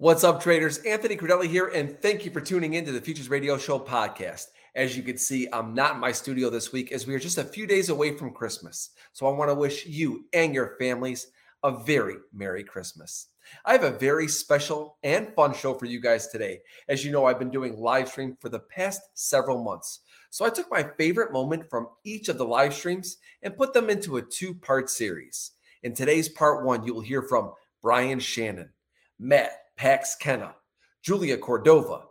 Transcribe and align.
What's 0.00 0.24
up, 0.24 0.42
traders? 0.42 0.78
Anthony 0.78 1.14
Crudele 1.14 1.46
here, 1.46 1.66
and 1.66 2.00
thank 2.00 2.24
you 2.24 2.30
for 2.30 2.40
tuning 2.40 2.72
in 2.72 2.86
to 2.86 2.92
the 2.92 3.02
Futures 3.02 3.28
Radio 3.28 3.58
Show 3.58 3.78
podcast. 3.78 4.46
As 4.74 4.96
you 4.96 5.02
can 5.02 5.18
see, 5.18 5.46
I'm 5.52 5.74
not 5.74 5.96
in 5.96 6.00
my 6.00 6.10
studio 6.10 6.48
this 6.48 6.72
week 6.72 6.90
as 6.90 7.06
we 7.06 7.14
are 7.14 7.18
just 7.18 7.36
a 7.36 7.44
few 7.44 7.66
days 7.66 7.90
away 7.90 8.16
from 8.16 8.32
Christmas. 8.32 8.92
So 9.12 9.26
I 9.26 9.36
want 9.36 9.50
to 9.50 9.54
wish 9.54 9.84
you 9.84 10.24
and 10.32 10.54
your 10.54 10.74
families 10.80 11.26
a 11.62 11.84
very 11.84 12.16
Merry 12.32 12.64
Christmas. 12.64 13.26
I 13.66 13.72
have 13.72 13.82
a 13.82 13.90
very 13.90 14.26
special 14.26 14.96
and 15.02 15.34
fun 15.34 15.52
show 15.52 15.74
for 15.74 15.84
you 15.84 16.00
guys 16.00 16.28
today. 16.28 16.60
As 16.88 17.04
you 17.04 17.12
know, 17.12 17.26
I've 17.26 17.38
been 17.38 17.50
doing 17.50 17.78
live 17.78 18.08
stream 18.08 18.38
for 18.40 18.48
the 18.48 18.60
past 18.60 19.02
several 19.12 19.62
months. 19.62 20.00
So 20.30 20.46
I 20.46 20.48
took 20.48 20.70
my 20.70 20.82
favorite 20.96 21.30
moment 21.30 21.68
from 21.68 21.88
each 22.04 22.30
of 22.30 22.38
the 22.38 22.46
live 22.46 22.72
streams 22.72 23.18
and 23.42 23.54
put 23.54 23.74
them 23.74 23.90
into 23.90 24.16
a 24.16 24.22
two 24.22 24.54
part 24.54 24.88
series. 24.88 25.50
In 25.82 25.92
today's 25.92 26.30
part 26.30 26.64
one, 26.64 26.86
you 26.86 26.94
will 26.94 27.02
hear 27.02 27.20
from 27.20 27.52
Brian 27.82 28.18
Shannon, 28.18 28.70
Matt 29.18 29.52
Pax 29.80 30.14
Kenna, 30.14 30.54
Julia 31.02 31.38
Cordova, 31.38 32.02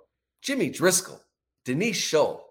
Jimmy 0.41 0.71
Driscoll, 0.71 1.21
Denise 1.65 1.97
Shull, 1.97 2.43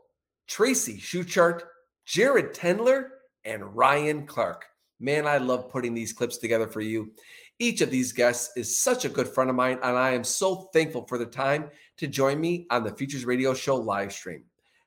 Tracy 0.46 0.96
Shuchart, 0.96 1.62
Jared 2.06 2.54
Tendler, 2.54 3.08
and 3.44 3.74
Ryan 3.74 4.28
Clark. 4.28 4.66
Man, 5.00 5.26
I 5.26 5.38
love 5.38 5.70
putting 5.70 5.92
these 5.92 6.12
clips 6.12 6.38
together 6.38 6.68
for 6.68 6.80
you. 6.82 7.10
Each 7.58 7.80
of 7.80 7.90
these 7.90 8.12
guests 8.12 8.56
is 8.56 8.78
such 8.78 9.04
a 9.04 9.08
good 9.08 9.26
friend 9.26 9.50
of 9.50 9.56
mine, 9.56 9.80
and 9.82 9.96
I 9.96 10.10
am 10.12 10.22
so 10.22 10.68
thankful 10.72 11.04
for 11.08 11.18
the 11.18 11.26
time 11.26 11.68
to 11.96 12.06
join 12.06 12.40
me 12.40 12.68
on 12.70 12.84
the 12.84 12.94
Futures 12.94 13.24
Radio 13.24 13.54
Show 13.54 13.74
live 13.74 14.12
stream. 14.12 14.44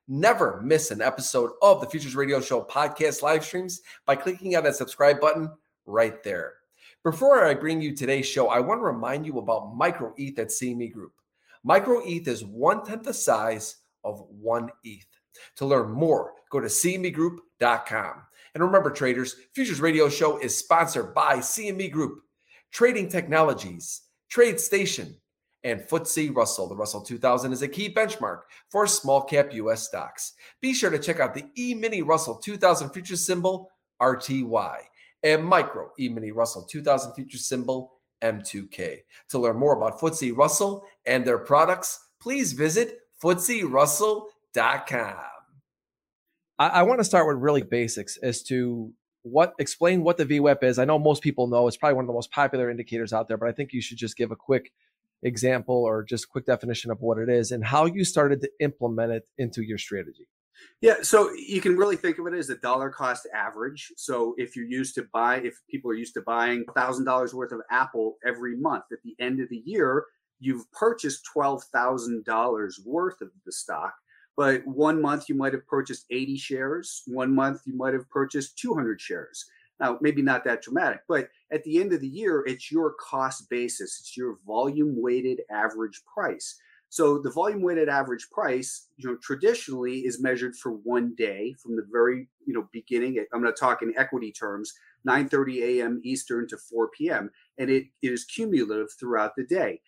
Never 0.07 0.61
miss 0.61 0.91
an 0.91 1.01
episode 1.01 1.51
of 1.61 1.81
the 1.81 1.89
Futures 1.89 2.15
Radio 2.15 2.39
Show 2.39 2.63
podcast 2.63 3.21
live 3.21 3.43
streams 3.43 3.81
by 4.05 4.15
clicking 4.15 4.55
on 4.55 4.63
that 4.63 4.77
subscribe 4.77 5.19
button 5.19 5.51
right 5.85 6.23
there. 6.23 6.60
Before 7.03 7.43
I 7.43 7.55
bring 7.55 7.81
you 7.81 7.95
today's 7.95 8.27
show, 8.27 8.49
I 8.49 8.59
want 8.59 8.79
to 8.79 8.85
remind 8.85 9.25
you 9.25 9.39
about 9.39 9.75
Micro 9.75 10.13
ETH 10.17 10.37
at 10.37 10.49
CME 10.49 10.93
Group. 10.93 11.13
Micro 11.63 11.99
ETH 12.05 12.27
is 12.27 12.45
one 12.45 12.85
tenth 12.85 13.05
the 13.05 13.13
size 13.13 13.77
of 14.03 14.23
one 14.29 14.69
ETH. 14.83 15.07
To 15.55 15.65
learn 15.65 15.89
more, 15.89 16.33
go 16.51 16.59
to 16.59 16.67
CMEGroup.com. 16.67 18.13
And 18.53 18.63
remember, 18.63 18.91
traders, 18.91 19.35
Futures 19.55 19.81
Radio 19.81 20.09
Show 20.09 20.37
is 20.37 20.55
sponsored 20.55 21.15
by 21.15 21.37
CME 21.37 21.91
Group, 21.91 22.19
Trading 22.71 23.09
Technologies, 23.09 24.01
TradeStation, 24.31 25.15
and 25.63 25.81
FTSE 25.81 26.35
Russell. 26.35 26.69
The 26.69 26.75
Russell 26.75 27.01
2000 27.01 27.51
is 27.51 27.63
a 27.63 27.67
key 27.67 27.91
benchmark 27.91 28.41
for 28.69 28.85
small 28.85 29.23
cap 29.23 29.51
US 29.53 29.87
stocks. 29.87 30.33
Be 30.61 30.71
sure 30.71 30.91
to 30.91 30.99
check 30.99 31.19
out 31.19 31.33
the 31.33 31.45
E 31.57 31.73
Mini 31.73 32.03
Russell 32.03 32.35
2000 32.35 32.91
futures 32.91 33.25
symbol 33.25 33.71
RTY 33.99 34.81
and 35.23 35.43
Micro 35.45 35.91
E-mini 35.99 36.31
Russell 36.31 36.63
2000 36.63 37.13
future 37.13 37.37
symbol 37.37 37.93
M2K. 38.21 38.99
To 39.29 39.39
learn 39.39 39.57
more 39.57 39.75
about 39.75 39.99
FTSE 39.99 40.35
Russell 40.35 40.85
and 41.05 41.25
their 41.25 41.39
products, 41.39 41.99
please 42.21 42.53
visit 42.53 42.99
FTSERussell.com. 43.23 45.15
I, 46.59 46.67
I 46.67 46.83
want 46.83 46.99
to 46.99 47.03
start 47.03 47.27
with 47.27 47.37
really 47.37 47.63
basics 47.63 48.17
as 48.17 48.43
to 48.43 48.93
what 49.23 49.53
explain 49.59 50.03
what 50.03 50.17
the 50.17 50.25
VWAP 50.25 50.63
is. 50.63 50.79
I 50.79 50.85
know 50.85 50.97
most 50.97 51.21
people 51.21 51.47
know 51.47 51.67
it's 51.67 51.77
probably 51.77 51.95
one 51.95 52.05
of 52.05 52.07
the 52.07 52.13
most 52.13 52.31
popular 52.31 52.69
indicators 52.69 53.13
out 53.13 53.27
there, 53.27 53.37
but 53.37 53.49
I 53.49 53.51
think 53.51 53.73
you 53.73 53.81
should 53.81 53.97
just 53.97 54.17
give 54.17 54.31
a 54.31 54.35
quick 54.35 54.71
example 55.23 55.75
or 55.75 56.03
just 56.03 56.29
quick 56.29 56.45
definition 56.45 56.89
of 56.91 57.01
what 57.01 57.17
it 57.19 57.29
is 57.29 57.51
and 57.51 57.63
how 57.63 57.85
you 57.85 58.03
started 58.03 58.41
to 58.41 58.49
implement 58.59 59.11
it 59.11 59.23
into 59.37 59.61
your 59.61 59.77
strategy. 59.77 60.27
Yeah, 60.81 60.95
so 61.01 61.31
you 61.33 61.61
can 61.61 61.77
really 61.77 61.95
think 61.95 62.17
of 62.19 62.27
it 62.27 62.33
as 62.33 62.49
a 62.49 62.57
dollar 62.57 62.89
cost 62.89 63.27
average. 63.33 63.91
So 63.97 64.35
if 64.37 64.55
you're 64.55 64.65
used 64.65 64.95
to 64.95 65.07
buy, 65.13 65.37
if 65.37 65.55
people 65.69 65.91
are 65.91 65.95
used 65.95 66.13
to 66.15 66.21
buying 66.21 66.65
thousand 66.75 67.05
dollars 67.05 67.33
worth 67.33 67.51
of 67.51 67.61
Apple 67.69 68.17
every 68.25 68.57
month, 68.57 68.85
at 68.91 69.01
the 69.03 69.15
end 69.19 69.39
of 69.39 69.49
the 69.49 69.61
year, 69.65 70.05
you've 70.39 70.69
purchased 70.71 71.25
twelve 71.25 71.63
thousand 71.65 72.25
dollars 72.25 72.81
worth 72.85 73.21
of 73.21 73.29
the 73.45 73.51
stock. 73.51 73.93
But 74.37 74.65
one 74.65 75.01
month 75.01 75.29
you 75.29 75.35
might 75.35 75.53
have 75.53 75.67
purchased 75.67 76.05
80 76.09 76.37
shares. 76.37 77.03
One 77.05 77.35
month 77.35 77.61
you 77.65 77.75
might 77.75 77.93
have 77.93 78.09
purchased 78.09 78.57
200 78.57 78.99
shares. 78.99 79.45
Now, 79.79 79.97
maybe 79.99 80.21
not 80.21 80.43
that 80.45 80.61
dramatic, 80.61 81.01
but 81.07 81.29
at 81.51 81.63
the 81.63 81.81
end 81.81 81.91
of 81.91 82.01
the 82.01 82.07
year, 82.07 82.43
it's 82.45 82.71
your 82.71 82.93
cost 82.93 83.49
basis. 83.49 83.99
It's 83.99 84.15
your 84.15 84.37
volume 84.45 85.01
weighted 85.01 85.41
average 85.51 86.01
price. 86.11 86.55
So 86.91 87.17
the 87.17 87.31
volume 87.31 87.61
weighted 87.61 87.87
average 87.87 88.27
price, 88.33 88.89
you 88.97 89.09
know, 89.09 89.15
traditionally 89.23 89.99
is 89.99 90.21
measured 90.21 90.57
for 90.57 90.73
one 90.73 91.15
day 91.15 91.55
from 91.63 91.77
the 91.77 91.87
very, 91.89 92.27
you 92.45 92.53
know, 92.53 92.67
beginning. 92.73 93.17
I'm 93.33 93.41
going 93.41 93.51
to 93.51 93.57
talk 93.57 93.81
in 93.81 93.93
equity 93.97 94.33
terms, 94.33 94.73
9:30 95.07 95.79
a.m. 95.79 96.01
Eastern 96.03 96.49
to 96.49 96.57
4 96.57 96.89
p.m. 96.89 97.31
and 97.57 97.69
it, 97.69 97.85
it 98.01 98.11
is 98.11 98.25
cumulative 98.25 98.89
throughout 98.99 99.37
the 99.37 99.45
day. 99.45 99.79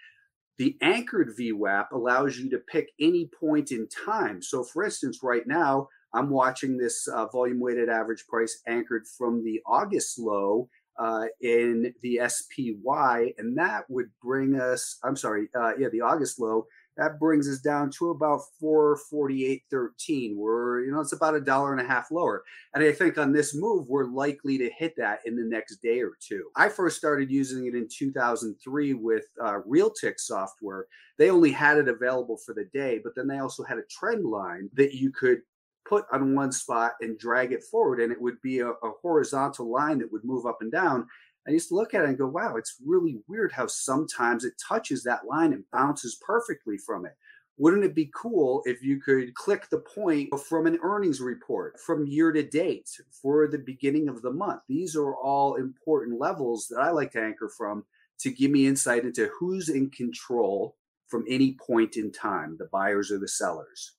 The 0.57 0.77
anchored 0.81 1.35
VWAP 1.37 1.91
allows 1.91 2.37
you 2.37 2.49
to 2.51 2.59
pick 2.59 2.91
any 3.01 3.29
point 3.37 3.71
in 3.71 3.89
time. 3.89 4.41
So, 4.41 4.63
for 4.63 4.85
instance, 4.85 5.19
right 5.21 5.45
now 5.45 5.89
I'm 6.13 6.29
watching 6.29 6.77
this 6.77 7.09
uh, 7.09 7.25
volume 7.25 7.59
weighted 7.59 7.89
average 7.89 8.27
price 8.29 8.61
anchored 8.65 9.03
from 9.17 9.43
the 9.43 9.59
August 9.65 10.17
low 10.17 10.69
uh, 10.97 11.25
in 11.41 11.93
the 12.01 12.21
SPY, 12.27 13.33
and 13.37 13.57
that 13.57 13.89
would 13.89 14.09
bring 14.21 14.57
us. 14.57 14.99
I'm 15.03 15.17
sorry, 15.17 15.49
uh, 15.53 15.73
yeah, 15.77 15.89
the 15.91 16.01
August 16.01 16.39
low 16.39 16.67
that 16.97 17.19
brings 17.19 17.49
us 17.49 17.59
down 17.59 17.89
to 17.97 18.11
about 18.11 18.41
448.13. 18.61 20.35
We're, 20.35 20.83
you 20.83 20.91
know, 20.91 20.99
it's 20.99 21.13
about 21.13 21.35
a 21.35 21.41
dollar 21.41 21.71
and 21.71 21.81
a 21.81 21.87
half 21.87 22.11
lower. 22.11 22.43
And 22.73 22.83
I 22.83 22.91
think 22.91 23.17
on 23.17 23.31
this 23.31 23.55
move, 23.55 23.87
we're 23.87 24.05
likely 24.05 24.57
to 24.59 24.69
hit 24.77 24.95
that 24.97 25.19
in 25.25 25.35
the 25.35 25.43
next 25.43 25.77
day 25.77 26.01
or 26.01 26.13
two. 26.19 26.49
I 26.55 26.69
first 26.69 26.97
started 26.97 27.31
using 27.31 27.65
it 27.65 27.75
in 27.75 27.87
2003 27.89 28.93
with 28.93 29.25
uh, 29.41 29.59
Realtick 29.67 30.19
software. 30.19 30.87
They 31.17 31.29
only 31.29 31.51
had 31.51 31.77
it 31.77 31.87
available 31.87 32.37
for 32.37 32.53
the 32.53 32.65
day, 32.73 32.99
but 33.03 33.13
then 33.15 33.27
they 33.27 33.39
also 33.39 33.63
had 33.63 33.77
a 33.77 33.85
trend 33.89 34.25
line 34.25 34.69
that 34.73 34.93
you 34.93 35.11
could 35.11 35.41
put 35.85 36.05
on 36.11 36.35
one 36.35 36.51
spot 36.51 36.93
and 37.01 37.19
drag 37.19 37.51
it 37.51 37.63
forward 37.63 37.99
and 37.99 38.11
it 38.11 38.21
would 38.21 38.41
be 38.41 38.59
a, 38.59 38.69
a 38.69 38.91
horizontal 39.01 39.69
line 39.69 39.99
that 39.99 40.11
would 40.11 40.23
move 40.23 40.45
up 40.45 40.59
and 40.61 40.71
down 40.71 41.05
I 41.47 41.51
used 41.51 41.69
to 41.69 41.75
look 41.75 41.93
at 41.93 42.03
it 42.03 42.09
and 42.09 42.17
go, 42.17 42.27
wow, 42.27 42.55
it's 42.55 42.77
really 42.85 43.17
weird 43.27 43.51
how 43.51 43.67
sometimes 43.67 44.45
it 44.45 44.53
touches 44.65 45.03
that 45.03 45.25
line 45.25 45.51
and 45.53 45.65
bounces 45.71 46.17
perfectly 46.25 46.77
from 46.77 47.05
it. 47.05 47.13
Wouldn't 47.57 47.83
it 47.83 47.93
be 47.93 48.09
cool 48.15 48.63
if 48.65 48.81
you 48.81 48.99
could 48.99 49.35
click 49.35 49.69
the 49.69 49.77
point 49.77 50.29
from 50.39 50.65
an 50.65 50.79
earnings 50.81 51.21
report 51.21 51.79
from 51.79 52.07
year 52.07 52.31
to 52.31 52.41
date 52.41 52.89
for 53.21 53.47
the 53.47 53.59
beginning 53.59 54.09
of 54.09 54.21
the 54.21 54.31
month? 54.31 54.61
These 54.67 54.95
are 54.95 55.13
all 55.15 55.55
important 55.55 56.19
levels 56.19 56.67
that 56.69 56.79
I 56.79 56.89
like 56.89 57.11
to 57.11 57.21
anchor 57.21 57.49
from 57.49 57.85
to 58.19 58.31
give 58.31 58.49
me 58.49 58.65
insight 58.65 59.03
into 59.03 59.29
who's 59.37 59.69
in 59.69 59.91
control 59.91 60.77
from 61.07 61.25
any 61.29 61.55
point 61.67 61.95
in 61.95 62.11
time, 62.11 62.55
the 62.57 62.69
buyers 62.71 63.11
or 63.11 63.19
the 63.19 63.27
sellers. 63.27 63.91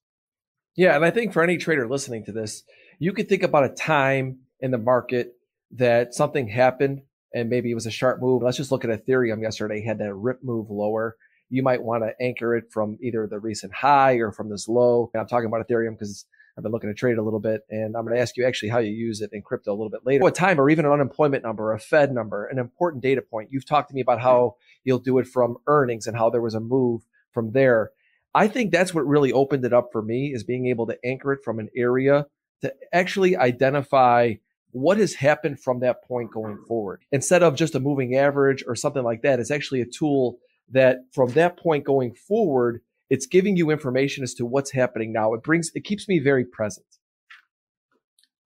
Yeah. 0.76 0.96
And 0.96 1.04
I 1.04 1.10
think 1.10 1.32
for 1.32 1.42
any 1.42 1.56
trader 1.56 1.86
listening 1.86 2.24
to 2.24 2.32
this, 2.32 2.64
you 2.98 3.12
could 3.12 3.28
think 3.28 3.44
about 3.44 3.64
a 3.64 3.68
time 3.68 4.38
in 4.58 4.72
the 4.72 4.78
market 4.78 5.36
that 5.70 6.14
something 6.14 6.48
happened 6.48 7.02
and 7.34 7.50
maybe 7.50 7.70
it 7.70 7.74
was 7.74 7.86
a 7.86 7.90
sharp 7.90 8.20
move. 8.20 8.42
Let's 8.42 8.56
just 8.56 8.72
look 8.72 8.84
at 8.84 8.90
Ethereum 8.90 9.42
yesterday, 9.42 9.82
had 9.82 9.98
that 9.98 10.14
rip 10.14 10.42
move 10.42 10.70
lower. 10.70 11.16
You 11.50 11.62
might 11.62 11.82
want 11.82 12.04
to 12.04 12.24
anchor 12.24 12.56
it 12.56 12.72
from 12.72 12.96
either 13.02 13.26
the 13.26 13.40
recent 13.40 13.74
high 13.74 14.14
or 14.14 14.32
from 14.32 14.48
this 14.48 14.68
low. 14.68 15.10
And 15.12 15.20
I'm 15.20 15.26
talking 15.26 15.46
about 15.46 15.66
Ethereum 15.66 15.98
because 15.98 16.24
I've 16.56 16.62
been 16.62 16.72
looking 16.72 16.90
to 16.90 16.94
trade 16.94 17.18
a 17.18 17.22
little 17.22 17.40
bit 17.40 17.62
and 17.68 17.96
I'm 17.96 18.04
going 18.04 18.14
to 18.14 18.22
ask 18.22 18.36
you 18.36 18.46
actually 18.46 18.68
how 18.68 18.78
you 18.78 18.92
use 18.92 19.20
it 19.20 19.30
in 19.32 19.42
crypto 19.42 19.72
a 19.72 19.74
little 19.74 19.90
bit 19.90 20.06
later. 20.06 20.22
What 20.22 20.36
time 20.36 20.60
or 20.60 20.70
even 20.70 20.86
an 20.86 20.92
unemployment 20.92 21.42
number, 21.42 21.72
a 21.72 21.78
Fed 21.78 22.12
number, 22.12 22.46
an 22.46 22.58
important 22.58 23.02
data 23.02 23.20
point. 23.20 23.48
You've 23.50 23.66
talked 23.66 23.88
to 23.88 23.94
me 23.94 24.00
about 24.00 24.20
how 24.20 24.54
you'll 24.84 25.00
do 25.00 25.18
it 25.18 25.26
from 25.26 25.56
earnings 25.66 26.06
and 26.06 26.16
how 26.16 26.30
there 26.30 26.40
was 26.40 26.54
a 26.54 26.60
move 26.60 27.02
from 27.32 27.52
there. 27.52 27.90
I 28.34 28.46
think 28.46 28.70
that's 28.70 28.94
what 28.94 29.06
really 29.06 29.32
opened 29.32 29.64
it 29.64 29.72
up 29.72 29.90
for 29.90 30.02
me 30.02 30.32
is 30.32 30.44
being 30.44 30.66
able 30.66 30.86
to 30.86 30.98
anchor 31.04 31.32
it 31.32 31.44
from 31.44 31.58
an 31.58 31.68
area 31.76 32.26
to 32.62 32.72
actually 32.92 33.36
identify 33.36 34.34
what 34.74 34.98
has 34.98 35.14
happened 35.14 35.60
from 35.60 35.78
that 35.78 36.02
point 36.02 36.32
going 36.32 36.58
forward? 36.66 37.04
Instead 37.12 37.44
of 37.44 37.54
just 37.54 37.76
a 37.76 37.80
moving 37.80 38.16
average 38.16 38.64
or 38.66 38.74
something 38.74 39.04
like 39.04 39.22
that 39.22 39.38
it's 39.38 39.52
actually 39.52 39.80
a 39.80 39.86
tool 39.86 40.38
that 40.70 40.98
from 41.12 41.30
that 41.30 41.56
point 41.56 41.84
going 41.84 42.12
forward 42.12 42.80
it's 43.08 43.26
giving 43.26 43.56
you 43.56 43.70
information 43.70 44.24
as 44.24 44.34
to 44.34 44.44
what's 44.44 44.72
happening 44.72 45.12
now. 45.12 45.32
It 45.32 45.44
brings 45.44 45.70
it 45.76 45.84
keeps 45.84 46.08
me 46.08 46.18
very 46.18 46.44
present. 46.44 46.86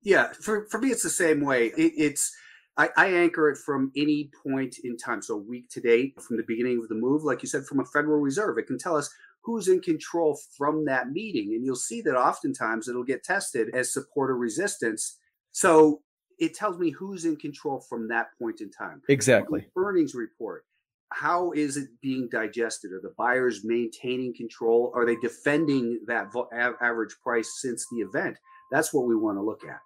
Yeah 0.02 0.28
for, 0.38 0.66
for 0.70 0.78
me 0.78 0.90
it's 0.90 1.02
the 1.02 1.08
same 1.08 1.40
way. 1.40 1.68
It, 1.78 1.94
it's 1.96 2.36
I, 2.76 2.90
I 2.94 3.06
anchor 3.06 3.48
it 3.48 3.56
from 3.56 3.90
any 3.96 4.30
point 4.44 4.76
in 4.84 4.98
time. 4.98 5.22
So 5.22 5.34
week 5.34 5.70
to 5.70 5.80
date 5.80 6.20
from 6.20 6.36
the 6.36 6.44
beginning 6.46 6.78
of 6.82 6.88
the 6.88 6.94
move 6.94 7.24
like 7.24 7.42
you 7.42 7.48
said 7.48 7.64
from 7.64 7.80
a 7.80 7.86
federal 7.86 8.20
reserve 8.20 8.58
it 8.58 8.66
can 8.66 8.78
tell 8.78 8.96
us 8.96 9.08
who's 9.40 9.66
in 9.66 9.80
control 9.80 10.38
from 10.58 10.84
that 10.84 11.10
meeting. 11.10 11.54
And 11.54 11.64
you'll 11.64 11.74
see 11.74 12.02
that 12.02 12.14
oftentimes 12.14 12.86
it'll 12.86 13.02
get 13.02 13.24
tested 13.24 13.70
as 13.72 13.90
support 13.90 14.30
or 14.30 14.36
resistance. 14.36 15.16
So 15.52 16.02
it 16.38 16.54
tells 16.54 16.78
me 16.78 16.90
who's 16.90 17.24
in 17.24 17.36
control 17.36 17.80
from 17.80 18.08
that 18.08 18.28
point 18.40 18.60
in 18.60 18.70
time. 18.70 19.02
Exactly. 19.08 19.66
Earnings 19.76 20.14
report. 20.14 20.64
How 21.10 21.52
is 21.52 21.76
it 21.76 21.88
being 22.02 22.28
digested? 22.30 22.92
Are 22.92 23.00
the 23.00 23.14
buyers 23.16 23.62
maintaining 23.64 24.34
control? 24.34 24.92
Are 24.94 25.06
they 25.06 25.16
defending 25.16 26.00
that 26.06 26.26
average 26.52 27.16
price 27.22 27.58
since 27.60 27.86
the 27.90 27.98
event? 27.98 28.36
That's 28.70 28.92
what 28.92 29.06
we 29.06 29.16
want 29.16 29.38
to 29.38 29.42
look 29.42 29.62
at. 29.64 29.80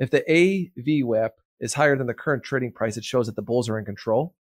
If 0.00 0.10
the 0.10 0.24
AVWAP 0.28 1.30
is 1.60 1.74
higher 1.74 1.96
than 1.96 2.08
the 2.08 2.14
current 2.14 2.42
trading 2.42 2.72
price, 2.72 2.96
it 2.96 3.04
shows 3.04 3.26
that 3.26 3.36
the 3.36 3.42
bulls 3.42 3.68
are 3.68 3.78
in 3.78 3.84
control. 3.84 4.34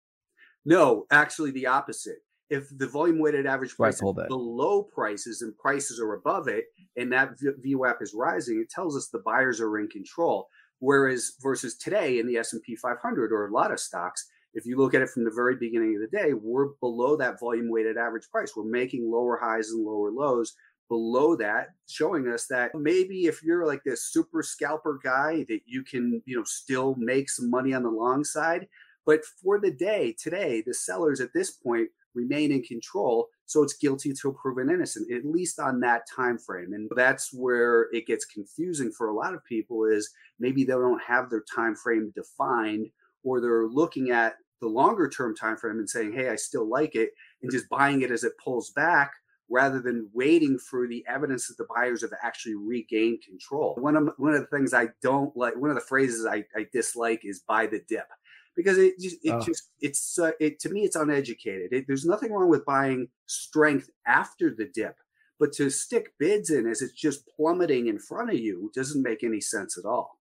No, 0.65 1.05
actually, 1.11 1.51
the 1.51 1.67
opposite. 1.67 2.17
if 2.49 2.69
the 2.77 2.87
volume 2.87 3.19
weighted 3.19 3.47
average 3.47 3.77
price 3.77 4.01
right, 4.03 4.09
is 4.09 4.29
below 4.29 4.83
prices 4.83 5.43
and 5.43 5.57
prices 5.59 6.01
are 6.01 6.15
above 6.15 6.49
it, 6.49 6.65
and 6.97 7.13
that 7.13 7.31
VWAP 7.65 8.01
is 8.01 8.15
rising, 8.15 8.61
it 8.61 8.71
tells 8.71 8.97
us 8.97 9.09
the 9.09 9.19
buyers 9.25 9.61
are 9.61 9.79
in 9.79 9.89
control. 9.89 10.49
Whereas 10.79 11.33
versus 11.41 11.77
today 11.77 12.19
in 12.19 12.27
the 12.27 12.37
S&P 12.37 12.77
500 12.77 13.33
or 13.33 13.47
a 13.47 13.53
lot 13.53 13.73
of 13.73 13.81
stocks, 13.81 14.27
if 14.55 14.65
you 14.65 14.77
look 14.77 14.95
at 14.95 15.03
it 15.03 15.11
from 15.11 15.25
the 15.25 15.31
very 15.31 15.57
beginning 15.57 15.95
of 15.97 16.01
the 16.01 16.17
day, 16.17 16.33
we're 16.33 16.69
below 16.81 17.17
that 17.17 17.39
volume 17.39 17.71
weighted 17.71 17.99
average 17.99 18.29
price. 18.31 18.53
We're 18.57 18.65
making 18.65 19.11
lower 19.11 19.39
highs 19.41 19.71
and 19.71 19.85
lower 19.85 20.11
lows 20.11 20.55
below 20.89 21.37
that, 21.37 21.69
showing 21.89 22.29
us 22.29 22.47
that 22.47 22.75
maybe 22.75 23.27
if 23.27 23.43
you're 23.43 23.67
like 23.67 23.83
this 23.85 24.11
super 24.11 24.43
scalper 24.43 24.99
guy, 25.03 25.45
that 25.49 25.61
you 25.67 25.83
can, 25.83 26.23
you 26.25 26.37
know, 26.37 26.45
still 26.45 26.95
make 26.97 27.29
some 27.29 27.51
money 27.51 27.75
on 27.75 27.83
the 27.83 27.91
long 27.91 28.25
side. 28.25 28.67
But 29.05 29.21
for 29.43 29.61
the 29.61 29.71
day 29.71 30.15
today, 30.19 30.63
the 30.67 30.75
sellers 30.75 31.21
at 31.21 31.33
this 31.35 31.51
point 31.51 31.89
remain 32.17 32.51
in 32.51 32.63
control 32.63 33.29
so 33.45 33.63
it's 33.63 33.77
guilty 33.77 34.13
till 34.13 34.33
proven 34.33 34.71
innocent 34.71 35.11
at 35.13 35.25
least 35.25 35.61
on 35.61 35.79
that 35.81 36.03
time 36.15 36.39
frame 36.39 36.73
and 36.73 36.91
that's 36.97 37.33
where 37.33 37.89
it 37.93 38.07
gets 38.07 38.25
confusing 38.25 38.91
for 38.91 39.09
a 39.09 39.15
lot 39.15 39.35
of 39.35 39.45
people 39.45 39.85
is 39.85 40.11
maybe 40.39 40.65
they 40.65 40.73
don't 40.73 41.03
have 41.03 41.31
their 41.31 41.45
time 41.55 41.77
frame 41.77 42.13
defined 42.15 42.89
or 43.23 43.41
they're 43.41 43.67
looking 43.67 44.11
at 44.11 44.35
the 44.61 44.69
longer 44.69 45.09
term 45.09 45.37
time 45.37 45.57
frame 45.57 45.79
and 45.79 45.89
saying 45.89 46.13
hey 46.13 46.29
i 46.29 46.37
still 46.37 46.69
like 46.69 46.95
it 46.95 47.11
and 47.43 47.53
just 47.53 47.69
buying 47.69 48.03
it 48.03 48.11
as 48.11 48.25
it 48.25 48.33
pulls 48.43 48.71
back 48.71 49.13
rather 49.49 49.81
than 49.81 50.11
waiting 50.13 50.59
for 50.59 50.89
the 50.89 51.05
evidence 51.09 51.47
that 51.47 51.57
the 51.57 51.67
buyers 51.73 52.03
have 52.03 52.11
actually 52.23 52.57
regained 52.57 53.23
control. 53.23 53.77
One 53.79 53.97
of 53.97 54.11
one 54.17 54.35
of 54.35 54.41
the 54.41 54.47
things 54.47 54.75
i 54.75 54.89
don't 55.03 55.37
like 55.37 55.57
one 55.57 55.71
of 55.71 55.77
the 55.77 55.83
phrases 55.83 56.27
i, 56.27 56.45
I 56.57 56.67
dislike 56.73 57.25
is 57.25 57.45
buy 57.47 57.67
the 57.67 57.81
dip 57.89 58.09
because 58.57 58.79
it 58.79 58.99
just 58.99 59.17
it 59.23 59.31
oh. 59.31 59.41
just 59.41 59.71
it's 59.81 60.19
uh, 60.19 60.33
it 60.41 60.59
to 60.61 60.71
me 60.71 60.81
it's 60.81 60.97
uneducated. 60.97 61.73
It, 61.73 61.85
there's 61.87 62.05
nothing 62.05 62.33
wrong 62.33 62.49
with 62.49 62.65
buying 62.65 63.09
strength 63.27 63.91
after 64.07 64.55
the 64.55 64.69
dip, 64.73 64.97
but 65.39 65.53
to 65.55 65.71
stick 65.71 66.15
bids 66.19 66.51
in 66.51 66.67
as 66.67 66.83
it's 66.83 66.95
just 66.95 67.29
plummeting 67.37 67.87
in 67.87 67.99
front 67.99 68.31
of 68.31 68.39
you 68.39 68.71
doesn't 68.75 69.03
make 69.03 69.23
any 69.23 69.41
sense 69.41 69.79
at 69.79 69.85
all. 69.85 70.19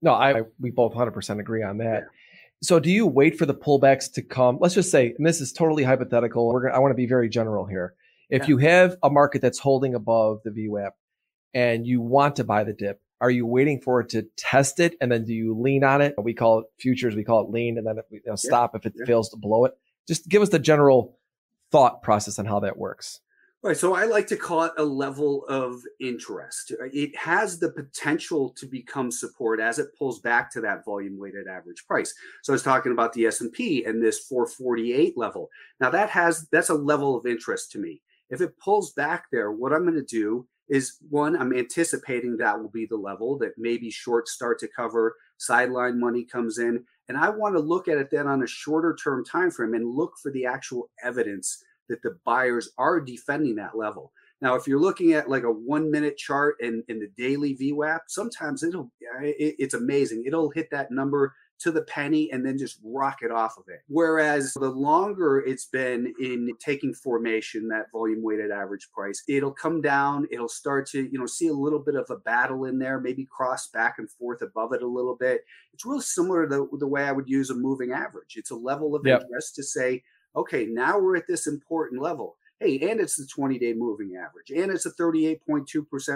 No, 0.00 0.12
I 0.12 0.42
we 0.60 0.70
both 0.70 0.94
100% 0.94 1.40
agree 1.40 1.62
on 1.62 1.78
that. 1.78 2.04
Yeah. 2.04 2.08
So 2.60 2.80
do 2.80 2.90
you 2.90 3.06
wait 3.06 3.38
for 3.38 3.46
the 3.46 3.54
pullbacks 3.54 4.12
to 4.14 4.22
come? 4.22 4.58
Let's 4.60 4.74
just 4.74 4.90
say, 4.90 5.14
and 5.16 5.26
this 5.26 5.40
is 5.40 5.52
totally 5.52 5.84
hypothetical. 5.84 6.48
We're 6.48 6.62
gonna, 6.62 6.74
I 6.74 6.78
want 6.78 6.90
to 6.90 6.96
be 6.96 7.06
very 7.06 7.28
general 7.28 7.66
here. 7.66 7.94
If 8.30 8.42
yeah. 8.42 8.48
you 8.48 8.56
have 8.58 8.96
a 9.02 9.10
market 9.10 9.42
that's 9.42 9.58
holding 9.58 9.94
above 9.94 10.40
the 10.44 10.50
VWAP 10.50 10.90
and 11.54 11.86
you 11.86 12.00
want 12.00 12.36
to 12.36 12.44
buy 12.44 12.64
the 12.64 12.72
dip, 12.72 13.00
are 13.20 13.30
you 13.30 13.46
waiting 13.46 13.80
for 13.80 14.00
it 14.00 14.08
to 14.10 14.22
test 14.36 14.80
it 14.80 14.96
and 15.00 15.10
then 15.10 15.24
do 15.24 15.32
you 15.32 15.58
lean 15.58 15.84
on 15.84 16.00
it? 16.00 16.14
We 16.18 16.34
call 16.34 16.60
it 16.60 16.66
futures, 16.78 17.16
we 17.16 17.24
call 17.24 17.44
it 17.44 17.50
lean, 17.50 17.78
and 17.78 17.86
then 17.86 17.96
you 18.10 18.20
know, 18.26 18.36
stop 18.36 18.76
if 18.76 18.86
it 18.86 18.94
yeah. 18.96 19.06
fails 19.06 19.28
to 19.30 19.36
blow 19.36 19.64
it. 19.64 19.72
Just 20.06 20.28
give 20.28 20.42
us 20.42 20.50
the 20.50 20.58
general 20.58 21.18
thought 21.70 22.02
process 22.02 22.38
on 22.38 22.46
how 22.46 22.60
that 22.60 22.78
works. 22.78 23.20
Right. 23.60 23.76
So 23.76 23.92
I 23.92 24.04
like 24.04 24.28
to 24.28 24.36
call 24.36 24.62
it 24.64 24.72
a 24.78 24.84
level 24.84 25.44
of 25.48 25.82
interest. 25.98 26.72
It 26.92 27.16
has 27.16 27.58
the 27.58 27.72
potential 27.72 28.54
to 28.56 28.66
become 28.66 29.10
support 29.10 29.58
as 29.58 29.80
it 29.80 29.88
pulls 29.98 30.20
back 30.20 30.52
to 30.52 30.60
that 30.60 30.84
volume 30.84 31.18
weighted 31.18 31.48
average 31.48 31.84
price. 31.84 32.14
So 32.44 32.52
I 32.52 32.54
was 32.54 32.62
talking 32.62 32.92
about 32.92 33.14
the 33.14 33.26
S&P 33.26 33.84
and 33.84 34.00
this 34.00 34.20
448 34.20 35.18
level. 35.18 35.48
Now 35.80 35.90
that 35.90 36.08
has 36.10 36.46
that's 36.52 36.68
a 36.68 36.74
level 36.74 37.16
of 37.16 37.26
interest 37.26 37.72
to 37.72 37.80
me. 37.80 38.00
If 38.30 38.40
it 38.40 38.56
pulls 38.60 38.92
back 38.92 39.24
there, 39.32 39.50
what 39.50 39.72
I'm 39.72 39.82
going 39.82 39.94
to 39.94 40.02
do 40.02 40.46
is 40.68 40.98
one, 41.08 41.36
I'm 41.36 41.52
anticipating 41.52 42.36
that 42.36 42.58
will 42.58 42.68
be 42.68 42.86
the 42.86 42.96
level 42.96 43.38
that 43.38 43.52
maybe 43.56 43.90
shorts 43.90 44.32
start 44.32 44.58
to 44.60 44.68
cover, 44.68 45.14
sideline 45.38 45.98
money 45.98 46.24
comes 46.24 46.58
in. 46.58 46.84
And 47.08 47.16
I 47.16 47.30
want 47.30 47.54
to 47.54 47.60
look 47.60 47.88
at 47.88 47.98
it 47.98 48.10
then 48.10 48.26
on 48.26 48.42
a 48.42 48.46
shorter 48.46 48.96
term 49.02 49.24
time 49.24 49.50
frame 49.50 49.74
and 49.74 49.94
look 49.94 50.14
for 50.22 50.30
the 50.30 50.44
actual 50.44 50.90
evidence 51.02 51.64
that 51.88 52.02
the 52.02 52.18
buyers 52.24 52.70
are 52.76 53.00
defending 53.00 53.56
that 53.56 53.76
level. 53.76 54.12
Now, 54.40 54.54
if 54.54 54.68
you're 54.68 54.80
looking 54.80 55.14
at 55.14 55.28
like 55.28 55.42
a 55.42 55.50
one 55.50 55.90
minute 55.90 56.16
chart 56.16 56.56
and 56.60 56.84
in, 56.88 56.96
in 56.96 57.00
the 57.00 57.10
daily 57.16 57.56
VWAP, 57.56 58.00
sometimes 58.08 58.62
it'll 58.62 58.90
it, 59.20 59.56
it's 59.58 59.74
amazing. 59.74 60.24
It'll 60.26 60.50
hit 60.50 60.70
that 60.70 60.90
number 60.90 61.34
to 61.60 61.72
the 61.72 61.82
penny 61.82 62.30
and 62.30 62.44
then 62.44 62.56
just 62.56 62.78
rocket 62.84 63.30
off 63.30 63.58
of 63.58 63.64
it. 63.68 63.80
Whereas 63.88 64.54
the 64.54 64.70
longer 64.70 65.40
it's 65.40 65.66
been 65.66 66.12
in 66.20 66.50
taking 66.60 66.94
formation, 66.94 67.68
that 67.68 67.90
volume 67.92 68.22
weighted 68.22 68.50
average 68.50 68.88
price, 68.92 69.22
it'll 69.28 69.52
come 69.52 69.80
down, 69.80 70.26
it'll 70.30 70.48
start 70.48 70.88
to, 70.90 71.02
you 71.10 71.18
know, 71.18 71.26
see 71.26 71.48
a 71.48 71.52
little 71.52 71.80
bit 71.80 71.96
of 71.96 72.06
a 72.10 72.16
battle 72.16 72.64
in 72.66 72.78
there, 72.78 73.00
maybe 73.00 73.26
cross 73.30 73.68
back 73.68 73.96
and 73.98 74.10
forth 74.10 74.42
above 74.42 74.72
it 74.72 74.82
a 74.82 74.86
little 74.86 75.16
bit. 75.16 75.44
It's 75.72 75.84
really 75.84 76.02
similar 76.02 76.48
to 76.48 76.48
the, 76.48 76.78
the 76.78 76.86
way 76.86 77.04
I 77.04 77.12
would 77.12 77.28
use 77.28 77.50
a 77.50 77.54
moving 77.54 77.92
average. 77.92 78.36
It's 78.36 78.50
a 78.50 78.56
level 78.56 78.94
of 78.94 79.04
yep. 79.04 79.22
interest 79.22 79.56
to 79.56 79.62
say, 79.62 80.02
okay, 80.36 80.66
now 80.66 80.98
we're 80.98 81.16
at 81.16 81.26
this 81.26 81.46
important 81.46 82.00
level. 82.00 82.36
Hey, 82.60 82.78
and 82.90 83.00
it's 83.00 83.16
the 83.16 83.26
20 83.26 83.58
day 83.58 83.72
moving 83.72 84.16
average, 84.16 84.50
and 84.50 84.72
it's 84.72 84.86
a 84.86 84.90
38.2% 84.92 85.66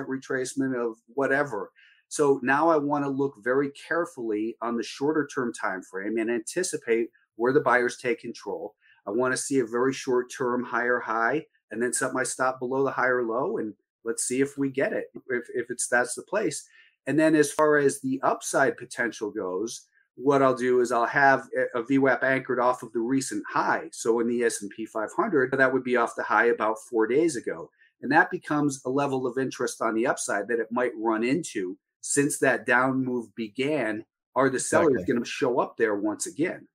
retracement 0.07 0.77
of 0.77 0.97
whatever. 1.15 1.71
So 2.13 2.39
now 2.43 2.69
I 2.69 2.77
want 2.77 3.07
to 3.07 3.09
look 3.09 3.37
very 3.43 3.71
carefully 3.71 4.55
on 4.61 4.77
the 4.77 4.83
shorter 4.83 5.27
term 5.35 5.51
time 5.51 5.81
frame 5.81 6.19
and 6.19 6.31
anticipate 6.31 7.09
where 7.37 7.55
the 7.55 7.63
buyers 7.63 7.97
take 7.97 8.21
control. 8.21 8.75
I 9.07 9.13
want 9.13 9.33
to 9.33 9.39
see 9.39 9.61
a 9.61 9.65
very 9.65 9.95
short 9.95 10.31
term 10.31 10.63
higher 10.63 11.01
high 11.01 11.47
and 11.71 11.83
then 11.83 11.95
set 11.95 12.13
my 12.13 12.23
stop 12.23 12.59
below 12.59 12.85
the 12.85 12.91
higher 12.91 13.23
low 13.23 13.57
and 13.57 13.73
let's 14.05 14.25
see 14.25 14.43
if 14.43 14.59
we 14.59 14.69
get 14.69 14.93
it 14.93 15.07
if, 15.31 15.45
if 15.55 15.71
it's 15.71 15.89
that's 15.89 16.15
the 16.15 16.23
place. 16.25 16.69
And 17.07 17.19
then 17.19 17.35
as 17.35 17.51
far 17.51 17.79
as 17.79 18.03
the 18.03 18.21
upside 18.23 18.77
potential 18.77 19.31
goes, 19.31 19.87
what 20.15 20.43
I'll 20.43 20.55
do 20.55 20.81
is 20.81 20.93
I'll 20.93 21.07
have 21.07 21.49
a 21.75 21.81
VWAP 21.81 22.23
anchored 22.23 22.61
off 22.61 22.83
of 22.83 22.93
the 22.93 23.01
recent 23.01 23.43
high. 23.49 23.89
So 23.91 24.21
in 24.21 24.29
the 24.29 24.43
S&P 24.43 24.85
500, 24.85 25.51
that 25.53 25.73
would 25.73 25.83
be 25.83 25.97
off 25.97 26.15
the 26.15 26.25
high 26.25 26.49
about 26.49 26.77
4 26.91 27.07
days 27.07 27.37
ago. 27.37 27.71
And 28.03 28.13
that 28.13 28.31
becomes 28.31 28.83
a 28.85 28.91
level 28.91 29.27
of 29.27 29.39
interest 29.39 29.81
on 29.81 29.95
the 29.95 30.07
upside 30.07 30.47
that 30.49 30.61
it 30.61 30.69
might 30.71 30.93
run 30.95 31.25
into 31.25 31.79
since 32.03 32.39
that 32.41 32.67
down 32.67 33.03
move 33.03 33.35
began, 33.35 34.05
are 34.37 34.51
the 34.51 34.61
sellers 34.61 34.93
exactly. 34.93 35.15
going 35.15 35.25
to 35.25 35.31
show 35.31 35.59
up 35.59 35.77
there 35.79 35.95
once 35.97 36.27
again? 36.27 36.69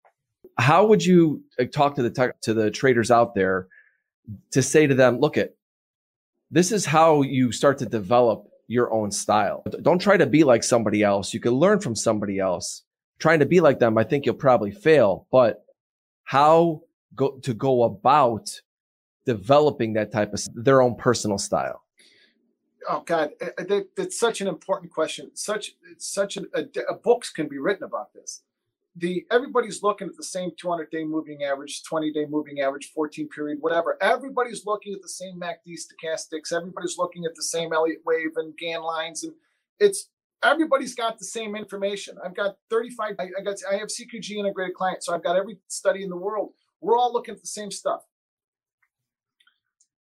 How 0.57 0.85
would 0.85 1.05
you 1.05 1.43
talk 1.71 1.95
to 1.95 2.03
the 2.09 2.33
to 2.41 2.53
the 2.53 2.71
traders 2.71 3.11
out 3.11 3.35
there 3.35 3.67
to 4.51 4.61
say 4.63 4.87
to 4.87 4.95
them, 4.95 5.19
look 5.19 5.37
at 5.37 5.53
this 6.49 6.71
is 6.71 6.85
how 6.85 7.21
you 7.21 7.51
start 7.51 7.77
to 7.79 7.85
develop 7.85 8.47
your 8.67 8.91
own 8.93 9.11
style. 9.11 9.63
Don't 9.81 9.99
try 9.99 10.17
to 10.17 10.25
be 10.25 10.43
like 10.43 10.63
somebody 10.63 11.03
else. 11.03 11.33
You 11.33 11.39
can 11.39 11.53
learn 11.53 11.79
from 11.79 11.95
somebody 11.95 12.39
else. 12.39 12.83
Trying 13.19 13.39
to 13.39 13.45
be 13.45 13.61
like 13.61 13.79
them, 13.79 13.97
I 13.97 14.03
think 14.03 14.25
you'll 14.25 14.35
probably 14.35 14.71
fail, 14.71 15.25
but 15.31 15.65
how 16.23 16.81
go 17.15 17.39
to 17.43 17.53
go 17.53 17.83
about 17.83 18.49
developing 19.25 19.93
that 19.93 20.11
type 20.11 20.33
of 20.33 20.45
their 20.53 20.81
own 20.81 20.95
personal 20.95 21.37
style? 21.37 21.81
Oh 22.87 23.03
God, 23.05 23.31
eh, 23.41 23.49
eh, 23.57 23.81
that's 23.95 24.19
such 24.19 24.41
an 24.41 24.47
important 24.47 24.91
question. 24.91 25.31
Such 25.33 25.73
such 25.97 26.37
a, 26.37 26.43
a, 26.53 26.65
a, 26.89 26.93
books 26.95 27.29
can 27.29 27.47
be 27.47 27.59
written 27.59 27.83
about 27.83 28.13
this. 28.13 28.43
The 28.95 29.25
everybody's 29.29 29.83
looking 29.83 30.07
at 30.07 30.17
the 30.17 30.23
same 30.23 30.51
200 30.59 30.89
day 30.89 31.03
moving 31.03 31.43
average, 31.43 31.83
20 31.83 32.11
day 32.11 32.25
moving 32.27 32.61
average, 32.61 32.91
14 32.93 33.27
period, 33.29 33.57
whatever. 33.61 33.97
Everybody's 34.01 34.65
looking 34.65 34.93
at 34.93 35.01
the 35.01 35.09
same 35.09 35.39
MACD 35.39 35.75
stochastics. 35.75 36.51
Everybody's 36.51 36.97
looking 36.97 37.25
at 37.25 37.35
the 37.35 37.43
same 37.43 37.73
Elliott 37.73 38.01
wave 38.05 38.31
and 38.37 38.57
Gann 38.57 38.81
lines, 38.81 39.23
and 39.23 39.33
it's 39.79 40.09
everybody's 40.43 40.95
got 40.95 41.19
the 41.19 41.25
same 41.25 41.55
information. 41.55 42.17
I've 42.23 42.35
got 42.35 42.57
35. 42.69 43.15
I, 43.19 43.23
I 43.37 43.41
got 43.43 43.57
I 43.71 43.75
have 43.75 43.89
CQG 43.89 44.31
integrated 44.37 44.75
clients, 44.75 45.05
so 45.05 45.13
I've 45.13 45.23
got 45.23 45.35
every 45.35 45.59
study 45.67 46.03
in 46.03 46.09
the 46.09 46.17
world. 46.17 46.53
We're 46.81 46.97
all 46.97 47.11
looking 47.11 47.35
at 47.35 47.41
the 47.41 47.47
same 47.47 47.71
stuff. 47.71 48.01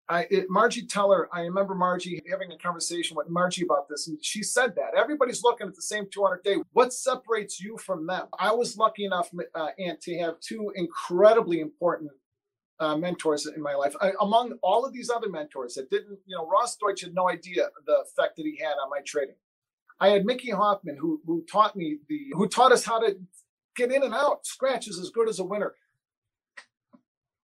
I, 0.09 0.27
it, 0.29 0.45
Margie 0.49 0.85
Teller, 0.85 1.27
I 1.33 1.41
remember 1.41 1.75
Margie 1.75 2.21
having 2.29 2.51
a 2.51 2.57
conversation 2.57 3.17
with 3.17 3.29
Margie 3.29 3.63
about 3.65 3.89
this, 3.89 4.07
and 4.07 4.17
she 4.23 4.41
said 4.41 4.75
that 4.75 4.95
everybody's 4.97 5.43
looking 5.43 5.67
at 5.67 5.75
the 5.75 5.81
same 5.81 6.07
200 6.09 6.43
day. 6.43 6.57
What 6.71 6.93
separates 6.93 7.59
you 7.59 7.77
from 7.77 8.07
them? 8.07 8.27
I 8.39 8.53
was 8.53 8.77
lucky 8.77 9.05
enough, 9.05 9.29
uh, 9.53 9.69
Ant, 9.79 9.99
to 10.01 10.17
have 10.19 10.39
two 10.39 10.71
incredibly 10.75 11.59
important 11.59 12.11
uh, 12.79 12.95
mentors 12.95 13.47
in 13.47 13.61
my 13.61 13.75
life. 13.75 13.95
I, 13.99 14.13
among 14.21 14.53
all 14.63 14.85
of 14.85 14.93
these 14.93 15.09
other 15.09 15.29
mentors 15.29 15.73
that 15.75 15.89
didn't, 15.89 16.19
you 16.25 16.37
know, 16.37 16.47
Ross 16.47 16.77
Deutsch 16.77 17.01
had 17.01 17.13
no 17.13 17.29
idea 17.29 17.67
the 17.85 18.03
effect 18.05 18.37
that 18.37 18.45
he 18.45 18.57
had 18.61 18.73
on 18.73 18.89
my 18.89 19.01
trading. 19.05 19.35
I 19.99 20.09
had 20.09 20.25
Mickey 20.25 20.51
Hoffman, 20.51 20.97
who 20.97 21.21
who 21.25 21.43
taught 21.51 21.75
me 21.75 21.97
the, 22.07 22.27
who 22.33 22.47
taught 22.47 22.71
us 22.71 22.85
how 22.85 22.99
to 22.99 23.17
get 23.75 23.91
in 23.91 24.03
and 24.03 24.13
out. 24.13 24.45
Scratch 24.45 24.87
is 24.87 24.99
as 24.99 25.09
good 25.09 25.27
as 25.27 25.39
a 25.39 25.43
winner 25.43 25.73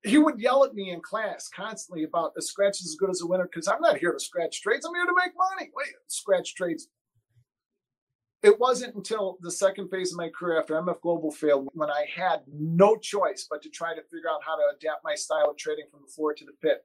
he 0.04 0.18
would 0.18 0.40
yell 0.40 0.66
at 0.66 0.74
me 0.74 0.92
in 0.92 1.02
class 1.02 1.50
constantly 1.50 2.04
about 2.04 2.34
a 2.38 2.42
scratch 2.42 2.82
is 2.82 2.88
as 2.88 2.96
good 2.96 3.10
as 3.10 3.22
a 3.22 3.28
winner 3.28 3.46
because 3.46 3.68
I'm 3.68 3.82
not 3.82 3.98
here 3.98 4.12
to 4.12 4.20
scratch 4.20 4.62
trades. 4.62 4.86
I'm 4.86 4.94
here 4.94 5.06
to 5.06 5.16
make 5.16 5.34
money. 5.38 5.72
Wait, 5.76 5.94
scratch 6.08 6.56
trades. 6.56 6.88
It 8.42 8.60
wasn't 8.60 8.96
until 8.96 9.38
the 9.40 9.52
second 9.52 9.88
phase 9.88 10.12
of 10.12 10.18
my 10.18 10.28
career 10.28 10.60
after 10.60 10.76
MF 10.76 11.00
Global 11.00 11.32
failed 11.32 11.70
when 11.74 11.90
I 11.90 12.06
had 12.14 12.42
no 12.52 12.98
choice 12.98 13.48
but 13.50 13.62
to 13.62 13.70
try 13.70 13.96
to 13.96 14.02
figure 14.12 14.30
out 14.30 14.44
how 14.46 14.58
to 14.58 14.64
adapt 14.76 15.06
my 15.06 15.16
style 15.16 15.50
of 15.50 15.58
trading 15.58 15.86
from 15.90 16.02
the 16.06 16.12
floor 16.12 16.34
to 16.34 16.46
the 16.46 16.52
pit 16.62 16.84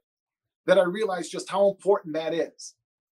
that 0.67 0.79
I 0.79 0.85
realized 0.85 1.33
just 1.33 1.51
how 1.51 1.69
important 1.69 2.15
that 2.15 2.33
is. 2.33 2.75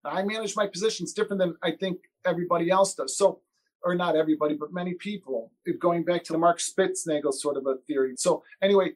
I 0.05 0.23
manage 0.23 0.55
my 0.55 0.67
positions 0.67 1.11
different 1.11 1.39
than 1.39 1.55
I 1.61 1.71
think 1.71 1.97
everybody 2.25 2.69
else 2.69 2.95
does. 2.95 3.17
So, 3.17 3.41
or 3.83 3.95
not 3.95 4.15
everybody, 4.15 4.55
but 4.55 4.71
many 4.71 4.93
people, 4.93 5.51
going 5.79 6.05
back 6.05 6.23
to 6.25 6.33
the 6.33 6.39
Mark 6.39 6.59
Spitznagel 6.59 7.33
sort 7.33 7.57
of 7.57 7.65
a 7.65 7.75
theory. 7.87 8.13
So, 8.15 8.43
anyway, 8.61 8.91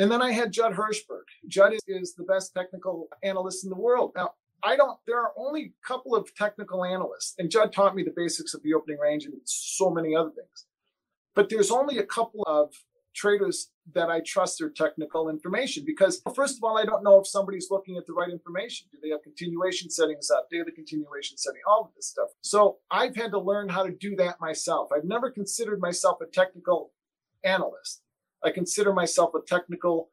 And 0.00 0.10
then 0.10 0.22
I 0.22 0.32
had 0.32 0.50
Judd 0.50 0.72
Hirschberg. 0.72 1.24
Judd 1.46 1.74
is, 1.74 1.80
is 1.86 2.14
the 2.14 2.24
best 2.24 2.54
technical 2.54 3.08
analyst 3.22 3.64
in 3.64 3.70
the 3.70 3.76
world. 3.76 4.12
Now, 4.16 4.30
I 4.62 4.74
don't, 4.74 4.98
there 5.06 5.20
are 5.20 5.32
only 5.36 5.62
a 5.62 5.86
couple 5.86 6.16
of 6.16 6.34
technical 6.34 6.86
analysts, 6.86 7.34
and 7.38 7.50
Judd 7.50 7.70
taught 7.70 7.94
me 7.94 8.02
the 8.02 8.14
basics 8.16 8.54
of 8.54 8.62
the 8.62 8.72
opening 8.72 8.98
range 8.98 9.26
and 9.26 9.34
so 9.44 9.90
many 9.90 10.16
other 10.16 10.30
things. 10.30 10.66
But 11.34 11.50
there's 11.50 11.70
only 11.70 11.98
a 11.98 12.06
couple 12.06 12.42
of 12.46 12.72
traders 13.14 13.72
that 13.92 14.08
I 14.08 14.20
trust 14.20 14.58
their 14.58 14.70
technical 14.70 15.28
information 15.28 15.84
because, 15.86 16.22
first 16.34 16.56
of 16.56 16.64
all, 16.64 16.78
I 16.78 16.86
don't 16.86 17.04
know 17.04 17.20
if 17.20 17.26
somebody's 17.26 17.68
looking 17.70 17.98
at 17.98 18.06
the 18.06 18.14
right 18.14 18.30
information. 18.30 18.86
Do 18.90 18.98
they 19.02 19.10
have 19.10 19.22
continuation 19.22 19.90
settings 19.90 20.30
up? 20.30 20.48
Daily 20.50 20.72
continuation 20.72 21.36
setting, 21.36 21.60
all 21.68 21.82
of 21.82 21.94
this 21.94 22.06
stuff. 22.08 22.28
So 22.40 22.78
I've 22.90 23.16
had 23.16 23.32
to 23.32 23.38
learn 23.38 23.68
how 23.68 23.84
to 23.84 23.92
do 23.92 24.16
that 24.16 24.40
myself. 24.40 24.88
I've 24.96 25.04
never 25.04 25.30
considered 25.30 25.78
myself 25.78 26.22
a 26.22 26.26
technical 26.26 26.92
analyst. 27.44 28.00
I 28.44 28.50
consider 28.50 28.92
myself 28.92 29.34
a 29.34 29.40
technical 29.46 30.10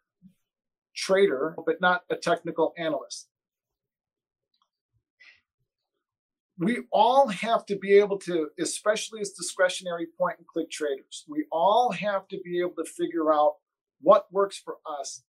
trader, 0.95 1.55
but 1.65 1.79
not 1.81 2.01
a 2.09 2.15
technical 2.15 2.73
analyst. 2.77 3.29
we 6.59 6.79
all 6.91 7.27
have 7.27 7.65
to 7.67 7.75
be 7.75 7.93
able 7.93 8.17
to, 8.17 8.49
especially 8.59 9.21
as 9.21 9.31
discretionary 9.31 10.07
point 10.17 10.37
and 10.39 10.47
click 10.47 10.71
traders, 10.71 11.23
we 11.27 11.45
all 11.51 11.91
have 11.91 12.27
to 12.29 12.39
be 12.43 12.59
able 12.59 12.83
to 12.83 12.85
figure 12.85 13.31
out 13.31 13.55
what 14.01 14.31
works 14.31 14.57
for 14.57 14.77
us. 14.99 15.23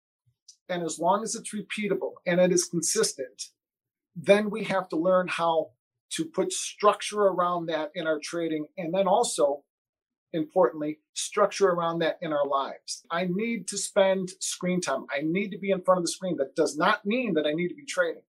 And 0.69 0.83
as 0.83 0.99
long 0.99 1.23
as 1.23 1.35
it's 1.35 1.53
repeatable 1.53 2.13
and 2.27 2.41
it 2.41 2.53
is 2.53 2.65
consistent, 2.65 3.51
then 4.15 4.51
we 4.51 4.65
have 4.65 4.89
to 4.91 4.97
learn 4.97 5.27
how 5.29 5.71
to 6.11 6.25
put 6.25 6.53
structure 6.53 7.23
around 7.23 7.67
that 7.67 7.91
in 7.95 8.07
our 8.07 8.21
trading. 8.21 8.67
And 8.79 8.95
then 8.95 9.09
also, 9.09 9.65
importantly, 10.33 10.99
structure 11.15 11.69
around 11.69 12.01
that 12.01 12.19
in 12.21 12.33
our 12.33 12.47
lives. 12.47 13.05
I 13.11 13.27
need 13.31 13.69
to 13.69 13.79
spend 13.79 14.31
screen 14.41 14.81
time. 14.81 15.07
I 15.11 15.23
need 15.23 15.51
to 15.51 15.59
be 15.59 15.71
in 15.71 15.83
front 15.83 15.99
of 15.99 16.05
the 16.05 16.11
screen. 16.11 16.37
That 16.37 16.57
does 16.57 16.77
not 16.77 17.07
mean 17.07 17.35
that 17.35 17.47
I 17.47 17.53
need 17.53 17.69
to 17.69 17.75
be 17.75 17.87
trading. 17.87 18.23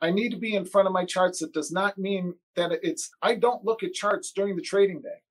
I 0.00 0.10
need 0.10 0.30
to 0.30 0.38
be 0.38 0.54
in 0.54 0.64
front 0.64 0.86
of 0.86 0.92
my 0.92 1.04
charts. 1.04 1.40
That 1.40 1.54
does 1.54 1.72
not 1.72 1.98
mean 1.98 2.34
that 2.56 2.72
it's, 2.82 3.10
I 3.22 3.34
don't 3.36 3.64
look 3.64 3.82
at 3.82 3.94
charts 3.94 4.32
during 4.32 4.56
the 4.56 4.62
trading 4.62 5.00
day. 5.00 5.22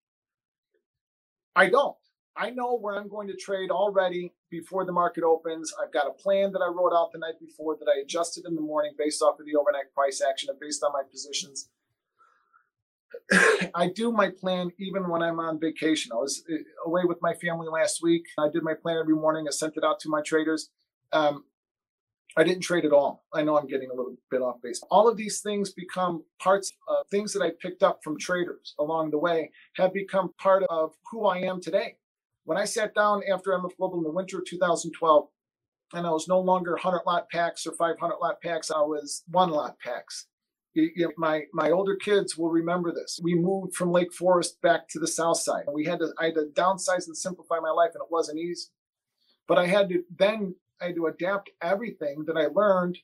I 1.56 1.70
don't. 1.70 1.96
I 2.36 2.50
know 2.50 2.76
where 2.76 2.96
I'm 2.96 3.08
going 3.08 3.28
to 3.28 3.36
trade 3.36 3.70
already 3.70 4.34
before 4.50 4.86
the 4.86 4.92
market 4.92 5.24
opens. 5.24 5.72
I've 5.82 5.94
got 5.94 6.08
a 6.08 6.12
plan 6.12 6.52
that 6.54 6.62
I 6.64 6.68
wrote 6.68 6.94
out 6.94 7.12
the 7.12 7.20
night 7.20 7.40
before 7.40 7.78
that 7.78 7.88
I 7.88 8.02
adjusted 8.02 8.46
in 8.48 8.56
the 8.56 8.62
morning 8.62 8.94
based 8.98 9.22
off 9.22 9.40
of 9.40 9.46
the 9.46 9.56
overnight 9.56 9.94
price 9.94 10.22
action 10.28 10.50
and 10.50 10.60
based 10.60 10.84
on 10.84 10.92
my 10.94 11.04
positions. 11.10 11.70
I 13.76 13.90
do 13.90 14.12
my 14.12 14.30
plan 14.30 14.72
even 14.78 15.08
when 15.10 15.22
I'm 15.22 15.40
on 15.40 15.60
vacation. 15.60 16.12
I 16.12 16.16
was 16.16 16.44
uh, 16.52 16.56
away 16.86 17.04
with 17.06 17.22
my 17.22 17.34
family 17.34 17.68
last 17.68 18.02
week. 18.02 18.26
I 18.38 18.50
did 18.50 18.64
my 18.64 18.74
plan 18.74 18.98
every 18.98 19.16
morning. 19.16 19.46
I 19.48 19.52
sent 19.52 19.78
it 19.78 19.84
out 19.84 20.00
to 20.02 20.10
my 20.10 20.22
traders. 20.22 20.70
Um, 21.12 21.46
I 22.36 22.44
didn't 22.44 22.64
trade 22.64 22.86
at 22.86 22.94
all. 22.94 23.24
I 23.32 23.44
know 23.44 23.58
I'm 23.58 23.68
getting 23.68 23.92
a 23.92 23.94
little 23.94 24.16
bit 24.32 24.42
off 24.42 24.62
base. 24.62 24.82
All 24.90 25.08
of 25.08 25.18
these 25.18 25.42
things 25.42 25.72
become 25.72 26.24
parts 26.40 26.72
of 26.88 27.08
things 27.10 27.32
that 27.34 27.44
I 27.44 27.52
picked 27.62 27.84
up 27.84 28.04
from 28.04 28.18
traders 28.18 28.74
along 28.80 29.12
the 29.12 29.20
way, 29.20 29.52
have 29.76 29.94
become 29.94 30.34
part 30.40 30.64
of 30.70 30.94
who 31.12 31.28
I 31.28 31.40
am 31.40 31.62
today. 31.62 31.98
When 32.46 32.58
I 32.58 32.66
sat 32.66 32.96
down 32.96 33.22
after 33.32 33.52
MF 33.52 33.78
Global 33.78 34.00
in 34.00 34.04
the 34.04 34.12
winter 34.12 34.40
of 34.40 34.46
2012, 34.46 35.28
and 35.94 36.08
I 36.08 36.10
was 36.10 36.28
no 36.28 36.40
longer 36.40 36.72
100 36.72 37.04
lot 37.06 37.30
packs 37.30 37.68
or 37.68 37.74
500 37.74 38.16
lot 38.20 38.42
packs, 38.42 38.72
I 38.72 38.82
was 38.82 39.24
one 39.30 39.52
lot 39.52 39.78
packs. 39.80 40.26
My 41.18 41.44
my 41.54 41.72
older 41.72 41.96
kids 41.96 42.38
will 42.38 42.50
remember 42.52 42.94
this. 42.94 43.20
We 43.24 43.36
moved 43.36 43.76
from 43.76 43.92
Lake 43.92 44.14
Forest 44.14 44.62
back 44.62 44.88
to 44.90 45.00
the 45.00 45.08
south 45.08 45.40
side. 45.40 45.66
We 45.74 45.86
had 45.86 46.00
to 46.00 46.10
I 46.20 46.26
had 46.26 46.36
to 46.36 46.50
downsize 46.54 47.08
and 47.08 47.18
simplify 47.18 47.60
my 47.60 47.72
life, 47.72 47.92
and 47.96 48.02
it 48.04 48.12
wasn't 48.12 48.40
easy. 48.40 48.68
But 49.48 49.60
I 49.60 49.68
had 49.68 49.90
to 49.90 50.04
then 50.18 50.56
I 50.82 50.88
had 50.88 50.96
to 50.96 51.08
adapt 51.08 51.52
everything 51.62 52.26
that 52.28 52.38
I 52.38 52.48
learned 52.48 52.98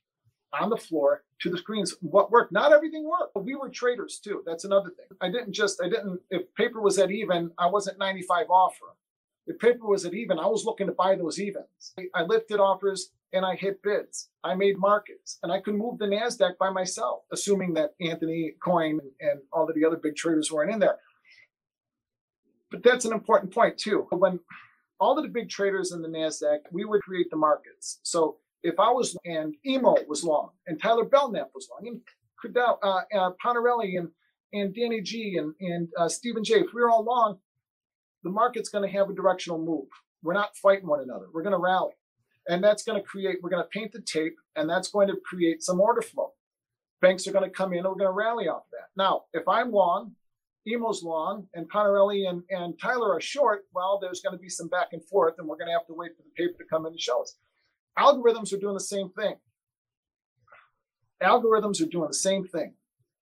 on 0.53 0.69
the 0.69 0.77
floor 0.77 1.23
to 1.41 1.49
the 1.49 1.57
screens. 1.57 1.95
What 2.01 2.31
worked? 2.31 2.51
Not 2.51 2.73
everything 2.73 3.05
worked. 3.05 3.35
We 3.35 3.55
were 3.55 3.69
traders 3.69 4.19
too. 4.23 4.43
That's 4.45 4.65
another 4.65 4.89
thing. 4.89 5.17
I 5.21 5.29
didn't 5.31 5.53
just, 5.53 5.81
I 5.83 5.89
didn't, 5.89 6.19
if 6.29 6.53
paper 6.55 6.81
was 6.81 6.99
at 6.99 7.11
even, 7.11 7.51
I 7.57 7.67
wasn't 7.67 7.99
95 7.99 8.49
offer. 8.49 8.85
If 9.49 9.57
paper 9.57 9.87
was 9.87 10.05
at 10.05 10.13
even, 10.13 10.37
I 10.37 10.45
was 10.45 10.63
looking 10.63 10.85
to 10.87 10.93
buy 10.93 11.15
those 11.15 11.39
evens. 11.39 11.95
I 12.13 12.21
lifted 12.21 12.59
offers 12.59 13.09
and 13.33 13.43
I 13.43 13.55
hit 13.55 13.81
bids. 13.81 14.29
I 14.43 14.53
made 14.53 14.77
markets 14.77 15.39
and 15.41 15.51
I 15.51 15.59
could 15.59 15.73
move 15.73 15.97
the 15.97 16.05
NASDAQ 16.05 16.59
by 16.59 16.69
myself, 16.69 17.23
assuming 17.33 17.73
that 17.73 17.95
Anthony 17.99 18.53
Coin 18.63 18.99
and 19.19 19.39
all 19.51 19.67
of 19.67 19.73
the 19.73 19.83
other 19.83 19.97
big 19.97 20.15
traders 20.15 20.51
weren't 20.51 20.71
in 20.71 20.79
there. 20.79 20.97
But 22.69 22.83
that's 22.83 23.05
an 23.05 23.11
important 23.11 23.51
point 23.51 23.79
too. 23.79 24.05
When 24.11 24.39
all 24.99 25.17
of 25.17 25.23
the 25.23 25.31
big 25.31 25.49
traders 25.49 25.91
in 25.93 26.03
the 26.03 26.09
NASDAQ, 26.09 26.59
we 26.71 26.85
would 26.85 27.01
create 27.01 27.31
the 27.31 27.37
markets. 27.37 27.99
So 28.03 28.37
if 28.61 28.79
I 28.79 28.91
was, 28.91 29.17
and 29.25 29.55
Emo 29.65 29.95
was 30.07 30.23
long, 30.23 30.51
and 30.67 30.79
Tyler 30.79 31.05
Belknap 31.05 31.49
was 31.55 31.67
long, 31.71 31.87
and 31.87 32.01
Crudele, 32.39 32.77
uh, 32.83 33.01
uh, 33.17 33.31
Ponarelli 33.43 33.97
and, 33.97 34.09
and 34.53 34.75
Danny 34.75 35.01
G 35.01 35.37
and, 35.37 35.55
and 35.59 35.87
uh, 35.97 36.07
Stephen 36.07 36.43
J, 36.43 36.59
if 36.59 36.67
we 36.71 36.81
were 36.81 36.91
all 36.91 37.03
long, 37.03 37.39
the 38.23 38.29
market's 38.29 38.69
going 38.69 38.87
to 38.89 38.97
have 38.97 39.09
a 39.09 39.13
directional 39.13 39.59
move. 39.59 39.87
We're 40.23 40.33
not 40.33 40.55
fighting 40.57 40.87
one 40.87 41.01
another. 41.01 41.25
We're 41.33 41.43
going 41.43 41.53
to 41.53 41.59
rally. 41.59 41.93
And 42.47 42.63
that's 42.63 42.83
going 42.83 42.99
to 42.99 43.07
create, 43.07 43.37
we're 43.41 43.49
going 43.49 43.63
to 43.63 43.69
paint 43.69 43.91
the 43.91 44.01
tape, 44.01 44.35
and 44.55 44.69
that's 44.69 44.89
going 44.89 45.07
to 45.07 45.15
create 45.23 45.61
some 45.61 45.79
order 45.79 46.01
flow. 46.01 46.33
Banks 47.01 47.27
are 47.27 47.31
going 47.31 47.45
to 47.45 47.49
come 47.49 47.73
in, 47.73 47.79
and 47.79 47.87
we're 47.87 47.95
going 47.95 48.07
to 48.07 48.11
rally 48.11 48.47
off 48.47 48.63
that. 48.71 48.87
Now, 48.95 49.23
if 49.33 49.47
I'm 49.47 49.71
long 49.71 50.15
Emo's 50.67 51.03
long 51.03 51.47
and 51.53 51.69
Ponarelli 51.69 52.29
and, 52.29 52.43
and 52.49 52.79
Tyler 52.79 53.13
are 53.13 53.21
short, 53.21 53.65
well, 53.73 53.99
there's 54.01 54.21
going 54.21 54.37
to 54.37 54.41
be 54.41 54.49
some 54.49 54.67
back 54.67 54.89
and 54.91 55.03
forth, 55.03 55.35
and 55.37 55.47
we're 55.47 55.57
going 55.57 55.67
to 55.67 55.73
have 55.73 55.87
to 55.87 55.93
wait 55.93 56.11
for 56.15 56.23
the 56.23 56.29
paper 56.35 56.57
to 56.57 56.69
come 56.69 56.85
in 56.85 56.93
and 56.93 56.99
show 56.99 57.21
us. 57.21 57.35
Algorithms 57.97 58.53
are 58.53 58.59
doing 58.59 58.73
the 58.73 58.79
same 58.79 59.09
thing. 59.09 59.35
Algorithms 61.21 61.81
are 61.81 61.89
doing 61.89 62.07
the 62.07 62.13
same 62.13 62.47
thing. 62.47 62.73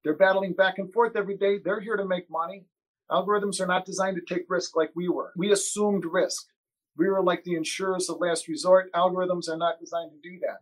They're 0.04 0.16
battling 0.16 0.54
back 0.54 0.78
and 0.78 0.92
forth 0.92 1.16
every 1.16 1.38
day. 1.38 1.58
They're 1.64 1.80
here 1.80 1.98
to 1.98 2.06
make 2.06 2.30
money. 2.30 2.66
Algorithms 3.10 3.62
are 3.62 3.68
not 3.68 3.86
designed 3.86 4.18
to 4.18 4.34
take 4.34 4.46
risk 4.50 4.76
like 4.76 4.92
we 4.96 5.08
were. 5.08 5.32
We 5.38 5.52
assumed 5.52 6.06
risk. 6.06 6.48
We 6.98 7.08
were 7.08 7.24
like 7.24 7.44
the 7.44 7.56
insurers 7.56 8.10
of 8.10 8.20
last 8.20 8.48
resort. 8.48 8.92
Algorithms 8.94 9.48
are 9.50 9.58
not 9.58 9.80
designed 9.80 10.12
to 10.12 10.30
do 10.30 10.40
that. 10.40 10.58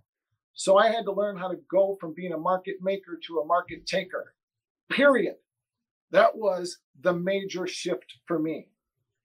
So 0.53 0.77
I 0.77 0.89
had 0.89 1.05
to 1.05 1.11
learn 1.11 1.37
how 1.37 1.47
to 1.49 1.57
go 1.69 1.97
from 1.99 2.13
being 2.13 2.33
a 2.33 2.37
market 2.37 2.75
maker 2.81 3.19
to 3.27 3.39
a 3.39 3.45
market 3.45 3.85
taker, 3.85 4.33
period. 4.89 5.35
That 6.11 6.37
was 6.37 6.77
the 7.01 7.13
major 7.13 7.67
shift 7.67 8.15
for 8.25 8.39
me. 8.39 8.67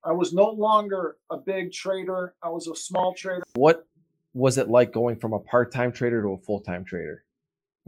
I 0.05 0.13
was 0.13 0.33
no 0.33 0.47
longer 0.47 1.19
a 1.31 1.37
big 1.37 1.73
trader. 1.73 2.35
I 2.43 2.49
was 2.49 2.67
a 2.67 2.75
small 2.75 3.15
trader. 3.15 3.43
What 3.55 3.87
was 4.33 4.57
it 4.59 4.69
like 4.69 4.93
going 4.93 5.17
from 5.17 5.33
a 5.33 5.39
part-time 5.39 5.93
trader 5.93 6.23
to 6.23 6.29
a 6.29 6.39
full-time 6.39 6.85
trader? 6.85 7.25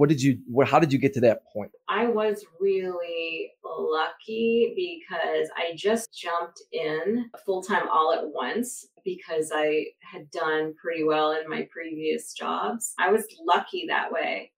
What 0.02 0.08
did 0.08 0.20
you 0.20 0.40
what 0.48 0.66
how 0.66 0.80
did 0.80 0.92
you 0.92 0.98
get 0.98 1.14
to 1.14 1.20
that 1.20 1.46
point? 1.52 1.70
I 1.88 2.08
was 2.08 2.44
really 2.58 3.52
lucky 3.64 4.74
because 4.74 5.48
I 5.56 5.76
just 5.76 6.12
jumped 6.12 6.60
in 6.72 7.30
full-time 7.46 7.88
all 7.88 8.12
at 8.12 8.26
once 8.26 8.88
because 9.04 9.52
I 9.54 9.84
had 10.00 10.28
done 10.32 10.74
pretty 10.74 11.04
well 11.04 11.40
in 11.40 11.48
my 11.48 11.68
previous 11.70 12.32
jobs. 12.32 12.94
I 12.98 13.12
was 13.12 13.24
lucky 13.46 13.86
that 13.86 14.10
way. 14.10 14.50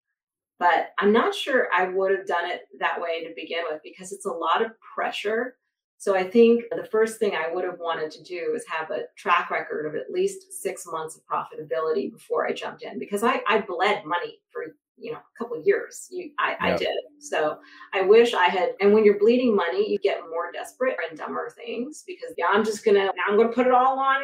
But 0.59 0.93
I'm 0.99 1.13
not 1.13 1.35
sure 1.35 1.69
I 1.77 1.89
would 1.89 2.13
have 2.13 2.27
done 2.27 2.51
it 2.51 2.63
that 2.81 2.99
way 2.99 3.23
to 3.25 3.35
begin 3.37 3.65
with 3.71 3.83
because 3.85 4.13
it's 4.13 4.25
a 4.25 4.33
lot 4.33 4.65
of 4.65 4.71
pressure. 4.95 5.57
So 5.99 6.17
I 6.17 6.25
think 6.25 6.65
the 6.75 6.89
first 6.91 7.19
thing 7.19 7.35
I 7.35 7.53
would 7.53 7.65
have 7.65 7.79
wanted 7.79 8.11
to 8.13 8.23
do 8.23 8.55
is 8.57 8.65
have 8.67 8.91
a 8.91 9.03
track 9.19 9.51
record 9.51 9.85
of 9.85 9.95
at 9.95 10.11
least 10.11 10.55
six 10.63 10.87
months 10.87 11.17
of 11.19 11.23
profitability 11.27 12.11
before 12.11 12.47
I 12.47 12.53
jumped 12.53 12.83
in 12.83 12.99
because 12.99 13.23
I, 13.23 13.43
I 13.47 13.61
bled 13.61 14.07
money 14.07 14.39
for 14.51 14.75
you 14.97 15.13
know 15.13 15.19
a 15.19 15.39
couple 15.39 15.61
years 15.65 16.09
you 16.11 16.31
I, 16.39 16.51
yep. 16.51 16.59
I 16.61 16.77
did 16.77 16.97
so 17.19 17.59
i 17.93 18.03
wish 18.03 18.33
i 18.35 18.47
had 18.47 18.71
and 18.81 18.93
when 18.93 19.05
you're 19.05 19.19
bleeding 19.19 19.55
money 19.55 19.91
you 19.91 19.99
get 19.99 20.21
more 20.31 20.53
desperate 20.53 20.97
and 21.09 21.19
dumber 21.19 21.53
things 21.57 22.05
because 22.07 22.33
yeah 22.39 22.47
i'm 22.53 22.65
just 22.65 22.85
gonna 22.85 23.07
now 23.07 23.13
i'm 23.29 23.37
gonna 23.37 23.53
put 23.53 23.67
it 23.67 23.73
all 23.73 23.99
on 23.99 24.23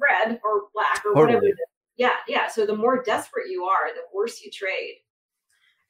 red 0.00 0.40
or 0.44 0.64
black 0.74 1.02
or 1.04 1.14
totally. 1.14 1.34
whatever 1.36 1.46
yeah 1.96 2.16
yeah 2.28 2.48
so 2.48 2.66
the 2.66 2.76
more 2.76 3.02
desperate 3.02 3.48
you 3.48 3.64
are 3.64 3.94
the 3.94 4.02
worse 4.14 4.42
you 4.42 4.50
trade 4.50 4.96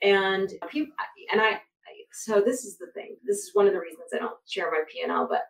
and 0.03 0.53
people 0.69 0.95
and 1.31 1.41
I 1.41 1.61
so 2.13 2.41
this 2.41 2.65
is 2.65 2.79
the 2.79 2.89
thing 2.95 3.17
this 3.25 3.39
is 3.39 3.51
one 3.55 3.67
of 3.67 3.73
the 3.73 3.81
reasons 3.81 4.09
i 4.15 4.19
don't 4.19 4.37
share 4.49 4.71
my 4.71 4.83
p&l 4.91 5.27
but 5.29 5.43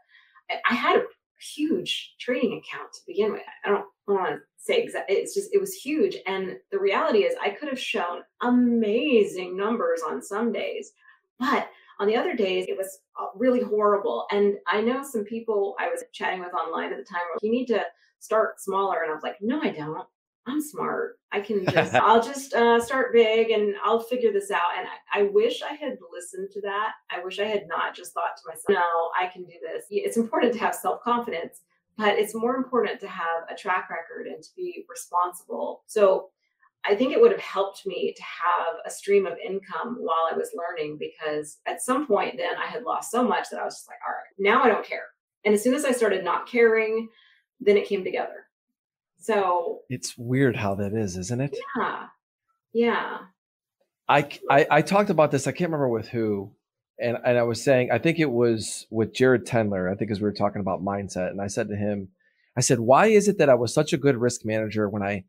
i 0.69 0.75
had 0.75 0.97
a 0.97 1.05
huge 1.41 2.14
trading 2.21 2.52
account 2.52 2.93
to 2.93 3.00
begin 3.07 3.33
with 3.33 3.43
i 3.64 3.69
don't 3.69 3.87
want 4.06 4.30
to 4.30 4.38
say 4.56 4.80
exactly 4.80 5.16
it's 5.16 5.35
just 5.35 5.50
it 5.52 5.61
was 5.61 5.75
huge 5.75 6.16
and 6.26 6.56
the 6.71 6.78
reality 6.78 7.21
is 7.21 7.35
i 7.42 7.50
could 7.50 7.68
have 7.68 7.78
shown 7.78 8.23
amazing 8.42 9.56
numbers 9.56 10.02
on 10.09 10.23
some 10.23 10.52
days 10.52 10.92
but 11.38 11.68
on 12.00 12.06
the 12.06 12.16
other 12.16 12.35
days 12.35 12.66
it 12.68 12.76
was 12.76 13.00
uh, 13.21 13.26
really 13.37 13.62
horrible 13.62 14.26
and 14.30 14.54
i 14.68 14.80
know 14.80 15.02
some 15.02 15.25
people 15.25 15.75
i 15.78 15.88
was 15.88 16.04
chatting 16.12 16.40
with 16.40 16.54
online 16.54 16.92
at 16.92 16.99
the 16.99 17.04
time 17.04 17.23
you 17.42 17.50
need 17.50 17.66
to 17.66 17.82
start 18.18 18.61
smaller 18.61 19.02
and 19.02 19.11
i 19.11 19.14
was 19.14 19.23
like 19.23 19.37
no 19.40 19.61
i 19.62 19.71
don't 19.71 20.06
I'm 20.47 20.61
smart. 20.61 21.18
I 21.30 21.40
can 21.40 21.64
just, 21.71 21.94
I'll 21.94 22.23
just 22.23 22.54
uh, 22.54 22.80
start 22.80 23.12
big 23.12 23.50
and 23.50 23.75
I'll 23.85 24.00
figure 24.00 24.32
this 24.32 24.50
out. 24.50 24.76
And 24.76 24.87
I, 24.87 25.21
I, 25.21 25.23
wish 25.25 25.62
I 25.62 25.75
had 25.75 25.99
listened 26.12 26.50
to 26.52 26.61
that. 26.62 26.92
I 27.11 27.23
wish 27.23 27.38
I 27.38 27.44
had 27.44 27.68
not 27.68 27.94
just 27.94 28.12
thought 28.12 28.37
to 28.37 28.42
myself, 28.49 28.64
no, 28.68 29.11
I 29.21 29.28
can 29.28 29.44
do 29.44 29.54
this. 29.62 29.85
It's 29.90 30.16
important 30.16 30.52
to 30.54 30.59
have 30.59 30.75
self 30.75 31.02
confidence, 31.02 31.61
but 31.96 32.18
it's 32.18 32.34
more 32.34 32.56
important 32.56 33.00
to 33.00 33.08
have 33.08 33.44
a 33.50 33.54
track 33.54 33.90
record 33.90 34.26
and 34.26 34.42
to 34.42 34.49
be 34.56 34.84
responsible. 34.88 35.82
So 35.87 36.30
I 36.84 36.96
think 36.96 37.12
it 37.12 37.20
would 37.20 37.30
have 37.30 37.40
helped 37.40 37.87
me 37.87 38.12
to 38.16 38.22
have 38.22 38.75
a 38.84 38.90
stream 38.90 39.26
of 39.26 39.38
income 39.44 39.99
while 40.00 40.28
I 40.30 40.37
was 40.37 40.50
learning 40.54 40.99
because 40.99 41.58
at 41.66 41.82
some 41.82 42.06
point 42.06 42.37
then 42.37 42.56
I 42.56 42.66
had 42.66 42.82
lost 42.82 43.11
so 43.11 43.22
much 43.22 43.50
that 43.50 43.61
I 43.61 43.64
was 43.64 43.76
just 43.76 43.88
like, 43.88 43.99
all 44.06 44.14
right, 44.14 44.34
now 44.38 44.62
I 44.64 44.68
don't 44.68 44.87
care. 44.87 45.06
And 45.44 45.54
as 45.54 45.62
soon 45.62 45.75
as 45.75 45.84
I 45.84 45.92
started 45.92 46.25
not 46.25 46.49
caring, 46.49 47.08
then 47.61 47.76
it 47.76 47.87
came 47.87 48.04
together. 48.04 48.46
So 49.18 49.80
it's 49.88 50.18
weird 50.18 50.56
how 50.56 50.75
that 50.76 50.92
is, 50.92 51.16
isn't 51.16 51.40
it? 51.40 51.56
Yeah. 51.78 52.06
Yeah. 52.72 53.18
I, 54.08 54.28
I, 54.50 54.66
I 54.70 54.82
talked 54.82 55.11
about 55.11 55.30
this. 55.30 55.46
I 55.46 55.52
can't 55.52 55.70
remember 55.70 55.88
with 55.88 56.08
who, 56.08 56.52
and 56.99 57.16
and 57.25 57.38
I 57.38 57.42
was 57.42 57.62
saying 57.62 57.90
I 57.90 57.99
think 57.99 58.18
it 58.18 58.30
was 58.30 58.87
with 58.90 59.14
Jared 59.14 59.46
Tendler. 59.46 59.90
I 59.90 59.94
think 59.94 60.11
as 60.11 60.20
we 60.20 60.25
were 60.25 60.32
talking 60.32 60.61
about 60.61 60.84
mindset, 60.84 61.30
and 61.30 61.40
I 61.40 61.46
said 61.46 61.68
to 61.68 61.76
him, 61.76 62.08
I 62.56 62.61
said, 62.61 62.80
why 62.80 63.06
is 63.06 63.28
it 63.28 63.38
that 63.38 63.49
I 63.49 63.54
was 63.54 63.72
such 63.72 63.92
a 63.92 63.99
good 63.99 64.16
risk 64.16 64.44
manager 64.44 64.88
when 64.88 65.02
I 65.02 65.25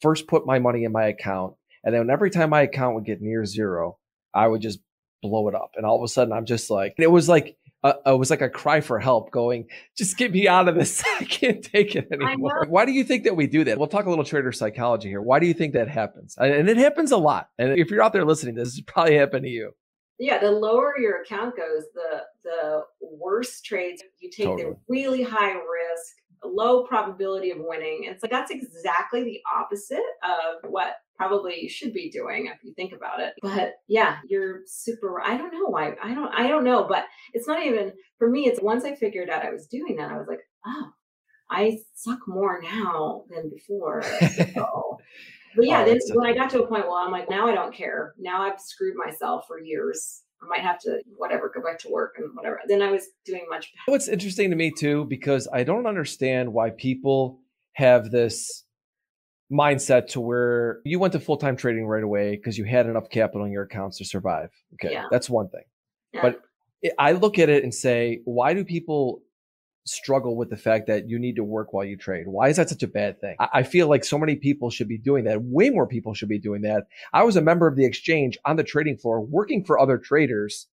first 0.00 0.26
put 0.26 0.46
my 0.46 0.58
money 0.58 0.84
in 0.84 0.92
my 0.92 1.06
account, 1.06 1.54
and 1.84 1.94
then 1.94 2.10
every 2.10 2.30
time 2.30 2.50
my 2.50 2.62
account 2.62 2.94
would 2.94 3.04
get 3.04 3.20
near 3.20 3.44
zero, 3.44 3.98
I 4.34 4.46
would 4.46 4.60
just 4.60 4.80
blow 5.22 5.48
it 5.48 5.54
up, 5.54 5.72
and 5.76 5.86
all 5.86 5.96
of 5.96 6.02
a 6.02 6.08
sudden 6.08 6.32
I'm 6.32 6.46
just 6.46 6.70
like, 6.70 6.94
it 6.98 7.10
was 7.10 7.28
like 7.28 7.56
uh, 7.84 7.94
it 8.06 8.18
was 8.18 8.30
like 8.30 8.42
a 8.42 8.48
cry 8.48 8.80
for 8.80 9.00
help 9.00 9.30
going, 9.32 9.66
just 9.96 10.16
get 10.16 10.32
me 10.32 10.46
out 10.46 10.68
of 10.68 10.74
this. 10.74 11.02
I 11.20 11.24
can't 11.24 11.62
take 11.62 11.96
it 11.96 12.08
anymore. 12.12 12.66
Why 12.68 12.84
do 12.84 12.92
you 12.92 13.04
think 13.04 13.24
that 13.24 13.36
we 13.36 13.46
do 13.46 13.64
that? 13.64 13.78
We'll 13.78 13.88
talk 13.88 14.06
a 14.06 14.10
little 14.10 14.24
trader 14.24 14.52
psychology 14.52 15.08
here. 15.08 15.20
Why 15.20 15.40
do 15.40 15.46
you 15.46 15.54
think 15.54 15.74
that 15.74 15.88
happens? 15.88 16.36
And 16.38 16.68
it 16.68 16.76
happens 16.76 17.10
a 17.10 17.16
lot. 17.16 17.48
And 17.58 17.78
if 17.78 17.90
you're 17.90 18.02
out 18.02 18.12
there 18.12 18.24
listening, 18.24 18.54
this 18.54 18.74
has 18.74 18.80
probably 18.82 19.16
happened 19.16 19.44
to 19.44 19.50
you. 19.50 19.72
Yeah, 20.22 20.38
the 20.38 20.52
lower 20.52 20.96
your 20.98 21.22
account 21.22 21.56
goes, 21.56 21.82
the 21.94 22.22
the 22.44 22.82
worse 23.00 23.60
trades 23.60 24.04
you 24.20 24.30
take 24.30 24.46
totally. 24.46 24.70
the 24.70 24.76
really 24.88 25.22
high 25.22 25.50
risk 25.52 26.14
low 26.44 26.84
probability 26.84 27.50
of 27.50 27.58
winning. 27.60 28.06
and 28.08 28.20
so 28.20 28.28
that's 28.30 28.50
exactly 28.50 29.24
the 29.24 29.40
opposite 29.52 30.02
of 30.22 30.70
what 30.70 30.94
probably 31.16 31.60
you 31.60 31.68
should 31.68 31.92
be 31.92 32.08
doing 32.08 32.46
if 32.46 32.62
you 32.62 32.72
think 32.74 32.92
about 32.92 33.20
it. 33.20 33.34
But 33.42 33.74
yeah, 33.88 34.18
you're 34.28 34.60
super 34.66 35.20
I 35.20 35.36
don't 35.36 35.52
know 35.52 35.66
why. 35.66 35.94
I 36.00 36.14
don't 36.14 36.32
I 36.32 36.46
don't 36.46 36.64
know, 36.64 36.86
but 36.88 37.04
it's 37.32 37.48
not 37.48 37.66
even 37.66 37.92
for 38.18 38.30
me 38.30 38.46
it's 38.46 38.62
once 38.62 38.84
I 38.84 38.94
figured 38.94 39.28
out 39.28 39.44
I 39.44 39.50
was 39.50 39.66
doing 39.66 39.96
that 39.96 40.12
I 40.12 40.18
was 40.18 40.28
like, 40.28 40.40
"Oh, 40.64 40.90
I 41.50 41.78
suck 41.94 42.20
more 42.28 42.62
now 42.62 43.24
than 43.28 43.50
before." 43.50 44.04
So, 44.54 44.98
but 45.56 45.66
yeah, 45.66 45.82
oh, 45.82 45.86
then 45.86 45.98
when 46.14 46.26
I 46.26 46.34
got 46.34 46.50
to 46.50 46.62
a 46.62 46.66
point, 46.66 46.86
where 46.86 47.00
I'm 47.00 47.12
like, 47.12 47.28
now 47.30 47.46
I 47.46 47.54
don't 47.54 47.74
care. 47.74 48.14
Now 48.18 48.42
I've 48.42 48.60
screwed 48.60 48.94
myself 48.96 49.44
for 49.46 49.60
years 49.60 50.22
I 50.42 50.46
might 50.48 50.60
have 50.60 50.78
to 50.80 51.00
whatever 51.16 51.50
go 51.54 51.62
back 51.62 51.78
to 51.80 51.88
work 51.88 52.16
and 52.18 52.34
whatever. 52.34 52.60
Then 52.66 52.82
I 52.82 52.90
was 52.90 53.06
doing 53.24 53.46
much 53.48 53.72
better. 53.72 53.92
What's 53.92 54.08
interesting 54.08 54.50
to 54.50 54.56
me 54.56 54.72
too, 54.76 55.04
because 55.04 55.48
I 55.52 55.62
don't 55.62 55.86
understand 55.86 56.52
why 56.52 56.70
people 56.70 57.40
have 57.74 58.10
this 58.10 58.64
mindset 59.52 60.08
to 60.08 60.20
where 60.20 60.80
you 60.84 60.98
went 60.98 61.12
to 61.12 61.20
full 61.20 61.36
time 61.36 61.56
trading 61.56 61.86
right 61.86 62.02
away 62.02 62.36
because 62.36 62.58
you 62.58 62.64
had 62.64 62.86
enough 62.86 63.08
capital 63.10 63.46
in 63.46 63.52
your 63.52 63.62
accounts 63.62 63.98
to 63.98 64.04
survive. 64.04 64.50
Okay, 64.74 64.92
yeah. 64.92 65.04
that's 65.10 65.30
one 65.30 65.48
thing. 65.48 65.64
Yeah. 66.12 66.22
But 66.22 66.40
I 66.98 67.12
look 67.12 67.38
at 67.38 67.48
it 67.48 67.62
and 67.62 67.72
say, 67.72 68.20
why 68.24 68.54
do 68.54 68.64
people 68.64 69.22
struggle 69.84 70.36
with 70.36 70.48
the 70.48 70.56
fact 70.56 70.86
that 70.86 71.08
you 71.08 71.18
need 71.18 71.36
to 71.36 71.44
work 71.44 71.72
while 71.72 71.84
you 71.84 71.96
trade. 71.96 72.28
Why 72.28 72.48
is 72.48 72.56
that 72.56 72.68
such 72.68 72.82
a 72.82 72.88
bad 72.88 73.20
thing? 73.20 73.36
I 73.38 73.62
feel 73.64 73.88
like 73.88 74.04
so 74.04 74.18
many 74.18 74.36
people 74.36 74.70
should 74.70 74.88
be 74.88 74.98
doing 74.98 75.24
that. 75.24 75.42
Way 75.42 75.70
more 75.70 75.86
people 75.86 76.14
should 76.14 76.28
be 76.28 76.38
doing 76.38 76.62
that. 76.62 76.86
I 77.12 77.24
was 77.24 77.36
a 77.36 77.42
member 77.42 77.66
of 77.66 77.76
the 77.76 77.84
exchange 77.84 78.38
on 78.44 78.56
the 78.56 78.62
trading 78.62 78.96
floor 78.96 79.20
working 79.20 79.64
for 79.64 79.78
other 79.78 79.98
traders, 79.98 80.68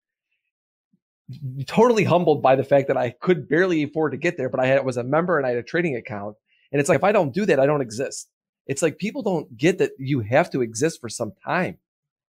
totally 1.65 2.03
humbled 2.03 2.41
by 2.41 2.55
the 2.55 2.63
fact 2.63 2.87
that 2.87 2.97
I 2.97 3.11
could 3.11 3.49
barely 3.49 3.83
afford 3.83 4.11
to 4.11 4.17
get 4.17 4.37
there, 4.37 4.49
but 4.49 4.59
I 4.59 4.67
had, 4.67 4.85
was 4.85 4.97
a 4.97 5.03
member 5.03 5.37
and 5.37 5.45
I 5.45 5.49
had 5.49 5.59
a 5.59 5.63
trading 5.63 5.95
account. 5.95 6.35
And 6.71 6.79
it's 6.79 6.89
like, 6.89 6.97
if 6.97 7.03
I 7.03 7.11
don't 7.11 7.33
do 7.33 7.45
that, 7.47 7.59
I 7.59 7.65
don't 7.65 7.81
exist. 7.81 8.29
It's 8.67 8.83
like 8.83 8.99
people 8.99 9.23
don't 9.23 9.57
get 9.57 9.79
that 9.79 9.91
you 9.97 10.19
have 10.19 10.51
to 10.51 10.61
exist 10.61 11.01
for 11.01 11.09
some 11.09 11.33
time. 11.43 11.79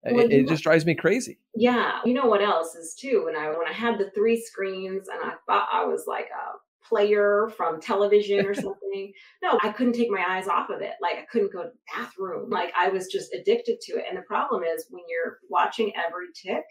Well, 0.05 0.19
it, 0.19 0.31
it 0.31 0.47
just 0.47 0.63
drives 0.63 0.85
me 0.85 0.95
crazy. 0.95 1.39
Yeah. 1.53 1.99
You 2.05 2.13
know 2.13 2.27
what 2.27 2.41
else 2.41 2.73
is 2.75 2.95
too? 2.95 3.23
When 3.25 3.35
I 3.35 3.49
when 3.49 3.67
I 3.67 3.73
had 3.73 3.97
the 3.97 4.09
three 4.11 4.39
screens 4.41 5.09
and 5.09 5.19
I 5.21 5.33
thought 5.45 5.67
I 5.73 5.83
was 5.83 6.05
like 6.07 6.27
a 6.27 6.57
player 6.89 7.51
from 7.55 7.79
television 7.79 8.45
or 8.45 8.53
something. 8.53 9.13
no, 9.41 9.59
I 9.63 9.69
couldn't 9.69 9.93
take 9.93 10.09
my 10.09 10.25
eyes 10.27 10.47
off 10.47 10.69
of 10.69 10.81
it. 10.81 10.93
Like 11.01 11.17
I 11.17 11.25
couldn't 11.31 11.53
go 11.53 11.63
to 11.63 11.69
the 11.69 11.95
bathroom. 11.95 12.49
Like 12.49 12.73
I 12.77 12.89
was 12.89 13.07
just 13.07 13.33
addicted 13.33 13.79
to 13.81 13.93
it. 13.93 14.05
And 14.09 14.17
the 14.17 14.23
problem 14.23 14.63
is 14.63 14.87
when 14.89 15.03
you're 15.07 15.39
watching 15.49 15.93
every 15.95 16.27
tick 16.35 16.63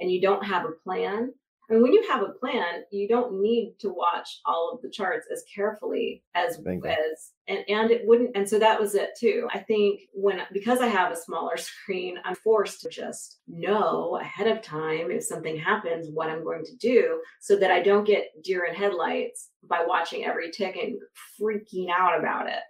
and 0.00 0.10
you 0.10 0.20
don't 0.20 0.44
have 0.44 0.64
a 0.64 0.72
plan, 0.84 1.32
and 1.68 1.82
when 1.82 1.92
you 1.92 2.06
have 2.08 2.22
a 2.22 2.32
plan, 2.32 2.84
you 2.92 3.08
don't 3.08 3.40
need 3.40 3.74
to 3.80 3.88
watch 3.88 4.40
all 4.44 4.72
of 4.72 4.82
the 4.82 4.90
charts 4.90 5.26
as 5.32 5.42
carefully 5.52 6.22
as 6.34 6.58
as 6.58 7.32
and 7.48 7.64
and 7.68 7.90
it 7.90 8.02
wouldn't 8.04 8.36
and 8.36 8.48
so 8.48 8.58
that 8.58 8.80
was 8.80 8.94
it 8.94 9.10
too. 9.18 9.48
I 9.52 9.58
think 9.58 10.02
when 10.12 10.40
because 10.52 10.80
I 10.80 10.86
have 10.86 11.10
a 11.10 11.16
smaller 11.16 11.56
screen, 11.56 12.18
I'm 12.24 12.36
forced 12.36 12.82
to 12.82 12.88
just 12.88 13.40
know 13.48 14.18
ahead 14.20 14.46
of 14.46 14.62
time 14.62 15.10
if 15.10 15.24
something 15.24 15.56
happens 15.56 16.08
what 16.12 16.28
I'm 16.28 16.44
going 16.44 16.64
to 16.64 16.76
do 16.76 17.20
so 17.40 17.56
that 17.56 17.72
I 17.72 17.82
don't 17.82 18.06
get 18.06 18.42
deer 18.44 18.64
in 18.66 18.74
headlights 18.74 19.50
by 19.68 19.84
watching 19.86 20.24
every 20.24 20.52
tick 20.52 20.76
and 20.76 20.96
freaking 21.40 21.88
out 21.90 22.18
about 22.18 22.48
it. 22.48 22.62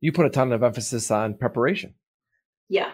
You 0.00 0.12
put 0.12 0.26
a 0.26 0.30
ton 0.30 0.52
of 0.52 0.62
emphasis 0.62 1.10
on 1.10 1.34
preparation. 1.34 1.94
Yeah. 2.68 2.92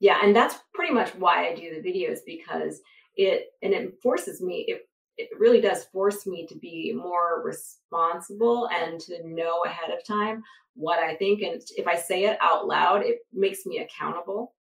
Yeah, 0.00 0.18
and 0.22 0.34
that's 0.34 0.54
pretty 0.74 0.92
much 0.92 1.14
why 1.16 1.48
I 1.48 1.54
do 1.54 1.74
the 1.74 1.88
videos 1.88 2.20
because 2.24 2.80
it 3.18 3.48
and 3.62 3.74
it 3.74 4.00
forces 4.02 4.40
me 4.40 4.64
it 4.68 4.88
it 5.18 5.28
really 5.36 5.60
does 5.60 5.84
force 5.84 6.26
me 6.26 6.46
to 6.46 6.56
be 6.56 6.92
more 6.96 7.42
responsible 7.44 8.68
and 8.68 9.00
to 9.00 9.26
know 9.26 9.62
ahead 9.64 9.90
of 9.90 10.04
time 10.06 10.42
what 10.74 11.00
I 11.00 11.16
think. 11.16 11.42
And 11.42 11.60
if 11.76 11.88
I 11.88 11.96
say 11.96 12.24
it 12.24 12.38
out 12.40 12.68
loud, 12.68 13.02
it 13.02 13.18
makes 13.32 13.66
me 13.66 13.78
accountable. 13.78 14.54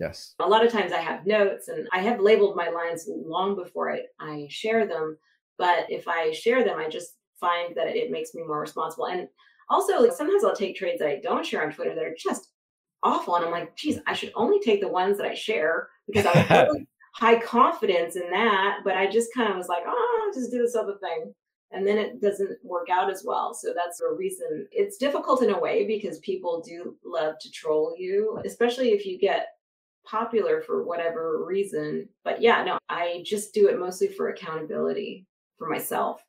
Yes. 0.00 0.34
A 0.40 0.48
lot 0.48 0.66
of 0.66 0.72
times 0.72 0.92
I 0.92 0.98
have 0.98 1.26
notes 1.26 1.68
and 1.68 1.86
I 1.92 2.00
have 2.00 2.20
labeled 2.20 2.56
my 2.56 2.70
lines 2.70 3.08
long 3.08 3.54
before 3.54 3.92
I, 3.92 4.00
I 4.18 4.48
share 4.50 4.86
them. 4.86 5.16
But 5.58 5.86
if 5.88 6.08
I 6.08 6.32
share 6.32 6.64
them, 6.64 6.78
I 6.78 6.88
just 6.88 7.12
find 7.38 7.76
that 7.76 7.86
it 7.86 8.10
makes 8.10 8.34
me 8.34 8.42
more 8.42 8.60
responsible. 8.60 9.06
And 9.06 9.28
also, 9.68 10.00
like 10.00 10.12
sometimes 10.12 10.42
I'll 10.42 10.56
take 10.56 10.74
trades 10.74 10.98
that 10.98 11.08
I 11.08 11.20
don't 11.22 11.46
share 11.46 11.62
on 11.62 11.72
Twitter 11.72 11.94
that 11.94 12.04
are 12.04 12.16
just 12.18 12.48
awful. 13.04 13.36
And 13.36 13.44
I'm 13.44 13.52
like, 13.52 13.76
geez, 13.76 14.00
I 14.06 14.14
should 14.14 14.32
only 14.34 14.58
take 14.58 14.80
the 14.80 14.88
ones 14.88 15.18
that 15.18 15.26
I 15.26 15.34
share 15.34 15.88
because 16.06 16.26
I 16.26 16.64
really 16.68 16.88
high 17.12 17.40
confidence 17.40 18.16
in 18.16 18.30
that, 18.30 18.78
but 18.84 18.96
I 18.96 19.10
just 19.10 19.34
kind 19.34 19.50
of 19.50 19.56
was 19.56 19.68
like, 19.68 19.82
oh, 19.86 20.30
just 20.34 20.50
do 20.50 20.58
this 20.58 20.76
other 20.76 20.96
thing. 21.00 21.34
And 21.72 21.86
then 21.86 21.98
it 21.98 22.20
doesn't 22.20 22.58
work 22.64 22.88
out 22.90 23.10
as 23.10 23.22
well. 23.24 23.54
So 23.54 23.72
that's 23.74 24.00
a 24.00 24.12
reason. 24.12 24.66
It's 24.72 24.96
difficult 24.96 25.42
in 25.42 25.50
a 25.50 25.60
way 25.60 25.86
because 25.86 26.18
people 26.18 26.60
do 26.60 26.96
love 27.04 27.34
to 27.40 27.50
troll 27.50 27.94
you, 27.96 28.40
especially 28.44 28.90
if 28.90 29.06
you 29.06 29.18
get 29.18 29.48
popular 30.04 30.62
for 30.62 30.84
whatever 30.84 31.44
reason. 31.44 32.08
But 32.24 32.42
yeah, 32.42 32.64
no, 32.64 32.78
I 32.88 33.22
just 33.24 33.54
do 33.54 33.68
it 33.68 33.78
mostly 33.78 34.08
for 34.08 34.30
accountability 34.30 35.26
for 35.58 35.68
myself. 35.68 36.24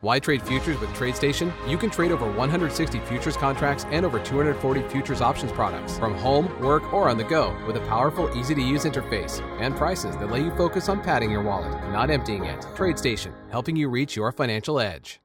Why 0.00 0.20
trade 0.20 0.42
futures 0.42 0.78
with 0.78 0.90
TradeStation? 0.90 1.52
You 1.68 1.76
can 1.76 1.90
trade 1.90 2.12
over 2.12 2.30
160 2.30 3.00
futures 3.00 3.36
contracts 3.36 3.84
and 3.90 4.06
over 4.06 4.20
240 4.20 4.82
futures 4.90 5.20
options 5.20 5.50
products 5.50 5.98
from 5.98 6.14
home, 6.14 6.46
work, 6.62 6.92
or 6.92 7.08
on 7.08 7.18
the 7.18 7.24
go 7.24 7.56
with 7.66 7.76
a 7.76 7.80
powerful, 7.80 8.32
easy 8.38 8.54
to 8.54 8.62
use 8.62 8.84
interface 8.84 9.42
and 9.60 9.74
prices 9.74 10.16
that 10.18 10.30
let 10.30 10.42
you 10.42 10.52
focus 10.52 10.88
on 10.88 11.02
padding 11.02 11.32
your 11.32 11.42
wallet, 11.42 11.72
not 11.90 12.10
emptying 12.10 12.44
it. 12.44 12.60
TradeStation, 12.76 13.32
helping 13.50 13.74
you 13.74 13.88
reach 13.88 14.14
your 14.14 14.30
financial 14.30 14.78
edge. 14.78 15.18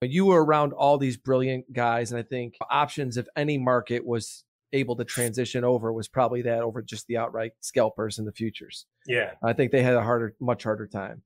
You 0.00 0.26
were 0.26 0.44
around 0.44 0.72
all 0.72 0.98
these 0.98 1.16
brilliant 1.16 1.72
guys, 1.72 2.12
and 2.12 2.20
I 2.20 2.22
think 2.22 2.54
options, 2.70 3.16
if 3.16 3.26
any 3.34 3.58
market 3.58 4.06
was 4.06 4.44
able 4.72 4.94
to 4.94 5.04
transition 5.04 5.64
over, 5.64 5.92
was 5.92 6.06
probably 6.06 6.42
that 6.42 6.60
over 6.60 6.80
just 6.80 7.08
the 7.08 7.16
outright 7.16 7.54
scalpers 7.60 8.20
in 8.20 8.24
the 8.24 8.30
futures. 8.30 8.86
Yeah. 9.04 9.32
I 9.42 9.52
think 9.52 9.72
they 9.72 9.82
had 9.82 9.94
a 9.94 10.02
harder, 10.02 10.36
much 10.38 10.62
harder 10.62 10.86
time. 10.86 11.22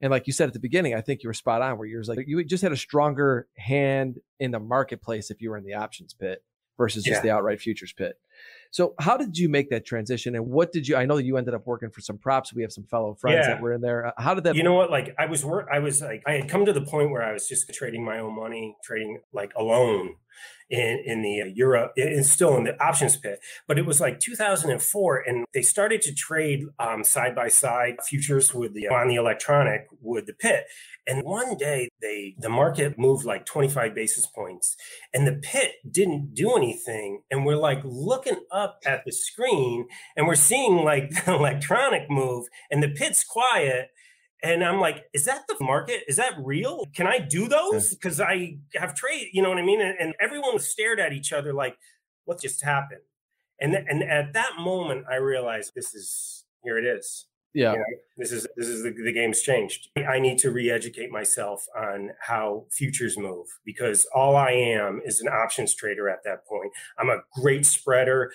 And 0.00 0.10
like 0.10 0.26
you 0.26 0.32
said 0.32 0.48
at 0.48 0.54
the 0.54 0.60
beginning, 0.60 0.94
I 0.94 1.00
think 1.00 1.22
you 1.22 1.28
were 1.28 1.34
spot 1.34 1.62
on 1.62 1.78
where 1.78 1.86
you're 1.86 2.02
like, 2.04 2.24
you 2.26 2.42
just 2.44 2.62
had 2.62 2.72
a 2.72 2.76
stronger 2.76 3.48
hand 3.56 4.18
in 4.38 4.50
the 4.50 4.60
marketplace 4.60 5.30
if 5.30 5.42
you 5.42 5.50
were 5.50 5.58
in 5.58 5.64
the 5.64 5.74
options 5.74 6.14
pit 6.14 6.42
versus 6.78 7.04
just 7.04 7.18
yeah. 7.18 7.20
the 7.22 7.30
outright 7.30 7.60
futures 7.60 7.92
pit. 7.92 8.14
So 8.70 8.94
how 8.98 9.18
did 9.18 9.36
you 9.36 9.50
make 9.50 9.68
that 9.68 9.84
transition 9.84 10.34
and 10.34 10.46
what 10.46 10.72
did 10.72 10.88
you, 10.88 10.96
I 10.96 11.04
know 11.04 11.16
that 11.16 11.24
you 11.24 11.36
ended 11.36 11.52
up 11.52 11.66
working 11.66 11.90
for 11.90 12.00
some 12.00 12.16
props. 12.16 12.54
We 12.54 12.62
have 12.62 12.72
some 12.72 12.84
fellow 12.84 13.14
friends 13.14 13.40
yeah. 13.42 13.48
that 13.48 13.60
were 13.60 13.74
in 13.74 13.82
there. 13.82 14.06
Uh, 14.06 14.12
how 14.16 14.34
did 14.34 14.44
that? 14.44 14.54
You 14.54 14.62
know 14.62 14.72
what? 14.72 14.90
Like 14.90 15.14
I 15.18 15.26
was 15.26 15.44
work, 15.44 15.68
I 15.70 15.80
was 15.80 16.00
like, 16.00 16.22
I 16.26 16.32
had 16.32 16.48
come 16.48 16.64
to 16.64 16.72
the 16.72 16.80
point 16.80 17.10
where 17.10 17.22
I 17.22 17.32
was 17.32 17.46
just 17.46 17.70
trading 17.74 18.02
my 18.02 18.18
own 18.18 18.34
money, 18.34 18.76
trading 18.82 19.20
like 19.34 19.52
alone 19.56 20.14
in 20.70 21.02
in 21.04 21.22
the 21.22 21.42
uh, 21.42 21.46
euro 21.46 21.90
it's 21.96 22.30
still 22.30 22.56
in 22.56 22.64
the 22.64 22.80
options 22.82 23.16
pit. 23.16 23.40
But 23.66 23.78
it 23.78 23.86
was 23.86 24.00
like 24.00 24.20
2004 24.20 25.24
and 25.26 25.44
they 25.52 25.62
started 25.62 26.00
to 26.02 26.14
trade 26.14 26.64
um, 26.78 27.04
side 27.04 27.34
by 27.34 27.48
side 27.48 27.96
futures 28.06 28.54
with 28.54 28.74
the 28.74 28.88
on 28.88 29.08
the 29.08 29.16
electronic 29.16 29.88
with 30.00 30.26
the 30.26 30.32
pit. 30.32 30.66
And 31.06 31.24
one 31.24 31.56
day 31.56 31.88
they 32.00 32.36
the 32.38 32.48
market 32.48 32.98
moved 32.98 33.24
like 33.24 33.44
25 33.46 33.94
basis 33.94 34.26
points 34.26 34.76
and 35.12 35.26
the 35.26 35.40
pit 35.42 35.72
didn't 35.90 36.34
do 36.34 36.54
anything. 36.56 37.22
And 37.30 37.44
we're 37.44 37.56
like 37.56 37.80
looking 37.84 38.40
up 38.52 38.80
at 38.86 39.04
the 39.04 39.12
screen 39.12 39.88
and 40.16 40.26
we're 40.26 40.34
seeing 40.36 40.84
like 40.84 41.10
the 41.24 41.34
electronic 41.34 42.08
move 42.08 42.46
and 42.70 42.82
the 42.82 42.88
pit's 42.88 43.24
quiet 43.24 43.88
And 44.42 44.64
I'm 44.64 44.80
like, 44.80 45.04
is 45.12 45.24
that 45.26 45.42
the 45.48 45.56
market? 45.60 46.02
Is 46.08 46.16
that 46.16 46.34
real? 46.42 46.86
Can 46.94 47.06
I 47.06 47.18
do 47.18 47.48
those? 47.48 47.90
Because 47.90 48.20
I 48.20 48.58
have 48.74 48.94
trade, 48.94 49.28
you 49.32 49.42
know 49.42 49.48
what 49.48 49.58
I 49.58 49.62
mean? 49.62 49.80
And, 49.80 49.94
and 49.98 50.14
everyone 50.20 50.58
stared 50.58 50.98
at 50.98 51.12
each 51.12 51.32
other 51.32 51.52
like, 51.52 51.76
what 52.24 52.40
just 52.40 52.62
happened? 52.64 53.02
And, 53.60 53.72
th- 53.72 53.84
and 53.88 54.02
at 54.02 54.32
that 54.32 54.52
moment, 54.58 55.04
I 55.10 55.16
realized 55.16 55.72
this 55.74 55.94
is, 55.94 56.44
here 56.64 56.78
it 56.78 56.84
is. 56.84 57.26
Yeah. 57.52 57.72
You 57.72 57.78
know, 57.78 57.84
this 58.16 58.30
is 58.30 58.46
this 58.56 58.68
is 58.68 58.84
the, 58.84 58.92
the 58.92 59.12
game's 59.12 59.42
changed. 59.42 59.88
I 59.96 60.20
need 60.20 60.38
to 60.38 60.52
re-educate 60.52 61.10
myself 61.10 61.66
on 61.76 62.10
how 62.20 62.66
futures 62.70 63.18
move 63.18 63.48
because 63.64 64.06
all 64.14 64.36
I 64.36 64.52
am 64.52 65.02
is 65.04 65.20
an 65.20 65.26
options 65.26 65.74
trader 65.74 66.08
at 66.08 66.22
that 66.24 66.46
point. 66.46 66.70
I'm 66.96 67.10
a 67.10 67.22
great 67.34 67.66
spreader. 67.66 68.32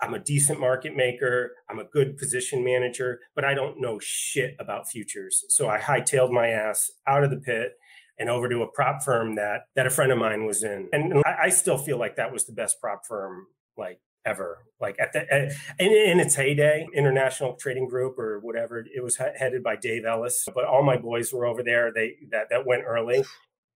I'm 0.00 0.14
a 0.14 0.18
decent 0.18 0.60
market 0.60 0.94
maker. 0.94 1.52
I'm 1.70 1.78
a 1.78 1.84
good 1.84 2.18
position 2.18 2.64
manager, 2.64 3.20
but 3.34 3.44
I 3.44 3.54
don't 3.54 3.80
know 3.80 3.98
shit 3.98 4.54
about 4.58 4.88
futures. 4.88 5.44
So 5.48 5.68
I 5.68 5.78
hightailed 5.78 6.30
my 6.30 6.48
ass 6.48 6.90
out 7.06 7.24
of 7.24 7.30
the 7.30 7.38
pit 7.38 7.72
and 8.18 8.28
over 8.28 8.48
to 8.48 8.62
a 8.62 8.66
prop 8.68 9.02
firm 9.02 9.36
that 9.36 9.62
that 9.74 9.86
a 9.86 9.90
friend 9.90 10.12
of 10.12 10.18
mine 10.18 10.46
was 10.46 10.62
in, 10.62 10.88
and 10.92 11.22
I, 11.24 11.36
I 11.44 11.48
still 11.50 11.78
feel 11.78 11.98
like 11.98 12.16
that 12.16 12.32
was 12.32 12.46
the 12.46 12.52
best 12.52 12.80
prop 12.80 13.06
firm 13.06 13.46
like 13.76 14.00
ever. 14.24 14.58
Like 14.80 14.96
at 14.98 15.12
the 15.12 15.32
at, 15.32 15.52
in, 15.78 15.92
in, 15.92 16.20
its 16.20 16.34
heyday, 16.34 16.86
International 16.94 17.54
Trading 17.54 17.88
Group 17.88 18.18
or 18.18 18.40
whatever, 18.40 18.84
it 18.94 19.02
was 19.02 19.16
headed 19.16 19.62
by 19.62 19.76
Dave 19.76 20.04
Ellis. 20.04 20.46
But 20.54 20.64
all 20.64 20.82
my 20.82 20.96
boys 20.96 21.32
were 21.32 21.46
over 21.46 21.62
there. 21.62 21.92
They 21.94 22.16
that 22.30 22.50
that 22.50 22.66
went 22.66 22.84
early. 22.86 23.24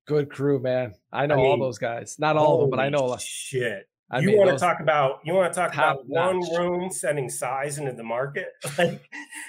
Good 0.07 0.31
crew, 0.31 0.59
man. 0.59 0.95
I 1.13 1.27
know 1.27 1.35
I 1.35 1.37
mean, 1.37 1.47
all 1.47 1.59
those 1.59 1.79
guys. 1.79 2.17
Not 2.19 2.37
all 2.37 2.57
of 2.57 2.61
them, 2.63 2.71
but 2.71 2.81
I 2.81 2.89
know. 2.89 3.17
Shit. 3.19 3.89
I 4.11 4.21
you 4.21 4.37
want 4.37 4.51
to 4.51 4.59
talk 4.59 4.81
about 4.81 5.21
you 5.25 5.35
want 5.35 5.53
to 5.53 5.59
talk 5.59 5.73
about 5.73 6.07
one 6.07 6.41
room 6.57 6.91
sending 6.91 7.29
size 7.29 7.79
into 7.79 7.93
the 7.93 8.03
market? 8.03 8.49
Like 8.79 9.03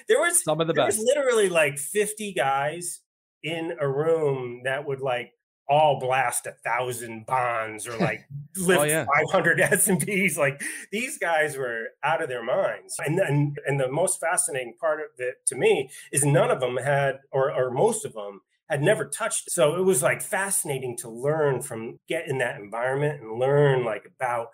there 0.09 0.19
was 0.19 0.43
some 0.43 0.59
of 0.59 0.67
the 0.67 0.73
best. 0.73 0.99
literally 0.99 1.47
like 1.47 1.77
50 1.77 2.33
guys 2.33 3.01
in 3.43 3.73
a 3.79 3.87
room 3.87 4.61
that 4.65 4.85
would 4.85 4.99
like 4.99 5.33
all 5.69 5.99
blast 5.99 6.45
a 6.47 6.51
thousand 6.51 7.25
bonds 7.25 7.87
or 7.87 7.97
like 7.97 8.25
oh, 8.59 8.61
lift 8.61 8.81
oh, 8.81 8.83
yeah. 8.83 9.05
500 9.31 9.61
S&Ps. 9.61 10.37
Like 10.37 10.61
these 10.91 11.17
guys 11.17 11.55
were 11.55 11.89
out 12.03 12.21
of 12.21 12.27
their 12.27 12.43
minds. 12.43 12.97
And, 13.05 13.19
and, 13.19 13.57
and 13.65 13.79
the 13.79 13.89
most 13.89 14.19
fascinating 14.19 14.73
part 14.79 14.99
of 14.99 15.05
it 15.17 15.45
to 15.45 15.55
me 15.55 15.89
is 16.11 16.25
none 16.25 16.51
of 16.51 16.59
them 16.59 16.75
had, 16.75 17.19
or, 17.31 17.53
or 17.53 17.71
most 17.71 18.03
of 18.03 18.13
them 18.13 18.41
had 18.71 18.81
never 18.81 19.05
touched. 19.05 19.47
It. 19.47 19.51
So 19.51 19.75
it 19.75 19.83
was 19.83 20.01
like 20.01 20.21
fascinating 20.21 20.97
to 20.97 21.09
learn 21.09 21.61
from 21.61 21.99
get 22.07 22.27
in 22.27 22.37
that 22.39 22.59
environment 22.59 23.21
and 23.21 23.39
learn 23.39 23.83
like 23.83 24.03
about 24.05 24.47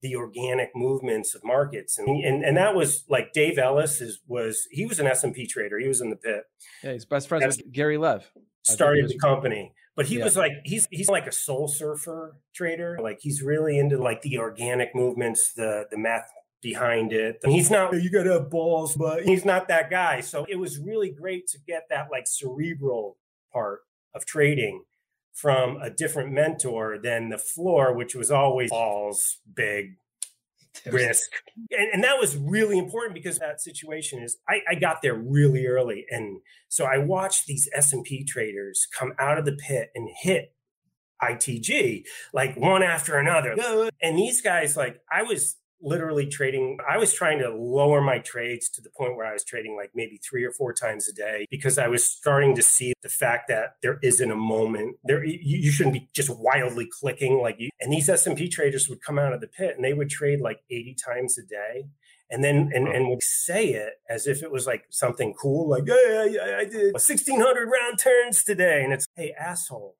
the 0.00 0.16
organic 0.16 0.70
movements 0.74 1.34
of 1.34 1.44
markets. 1.44 1.98
And, 1.98 2.24
and 2.24 2.44
and 2.44 2.56
that 2.56 2.74
was 2.74 3.04
like 3.08 3.32
Dave 3.32 3.58
Ellis 3.58 4.00
is 4.00 4.20
was 4.26 4.66
he 4.70 4.86
was 4.86 4.98
an 5.00 5.06
S&P 5.06 5.46
trader. 5.46 5.78
He 5.78 5.88
was 5.88 6.00
in 6.00 6.10
the 6.10 6.16
pit. 6.16 6.44
Yeah 6.82 6.92
he's 6.92 7.04
best 7.04 7.28
friends 7.28 7.56
with 7.56 7.72
Gary 7.72 7.98
Lev. 7.98 8.30
Started 8.62 9.08
the 9.08 9.18
company. 9.18 9.72
But 9.96 10.06
he 10.06 10.18
yeah. 10.18 10.24
was 10.24 10.36
like 10.36 10.52
he's 10.64 10.86
he's 10.90 11.08
like 11.08 11.26
a 11.26 11.32
soul 11.32 11.68
surfer 11.68 12.36
trader. 12.54 12.98
Like 13.02 13.18
he's 13.20 13.42
really 13.42 13.78
into 13.78 13.98
like 13.98 14.22
the 14.22 14.38
organic 14.38 14.94
movements 14.94 15.52
the 15.52 15.86
the 15.90 15.98
math 15.98 16.30
behind 16.62 17.12
it. 17.12 17.38
And 17.42 17.52
he's 17.52 17.70
not 17.70 17.92
you 17.92 18.10
gotta 18.10 18.32
have 18.32 18.50
balls 18.50 18.94
but 18.94 19.24
he's 19.24 19.44
not 19.44 19.68
that 19.68 19.90
guy. 19.90 20.20
So 20.20 20.46
it 20.48 20.56
was 20.56 20.78
really 20.78 21.10
great 21.10 21.48
to 21.48 21.58
get 21.66 21.88
that 21.90 22.08
like 22.10 22.28
cerebral 22.28 23.16
part 23.52 23.80
of 24.14 24.24
trading 24.24 24.82
from 25.34 25.76
a 25.80 25.90
different 25.90 26.32
mentor 26.32 26.98
than 27.02 27.28
the 27.28 27.38
floor 27.38 27.92
which 27.92 28.14
was 28.14 28.30
always 28.30 28.70
balls 28.70 29.38
big 29.54 29.96
risk. 30.86 31.30
And, 31.70 31.88
and, 31.92 32.04
that 32.04 32.18
was 32.18 32.36
really 32.36 32.78
important 32.78 33.14
because 33.14 33.38
that 33.38 33.60
situation 33.60 34.22
is 34.22 34.38
I, 34.48 34.60
I, 34.68 34.74
got 34.74 35.02
there 35.02 35.14
really 35.14 35.66
early. 35.66 36.06
And 36.10 36.40
so 36.68 36.84
i 36.84 36.98
watched 36.98 37.46
these 37.46 37.68
s&p 37.74 38.24
traders 38.24 38.86
come 38.96 39.12
out 39.18 39.38
of 39.38 39.44
the 39.44 39.52
pit 39.56 39.90
and 39.94 40.08
hit 40.22 40.54
itg 41.22 42.04
like 42.32 42.56
one 42.56 42.82
after 42.82 43.16
another. 43.16 43.54
And 44.00 44.18
these 44.18 44.40
guys 44.40 44.76
like 44.76 45.00
i 45.10 45.22
was 45.22 45.56
literally 45.80 46.26
trading 46.26 46.78
i 46.88 46.96
was 46.96 47.12
trying 47.12 47.38
to 47.38 47.48
lower 47.50 48.00
my 48.00 48.18
trades 48.18 48.68
to 48.68 48.80
the 48.80 48.90
point 48.90 49.16
where 49.16 49.26
i 49.26 49.32
was 49.32 49.44
trading 49.44 49.76
like 49.76 49.90
maybe 49.94 50.18
three 50.18 50.44
or 50.44 50.52
four 50.52 50.72
times 50.72 51.08
a 51.08 51.12
day 51.12 51.46
because 51.50 51.78
i 51.78 51.88
was 51.88 52.04
starting 52.04 52.54
to 52.54 52.62
see 52.62 52.92
the 53.02 53.08
fact 53.08 53.48
that 53.48 53.74
there 53.82 53.98
isn't 54.02 54.30
a 54.30 54.36
moment 54.36 54.96
there 55.04 55.24
you, 55.24 55.38
you 55.58 55.70
shouldn't 55.70 55.94
be 55.94 56.08
just 56.14 56.30
wildly 56.30 56.88
clicking 57.00 57.40
like 57.40 57.56
you 57.58 57.70
and 57.80 57.92
these 57.92 58.08
s&p 58.08 58.48
traders 58.48 58.88
would 58.88 59.00
come 59.02 59.18
out 59.18 59.32
of 59.32 59.40
the 59.40 59.48
pit 59.48 59.74
and 59.76 59.84
they 59.84 59.94
would 59.94 60.10
trade 60.10 60.40
like 60.40 60.60
80 60.70 60.96
times 61.04 61.38
a 61.38 61.42
day 61.42 61.86
and 62.30 62.44
then 62.44 62.70
and, 62.74 62.88
and 62.88 63.08
would 63.08 63.22
say 63.22 63.68
it 63.68 63.94
as 64.08 64.26
if 64.26 64.42
it 64.42 64.50
was 64.50 64.66
like 64.66 64.84
something 64.90 65.34
cool 65.34 65.68
like 65.68 65.84
yeah, 65.86 66.24
yeah 66.24 66.56
i 66.58 66.64
did 66.64 66.92
1600 66.92 67.68
round 67.70 67.98
turns 67.98 68.44
today. 68.44 68.82
And 68.84 68.92
it's 68.92 69.06
hey 69.16 69.34
asshole 69.38 69.96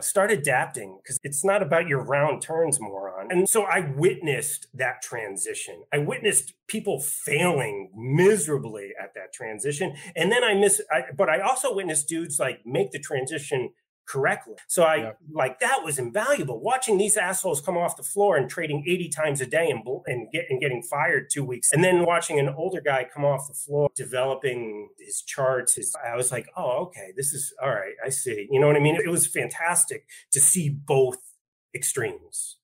Start 0.00 0.32
adapting 0.32 0.98
because 1.02 1.18
it's 1.22 1.44
not 1.44 1.62
about 1.62 1.86
your 1.86 2.02
round 2.02 2.40
turns, 2.40 2.80
moron. 2.80 3.28
And 3.30 3.48
so 3.48 3.64
I 3.64 3.92
witnessed 3.94 4.66
that 4.72 5.02
transition. 5.02 5.82
I 5.92 5.98
witnessed 5.98 6.54
people 6.66 6.98
failing 6.98 7.90
miserably 7.94 8.92
at 9.00 9.12
that 9.14 9.34
transition. 9.34 9.94
And 10.16 10.32
then 10.32 10.42
I 10.42 10.54
miss, 10.54 10.80
I, 10.90 11.02
but 11.14 11.28
I 11.28 11.40
also 11.40 11.74
witnessed 11.74 12.08
dudes 12.08 12.38
like 12.38 12.60
make 12.64 12.90
the 12.90 12.98
transition 12.98 13.70
correctly. 14.06 14.54
So 14.68 14.82
I 14.82 14.96
yeah. 14.96 15.12
like 15.30 15.60
that 15.60 15.80
was 15.84 15.98
invaluable. 15.98 16.60
Watching 16.60 16.98
these 16.98 17.16
assholes 17.16 17.60
come 17.60 17.76
off 17.76 17.96
the 17.96 18.02
floor 18.02 18.36
and 18.36 18.48
trading 18.48 18.84
80 18.86 19.08
times 19.08 19.40
a 19.40 19.46
day 19.46 19.70
and 19.70 19.86
and 20.06 20.30
get 20.32 20.46
and 20.48 20.60
getting 20.60 20.82
fired 20.82 21.30
two 21.30 21.44
weeks, 21.44 21.72
and 21.72 21.82
then 21.82 22.04
watching 22.04 22.38
an 22.38 22.48
older 22.48 22.80
guy 22.80 23.06
come 23.12 23.24
off 23.24 23.48
the 23.48 23.54
floor 23.54 23.90
developing 23.94 24.88
his 24.98 25.22
charts. 25.22 25.74
His, 25.74 25.94
I 26.06 26.16
was 26.16 26.30
like, 26.32 26.48
oh, 26.56 26.84
okay, 26.86 27.12
this 27.16 27.32
is 27.32 27.54
all 27.62 27.70
right. 27.70 27.94
I 28.04 28.10
see. 28.10 28.48
You 28.50 28.60
know 28.60 28.66
what 28.66 28.76
I 28.76 28.80
mean? 28.80 28.96
It 28.96 29.10
was 29.10 29.26
fantastic 29.26 30.06
to 30.32 30.40
see 30.40 30.68
both 30.68 31.18
extremes. 31.74 32.56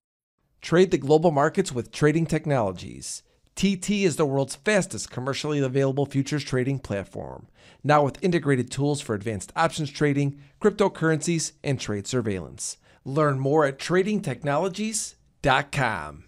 Trade 0.60 0.90
the 0.90 0.98
global 0.98 1.30
markets 1.30 1.72
with 1.72 1.92
trading 1.92 2.26
technologies. 2.26 3.22
TT 3.58 3.90
is 3.90 4.14
the 4.14 4.24
world's 4.24 4.54
fastest 4.54 5.10
commercially 5.10 5.58
available 5.58 6.06
futures 6.06 6.44
trading 6.44 6.78
platform, 6.78 7.48
now 7.82 8.04
with 8.04 8.22
integrated 8.22 8.70
tools 8.70 9.00
for 9.00 9.16
advanced 9.16 9.52
options 9.56 9.90
trading, 9.90 10.40
cryptocurrencies, 10.62 11.54
and 11.64 11.80
trade 11.80 12.06
surveillance. 12.06 12.76
Learn 13.04 13.40
more 13.40 13.64
at 13.64 13.80
tradingtechnologies.com. 13.80 16.24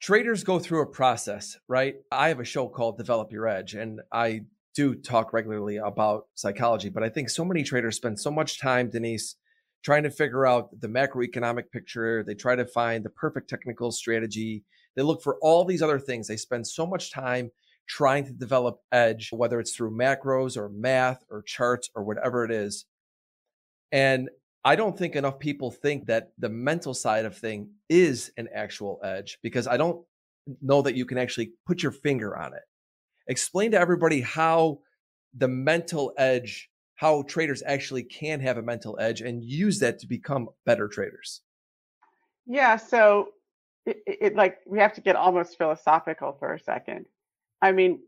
Traders 0.00 0.42
go 0.42 0.58
through 0.58 0.82
a 0.82 0.86
process, 0.86 1.56
right? 1.68 1.94
I 2.10 2.26
have 2.26 2.40
a 2.40 2.44
show 2.44 2.66
called 2.66 2.98
Develop 2.98 3.30
Your 3.30 3.46
Edge, 3.46 3.74
and 3.74 4.00
I 4.12 4.40
do 4.74 4.96
talk 4.96 5.32
regularly 5.32 5.76
about 5.76 6.26
psychology, 6.34 6.88
but 6.88 7.04
I 7.04 7.08
think 7.08 7.30
so 7.30 7.44
many 7.44 7.62
traders 7.62 7.94
spend 7.94 8.18
so 8.18 8.32
much 8.32 8.60
time, 8.60 8.90
Denise, 8.90 9.36
trying 9.84 10.02
to 10.02 10.10
figure 10.10 10.44
out 10.44 10.80
the 10.80 10.88
macroeconomic 10.88 11.70
picture. 11.72 12.24
They 12.24 12.34
try 12.34 12.56
to 12.56 12.66
find 12.66 13.04
the 13.04 13.10
perfect 13.10 13.48
technical 13.48 13.92
strategy 13.92 14.64
they 14.96 15.02
look 15.02 15.22
for 15.22 15.38
all 15.40 15.64
these 15.64 15.82
other 15.82 15.98
things. 15.98 16.28
They 16.28 16.36
spend 16.36 16.66
so 16.66 16.86
much 16.86 17.12
time 17.12 17.50
trying 17.88 18.24
to 18.24 18.32
develop 18.32 18.80
edge, 18.92 19.30
whether 19.32 19.60
it's 19.60 19.74
through 19.74 19.96
macros 19.96 20.56
or 20.56 20.68
math 20.68 21.24
or 21.30 21.42
charts 21.42 21.90
or 21.94 22.04
whatever 22.04 22.44
it 22.44 22.50
is. 22.50 22.86
And 23.90 24.30
I 24.64 24.76
don't 24.76 24.96
think 24.96 25.16
enough 25.16 25.38
people 25.38 25.70
think 25.70 26.06
that 26.06 26.30
the 26.38 26.48
mental 26.48 26.94
side 26.94 27.24
of 27.24 27.36
thing 27.36 27.70
is 27.88 28.30
an 28.36 28.48
actual 28.54 29.00
edge 29.02 29.38
because 29.42 29.66
I 29.66 29.76
don't 29.76 30.04
know 30.60 30.82
that 30.82 30.94
you 30.94 31.04
can 31.04 31.18
actually 31.18 31.52
put 31.66 31.82
your 31.82 31.92
finger 31.92 32.36
on 32.36 32.54
it. 32.54 32.62
Explain 33.26 33.72
to 33.72 33.80
everybody 33.80 34.20
how 34.20 34.78
the 35.34 35.48
mental 35.48 36.12
edge, 36.16 36.70
how 36.94 37.22
traders 37.22 37.62
actually 37.66 38.04
can 38.04 38.40
have 38.40 38.58
a 38.58 38.62
mental 38.62 38.96
edge 39.00 39.20
and 39.20 39.42
use 39.42 39.80
that 39.80 39.98
to 40.00 40.06
become 40.06 40.48
better 40.64 40.88
traders. 40.88 41.40
Yeah. 42.46 42.76
So 42.76 43.28
it, 43.86 44.02
it, 44.06 44.36
like 44.36 44.58
we 44.66 44.78
have 44.78 44.94
to 44.94 45.00
get 45.00 45.16
almost 45.16 45.58
philosophical 45.58 46.36
for 46.38 46.54
a 46.54 46.60
second. 46.60 47.06
I 47.60 47.72
mean, 47.72 48.00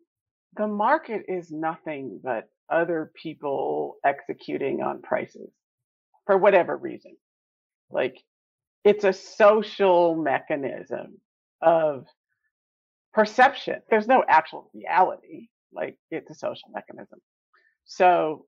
the 0.57 0.67
market 0.67 1.25
is 1.29 1.51
nothing 1.51 2.21
but 2.23 2.49
other 2.71 3.13
people 3.21 3.97
executing 4.05 4.83
on 4.83 5.03
prices 5.03 5.51
for 6.27 6.39
whatever 6.39 6.77
reason. 6.77 7.17
Like 7.91 8.17
it's 8.85 9.05
a 9.05 9.13
social 9.13 10.15
mechanism 10.17 11.19
of 11.61 12.07
perception. 13.13 13.81
There's 13.91 14.07
no 14.07 14.25
actual 14.29 14.71
reality. 14.75 15.49
Like 15.73 15.99
it's 16.11 16.31
a 16.31 16.35
social 16.35 16.69
mechanism. 16.73 17.21
So 17.85 18.47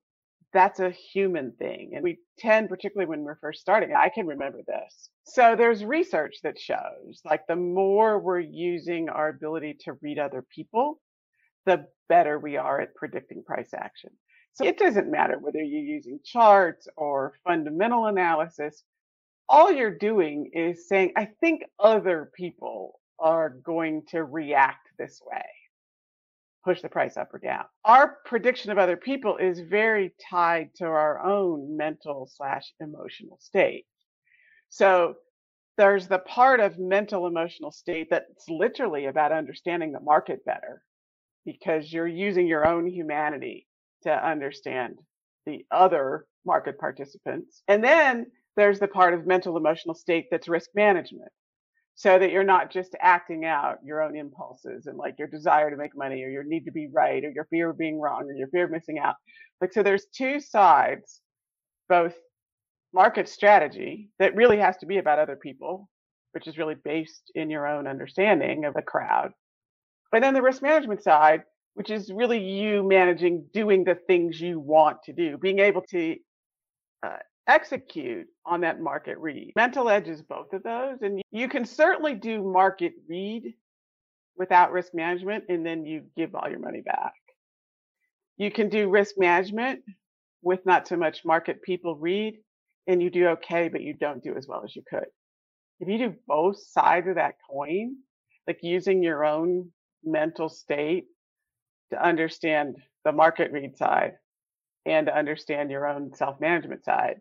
that's 0.57 0.79
a 0.79 0.89
human 0.89 1.51
thing. 1.59 1.91
And 1.93 2.03
we 2.03 2.17
tend, 2.39 2.67
particularly 2.67 3.07
when 3.07 3.23
we're 3.23 3.37
first 3.39 3.61
starting, 3.61 3.93
I 3.95 4.09
can 4.09 4.25
remember 4.25 4.61
this. 4.65 5.09
So 5.23 5.55
there's 5.55 5.85
research 5.85 6.37
that 6.41 6.59
shows 6.59 7.21
like 7.23 7.45
the 7.47 7.55
more 7.55 8.19
we're 8.19 8.39
using 8.39 9.07
our 9.07 9.29
ability 9.29 9.77
to 9.81 9.93
read 10.01 10.17
other 10.17 10.43
people, 10.49 10.99
the 11.67 11.85
better 12.09 12.39
we 12.39 12.57
are 12.57 12.81
at 12.81 12.95
predicting 12.95 13.43
price 13.43 13.69
action. 13.75 14.09
So 14.53 14.65
it 14.65 14.79
doesn't 14.79 15.11
matter 15.11 15.37
whether 15.39 15.61
you're 15.61 15.95
using 15.95 16.19
charts 16.25 16.87
or 16.97 17.33
fundamental 17.43 18.07
analysis. 18.07 18.83
All 19.47 19.71
you're 19.71 19.95
doing 19.95 20.49
is 20.53 20.87
saying, 20.89 21.13
I 21.15 21.29
think 21.39 21.61
other 21.79 22.31
people 22.35 22.99
are 23.19 23.51
going 23.63 24.05
to 24.09 24.23
react 24.23 24.87
this 24.97 25.21
way. 25.23 25.45
Push 26.67 26.81
the 26.81 26.89
price 26.89 27.15
up 27.15 27.33
or 27.33 27.39
down. 27.39 27.63
Our 27.85 28.17
prediction 28.25 28.71
of 28.71 28.77
other 28.77 28.97
people 28.97 29.37
is 29.37 29.61
very 29.61 30.13
tied 30.29 30.71
to 30.75 30.85
our 30.85 31.25
own 31.25 31.77
mental 31.77 32.29
slash 32.35 32.73
emotional 32.81 33.37
state. 33.39 33.85
So 34.67 35.15
there's 35.77 36.09
the 36.09 36.19
part 36.19 36.59
of 36.59 36.77
mental 36.77 37.25
emotional 37.25 37.71
state 37.71 38.07
that's 38.09 38.49
literally 38.49 39.05
about 39.05 39.31
understanding 39.31 39.93
the 39.93 40.01
market 40.01 40.43
better 40.43 40.83
because 41.45 41.93
you're 41.93 42.05
using 42.05 42.47
your 42.47 42.67
own 42.67 42.85
humanity 42.85 43.65
to 44.03 44.11
understand 44.11 44.97
the 45.45 45.65
other 45.71 46.25
market 46.45 46.77
participants. 46.77 47.63
And 47.69 47.81
then 47.81 48.25
there's 48.57 48.79
the 48.79 48.89
part 48.89 49.13
of 49.13 49.25
mental 49.25 49.55
emotional 49.55 49.95
state 49.95 50.25
that's 50.29 50.49
risk 50.49 50.71
management 50.75 51.31
so 51.97 52.19
that 52.19 52.31
you're 52.31 52.43
not 52.43 52.71
just 52.71 52.95
acting 53.01 53.43
out 53.43 53.79
your 53.83 54.03
own 54.03 54.15
impulses 54.15 54.85
and 54.85 54.99
like 54.99 55.15
your 55.17 55.27
desire 55.27 55.71
to 55.71 55.75
make 55.75 55.97
money 55.97 56.23
or 56.23 56.29
your 56.29 56.43
need 56.43 56.63
to 56.63 56.71
be 56.71 56.87
right 56.93 57.25
or 57.25 57.31
your 57.31 57.45
fear 57.45 57.71
of 57.71 57.77
being 57.77 57.99
wrong 57.99 58.21
or 58.21 58.33
your 58.33 58.47
fear 58.49 58.65
of 58.65 58.71
missing 58.71 58.99
out. 58.99 59.15
Like, 59.59 59.73
so 59.73 59.81
there's 59.81 60.05
two 60.15 60.39
sides, 60.39 61.21
both 61.89 62.13
market 62.93 63.27
strategy 63.27 64.11
that 64.19 64.35
really 64.35 64.59
has 64.59 64.77
to 64.77 64.85
be 64.85 64.99
about 64.99 65.17
other 65.17 65.35
people, 65.35 65.89
which 66.33 66.45
is 66.45 66.59
really 66.59 66.75
based 66.75 67.31
in 67.33 67.49
your 67.49 67.67
own 67.67 67.87
understanding 67.87 68.65
of 68.65 68.75
the 68.75 68.83
crowd. 68.83 69.31
But 70.11 70.21
then 70.21 70.35
the 70.35 70.43
risk 70.43 70.61
management 70.61 71.01
side, 71.01 71.41
which 71.73 71.89
is 71.89 72.11
really 72.13 72.39
you 72.39 72.87
managing 72.87 73.47
doing 73.53 73.83
the 73.83 73.95
things 73.95 74.39
you 74.39 74.59
want 74.59 74.97
to 75.05 75.13
do, 75.13 75.39
being 75.39 75.57
able 75.57 75.81
to 75.89 76.15
uh, 77.03 77.17
execute 77.47 78.27
on 78.45 78.61
that 78.61 78.81
market 78.81 79.17
read. 79.19 79.53
Mental 79.55 79.89
edge 79.89 80.07
is 80.07 80.21
both 80.21 80.53
of 80.53 80.63
those. 80.63 80.97
And 81.01 81.21
you 81.31 81.47
can 81.47 81.65
certainly 81.65 82.13
do 82.15 82.43
market 82.43 82.93
read 83.07 83.53
without 84.37 84.71
risk 84.71 84.93
management, 84.93 85.45
and 85.49 85.65
then 85.65 85.85
you 85.85 86.03
give 86.15 86.35
all 86.35 86.49
your 86.49 86.59
money 86.59 86.81
back. 86.81 87.13
You 88.37 88.51
can 88.51 88.69
do 88.69 88.89
risk 88.89 89.15
management 89.17 89.81
with 90.43 90.65
not 90.65 90.87
so 90.87 90.95
much 90.95 91.25
market 91.25 91.61
people 91.63 91.95
read, 91.95 92.35
and 92.85 93.01
you 93.01 93.09
do 93.09 93.27
okay, 93.29 93.67
but 93.67 93.81
you 93.81 93.93
don't 93.93 94.23
do 94.23 94.35
as 94.37 94.47
well 94.47 94.61
as 94.63 94.75
you 94.75 94.83
could. 94.87 95.07
If 95.79 95.87
you 95.89 95.97
do 95.97 96.15
both 96.27 96.57
sides 96.59 97.07
of 97.07 97.15
that 97.15 97.35
coin, 97.49 97.97
like 98.47 98.59
using 98.61 99.03
your 99.03 99.25
own 99.25 99.71
mental 100.03 100.49
state 100.49 101.05
to 101.91 102.03
understand 102.03 102.77
the 103.03 103.11
market 103.11 103.51
read 103.51 103.77
side 103.77 104.13
and 104.85 105.07
to 105.07 105.15
understand 105.15 105.69
your 105.69 105.87
own 105.87 106.13
self 106.13 106.39
management 106.39 106.85
side, 106.85 107.17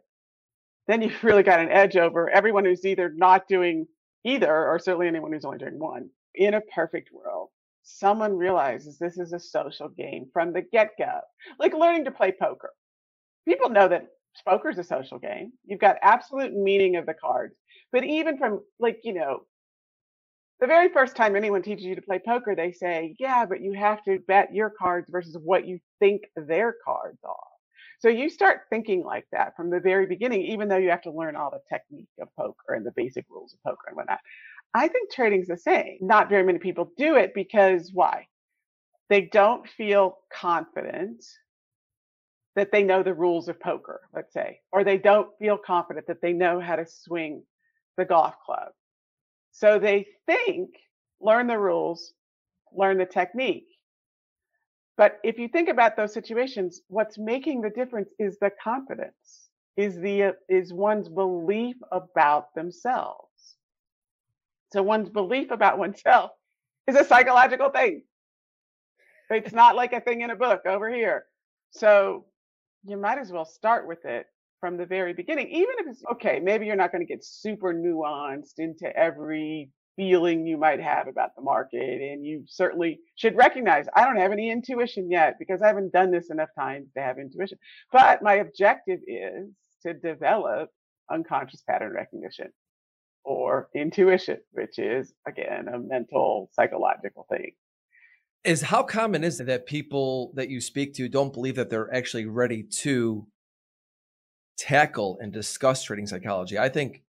then 0.86 1.02
you've 1.02 1.24
really 1.24 1.42
got 1.42 1.60
an 1.60 1.68
edge 1.68 1.96
over 1.96 2.30
everyone 2.30 2.64
who's 2.64 2.84
either 2.84 3.12
not 3.14 3.48
doing 3.48 3.86
either, 4.24 4.52
or 4.52 4.78
certainly 4.78 5.08
anyone 5.08 5.32
who's 5.32 5.44
only 5.44 5.58
doing 5.58 5.78
one. 5.78 6.10
In 6.34 6.54
a 6.54 6.60
perfect 6.60 7.10
world, 7.12 7.48
someone 7.82 8.36
realizes 8.36 8.98
this 8.98 9.18
is 9.18 9.32
a 9.32 9.40
social 9.40 9.88
game 9.88 10.28
from 10.32 10.52
the 10.52 10.62
get 10.62 10.90
go, 10.98 11.20
like 11.58 11.72
learning 11.74 12.04
to 12.04 12.10
play 12.10 12.32
poker. 12.32 12.70
People 13.46 13.70
know 13.70 13.88
that 13.88 14.08
poker 14.46 14.68
is 14.68 14.78
a 14.78 14.84
social 14.84 15.18
game. 15.18 15.52
You've 15.64 15.80
got 15.80 15.96
absolute 16.02 16.52
meaning 16.52 16.96
of 16.96 17.06
the 17.06 17.14
cards. 17.14 17.54
But 17.92 18.04
even 18.04 18.36
from, 18.38 18.60
like, 18.80 18.98
you 19.04 19.14
know, 19.14 19.46
the 20.60 20.66
very 20.66 20.88
first 20.88 21.16
time 21.16 21.36
anyone 21.36 21.62
teaches 21.62 21.84
you 21.84 21.94
to 21.94 22.02
play 22.02 22.18
poker, 22.18 22.54
they 22.54 22.72
say, 22.72 23.14
yeah, 23.18 23.46
but 23.46 23.60
you 23.60 23.72
have 23.74 24.02
to 24.04 24.18
bet 24.26 24.54
your 24.54 24.70
cards 24.70 25.08
versus 25.10 25.36
what 25.42 25.66
you 25.66 25.78
think 26.00 26.22
their 26.34 26.74
cards 26.84 27.18
are. 27.24 27.55
So 28.00 28.08
you 28.08 28.28
start 28.28 28.62
thinking 28.70 29.04
like 29.04 29.26
that 29.32 29.56
from 29.56 29.70
the 29.70 29.80
very 29.80 30.06
beginning, 30.06 30.42
even 30.42 30.68
though 30.68 30.76
you 30.76 30.90
have 30.90 31.02
to 31.02 31.10
learn 31.10 31.36
all 31.36 31.50
the 31.50 31.60
technique 31.68 32.08
of 32.20 32.28
poker 32.36 32.74
and 32.74 32.84
the 32.84 32.92
basic 32.96 33.26
rules 33.30 33.54
of 33.54 33.62
poker 33.62 33.88
and 33.88 33.96
whatnot. 33.96 34.20
I 34.74 34.88
think 34.88 35.10
trading's 35.10 35.48
the 35.48 35.56
same. 35.56 35.98
Not 36.00 36.28
very 36.28 36.44
many 36.44 36.58
people 36.58 36.92
do 36.96 37.16
it 37.16 37.32
because 37.34 37.90
why? 37.92 38.28
They 39.08 39.22
don't 39.22 39.68
feel 39.68 40.18
confident 40.32 41.24
that 42.56 42.72
they 42.72 42.82
know 42.82 43.02
the 43.02 43.14
rules 43.14 43.48
of 43.48 43.60
poker, 43.60 44.00
let's 44.14 44.32
say, 44.32 44.60
or 44.72 44.82
they 44.82 44.98
don't 44.98 45.28
feel 45.38 45.58
confident 45.58 46.06
that 46.06 46.20
they 46.22 46.32
know 46.32 46.58
how 46.58 46.76
to 46.76 46.86
swing 46.86 47.42
the 47.96 48.04
golf 48.04 48.34
club. 48.44 48.68
So 49.52 49.78
they 49.78 50.06
think, 50.26 50.70
learn 51.20 51.46
the 51.46 51.58
rules, 51.58 52.12
learn 52.72 52.98
the 52.98 53.06
technique. 53.06 53.66
But 54.96 55.18
if 55.22 55.38
you 55.38 55.48
think 55.48 55.68
about 55.68 55.96
those 55.96 56.14
situations, 56.14 56.80
what's 56.88 57.18
making 57.18 57.60
the 57.60 57.70
difference 57.70 58.10
is 58.18 58.38
the 58.40 58.50
confidence, 58.62 59.48
is 59.76 59.96
the 59.96 60.34
is 60.48 60.72
one's 60.72 61.08
belief 61.08 61.76
about 61.92 62.54
themselves. 62.54 63.56
So 64.72 64.82
one's 64.82 65.10
belief 65.10 65.50
about 65.50 65.78
oneself 65.78 66.30
is 66.86 66.96
a 66.96 67.04
psychological 67.04 67.70
thing. 67.70 68.02
It's 69.30 69.52
not 69.52 69.76
like 69.76 69.92
a 69.92 70.00
thing 70.00 70.22
in 70.22 70.30
a 70.30 70.36
book 70.36 70.62
over 70.66 70.90
here. 70.92 71.26
So 71.70 72.26
you 72.84 72.96
might 72.96 73.18
as 73.18 73.32
well 73.32 73.44
start 73.44 73.86
with 73.86 74.04
it 74.04 74.26
from 74.60 74.76
the 74.76 74.86
very 74.86 75.12
beginning, 75.12 75.48
even 75.48 75.74
if 75.78 75.86
it's 75.88 76.04
okay. 76.12 76.40
Maybe 76.40 76.66
you're 76.66 76.76
not 76.76 76.92
going 76.92 77.06
to 77.06 77.12
get 77.12 77.24
super 77.24 77.74
nuanced 77.74 78.58
into 78.58 78.94
every 78.96 79.70
feeling 79.96 80.46
you 80.46 80.58
might 80.58 80.80
have 80.80 81.08
about 81.08 81.34
the 81.34 81.42
market. 81.42 82.00
And 82.00 82.24
you 82.24 82.44
certainly 82.46 83.00
should 83.16 83.36
recognize 83.36 83.86
I 83.94 84.04
don't 84.04 84.18
have 84.18 84.32
any 84.32 84.50
intuition 84.50 85.10
yet 85.10 85.36
because 85.38 85.62
I 85.62 85.66
haven't 85.66 85.92
done 85.92 86.10
this 86.10 86.30
enough 86.30 86.50
times 86.56 86.88
to 86.94 87.02
have 87.02 87.18
intuition. 87.18 87.58
But 87.90 88.22
my 88.22 88.34
objective 88.34 89.00
is 89.06 89.48
to 89.82 89.94
develop 89.94 90.70
unconscious 91.10 91.62
pattern 91.62 91.92
recognition 91.92 92.48
or 93.24 93.68
intuition, 93.74 94.38
which 94.52 94.78
is 94.78 95.12
again 95.26 95.68
a 95.68 95.78
mental 95.78 96.50
psychological 96.52 97.26
thing. 97.30 97.52
Is 98.44 98.62
how 98.62 98.84
common 98.84 99.24
is 99.24 99.40
it 99.40 99.46
that 99.46 99.66
people 99.66 100.32
that 100.34 100.48
you 100.48 100.60
speak 100.60 100.94
to 100.94 101.08
don't 101.08 101.32
believe 101.32 101.56
that 101.56 101.68
they're 101.68 101.92
actually 101.92 102.26
ready 102.26 102.62
to 102.62 103.26
tackle 104.56 105.18
and 105.20 105.32
discuss 105.32 105.82
trading 105.82 106.06
psychology? 106.06 106.56
I 106.58 106.68
think 106.68 107.02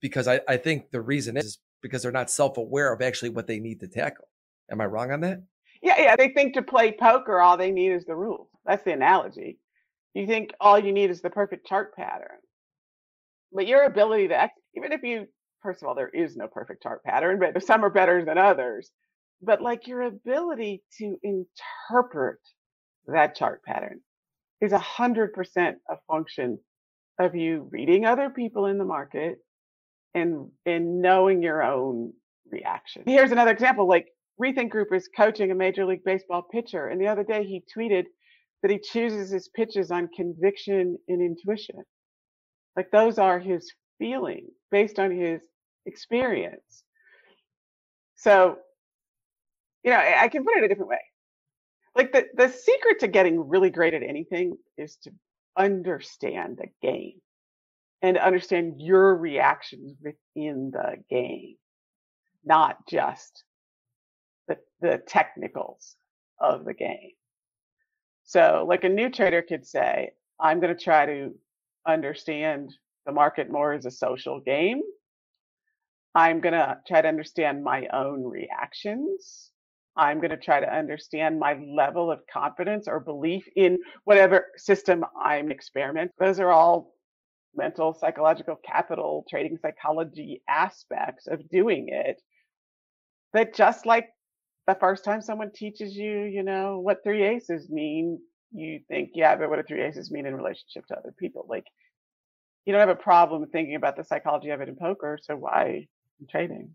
because 0.00 0.28
I, 0.28 0.40
I 0.46 0.56
think 0.56 0.92
the 0.92 1.00
reason 1.00 1.36
is 1.36 1.58
because 1.84 2.02
they're 2.02 2.10
not 2.10 2.30
self-aware 2.30 2.94
of 2.94 3.02
actually 3.02 3.28
what 3.28 3.46
they 3.46 3.60
need 3.60 3.78
to 3.78 3.86
tackle. 3.86 4.26
Am 4.70 4.80
I 4.80 4.86
wrong 4.86 5.12
on 5.12 5.20
that? 5.20 5.42
Yeah, 5.82 6.00
yeah. 6.00 6.16
They 6.16 6.30
think 6.30 6.54
to 6.54 6.62
play 6.62 6.92
poker, 6.92 7.42
all 7.42 7.58
they 7.58 7.70
need 7.70 7.92
is 7.92 8.06
the 8.06 8.16
rules. 8.16 8.48
That's 8.64 8.82
the 8.84 8.94
analogy. 8.94 9.58
You 10.14 10.26
think 10.26 10.54
all 10.58 10.78
you 10.78 10.92
need 10.92 11.10
is 11.10 11.20
the 11.20 11.28
perfect 11.28 11.66
chart 11.66 11.94
pattern. 11.94 12.38
But 13.52 13.66
your 13.66 13.84
ability 13.84 14.28
to, 14.28 14.50
even 14.74 14.92
if 14.92 15.02
you, 15.02 15.26
first 15.62 15.82
of 15.82 15.88
all, 15.88 15.94
there 15.94 16.08
is 16.08 16.36
no 16.36 16.48
perfect 16.48 16.82
chart 16.82 17.04
pattern, 17.04 17.38
but 17.38 17.62
some 17.62 17.84
are 17.84 17.90
better 17.90 18.24
than 18.24 18.38
others. 18.38 18.90
But 19.42 19.60
like 19.60 19.86
your 19.86 20.02
ability 20.02 20.82
to 20.98 21.18
interpret 21.22 22.38
that 23.08 23.36
chart 23.36 23.62
pattern 23.62 24.00
is 24.62 24.72
a 24.72 24.78
hundred 24.78 25.34
percent 25.34 25.76
a 25.90 25.96
function 26.08 26.58
of 27.20 27.34
you 27.34 27.68
reading 27.70 28.06
other 28.06 28.30
people 28.30 28.64
in 28.64 28.78
the 28.78 28.84
market 28.86 29.36
and 30.14 30.50
and 30.66 31.00
knowing 31.00 31.42
your 31.42 31.62
own 31.62 32.12
reaction. 32.50 33.02
Here's 33.06 33.32
another 33.32 33.50
example 33.50 33.88
like 33.88 34.08
Rethink 34.40 34.70
Group 34.70 34.92
is 34.92 35.08
coaching 35.16 35.50
a 35.50 35.54
major 35.54 35.84
league 35.84 36.04
baseball 36.04 36.42
pitcher 36.42 36.88
and 36.88 37.00
the 37.00 37.08
other 37.08 37.24
day 37.24 37.44
he 37.44 37.62
tweeted 37.76 38.04
that 38.62 38.70
he 38.70 38.78
chooses 38.78 39.30
his 39.30 39.48
pitches 39.48 39.90
on 39.90 40.08
conviction 40.16 40.96
and 41.08 41.20
intuition. 41.20 41.76
Like 42.76 42.90
those 42.90 43.18
are 43.18 43.38
his 43.38 43.70
feelings 43.98 44.50
based 44.70 44.98
on 44.98 45.10
his 45.10 45.42
experience. 45.86 46.84
So, 48.16 48.56
you 49.82 49.90
know, 49.90 49.98
I 49.98 50.28
can 50.28 50.44
put 50.44 50.56
it 50.56 50.64
a 50.64 50.68
different 50.68 50.88
way. 50.88 51.00
Like 51.94 52.12
the, 52.12 52.26
the 52.36 52.48
secret 52.48 53.00
to 53.00 53.08
getting 53.08 53.48
really 53.48 53.70
great 53.70 53.94
at 53.94 54.02
anything 54.02 54.56
is 54.78 54.96
to 55.02 55.10
understand 55.56 56.58
the 56.58 56.68
game 56.82 57.20
and 58.02 58.18
understand 58.18 58.74
your 58.78 59.16
reactions 59.16 59.96
within 60.02 60.70
the 60.72 60.96
game, 61.08 61.56
not 62.44 62.86
just 62.88 63.44
the, 64.48 64.58
the 64.80 64.98
technicals 65.06 65.96
of 66.38 66.64
the 66.64 66.74
game. 66.74 67.12
So, 68.24 68.64
like 68.68 68.84
a 68.84 68.88
new 68.88 69.10
trader 69.10 69.42
could 69.42 69.66
say, 69.66 70.10
I'm 70.40 70.60
going 70.60 70.74
to 70.74 70.82
try 70.82 71.06
to 71.06 71.30
understand 71.86 72.74
the 73.06 73.12
market 73.12 73.50
more 73.50 73.72
as 73.72 73.86
a 73.86 73.90
social 73.90 74.40
game. 74.40 74.82
I'm 76.14 76.40
going 76.40 76.54
to 76.54 76.78
try 76.86 77.02
to 77.02 77.08
understand 77.08 77.64
my 77.64 77.86
own 77.92 78.24
reactions. 78.24 79.50
I'm 79.96 80.18
going 80.18 80.30
to 80.30 80.36
try 80.36 80.60
to 80.60 80.74
understand 80.74 81.38
my 81.38 81.54
level 81.54 82.10
of 82.10 82.20
confidence 82.32 82.88
or 82.88 82.98
belief 83.00 83.46
in 83.56 83.78
whatever 84.04 84.46
system 84.56 85.04
I'm 85.20 85.50
experimenting. 85.50 86.12
Those 86.18 86.40
are 86.40 86.50
all 86.50 86.93
mental, 87.56 87.94
psychological 87.94 88.56
capital, 88.64 89.24
trading 89.28 89.58
psychology 89.60 90.42
aspects 90.48 91.26
of 91.26 91.48
doing 91.48 91.88
it. 91.88 92.20
That 93.32 93.54
just 93.54 93.86
like 93.86 94.08
the 94.66 94.76
first 94.76 95.04
time 95.04 95.20
someone 95.20 95.50
teaches 95.52 95.94
you, 95.94 96.22
you 96.22 96.42
know, 96.42 96.78
what 96.78 97.02
three 97.02 97.24
aces 97.24 97.68
mean, 97.68 98.20
you 98.52 98.80
think, 98.88 99.10
yeah, 99.14 99.36
but 99.36 99.50
what 99.50 99.56
do 99.56 99.62
three 99.66 99.82
aces 99.82 100.10
mean 100.10 100.26
in 100.26 100.34
relationship 100.34 100.86
to 100.86 100.96
other 100.96 101.14
people? 101.18 101.46
Like, 101.48 101.64
you 102.64 102.72
don't 102.72 102.80
have 102.80 102.88
a 102.88 102.94
problem 102.94 103.46
thinking 103.46 103.74
about 103.74 103.96
the 103.96 104.04
psychology 104.04 104.50
of 104.50 104.60
it 104.60 104.68
in 104.68 104.76
poker, 104.76 105.18
so 105.20 105.36
why 105.36 105.86
in 106.20 106.26
trading? 106.30 106.70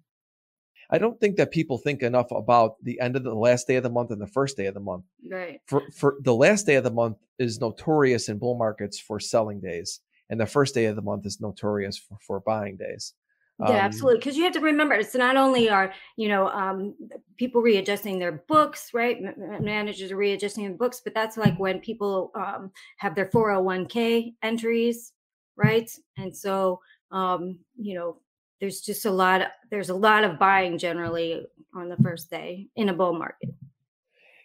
I 0.91 0.97
don't 0.97 1.19
think 1.19 1.37
that 1.37 1.51
people 1.51 1.77
think 1.77 2.01
enough 2.01 2.31
about 2.31 2.75
the 2.83 2.99
end 2.99 3.15
of 3.15 3.23
the 3.23 3.33
last 3.33 3.67
day 3.67 3.75
of 3.75 3.83
the 3.83 3.89
month 3.89 4.11
and 4.11 4.21
the 4.21 4.27
first 4.27 4.57
day 4.57 4.65
of 4.65 4.73
the 4.73 4.79
month. 4.79 5.05
Right. 5.29 5.61
For 5.67 5.83
for 5.91 6.15
the 6.21 6.33
last 6.33 6.65
day 6.65 6.75
of 6.75 6.83
the 6.83 6.91
month 6.91 7.17
is 7.37 7.59
notorious 7.59 8.27
in 8.27 8.39
bull 8.39 8.57
markets 8.57 8.99
for 8.99 9.19
selling 9.19 9.61
days, 9.61 9.99
and 10.29 10.39
the 10.39 10.45
first 10.45 10.73
day 10.75 10.85
of 10.85 10.95
the 10.95 11.01
month 11.01 11.25
is 11.25 11.41
notorious 11.41 11.97
for, 11.97 12.17
for 12.25 12.39
buying 12.39 12.77
days. 12.77 13.13
Yeah, 13.59 13.67
Um, 13.67 13.75
absolutely. 13.75 14.19
Because 14.19 14.37
you 14.37 14.43
have 14.45 14.53
to 14.53 14.61
remember, 14.61 14.95
it's 14.95 15.15
not 15.15 15.35
only 15.35 15.69
are 15.69 15.93
you 16.15 16.29
know 16.29 16.47
um, 16.47 16.95
people 17.37 17.61
readjusting 17.61 18.17
their 18.17 18.43
books, 18.47 18.91
right? 18.93 19.17
Managers 19.37 20.11
are 20.11 20.15
readjusting 20.15 20.63
their 20.63 20.77
books, 20.77 21.01
but 21.03 21.13
that's 21.13 21.35
like 21.35 21.59
when 21.59 21.79
people 21.81 22.31
um, 22.35 22.71
have 22.97 23.15
their 23.15 23.29
four 23.31 23.49
hundred 23.51 23.63
one 23.63 23.85
k 23.85 24.33
entries, 24.43 25.11
right? 25.57 25.89
And 26.17 26.35
so 26.35 26.79
um, 27.11 27.59
you 27.75 27.95
know, 27.95 28.21
there's 28.61 28.81
just 28.81 29.05
a 29.05 29.11
lot. 29.11 29.41
there's 29.71 29.89
a 29.89 29.95
lot 29.95 30.23
of 30.23 30.39
buying 30.39 30.77
generally 30.77 31.45
on 31.73 31.89
the 31.89 31.97
first 31.97 32.29
day 32.29 32.67
in 32.77 32.87
a 32.87 32.93
bull 32.93 33.13
market. 33.13 33.49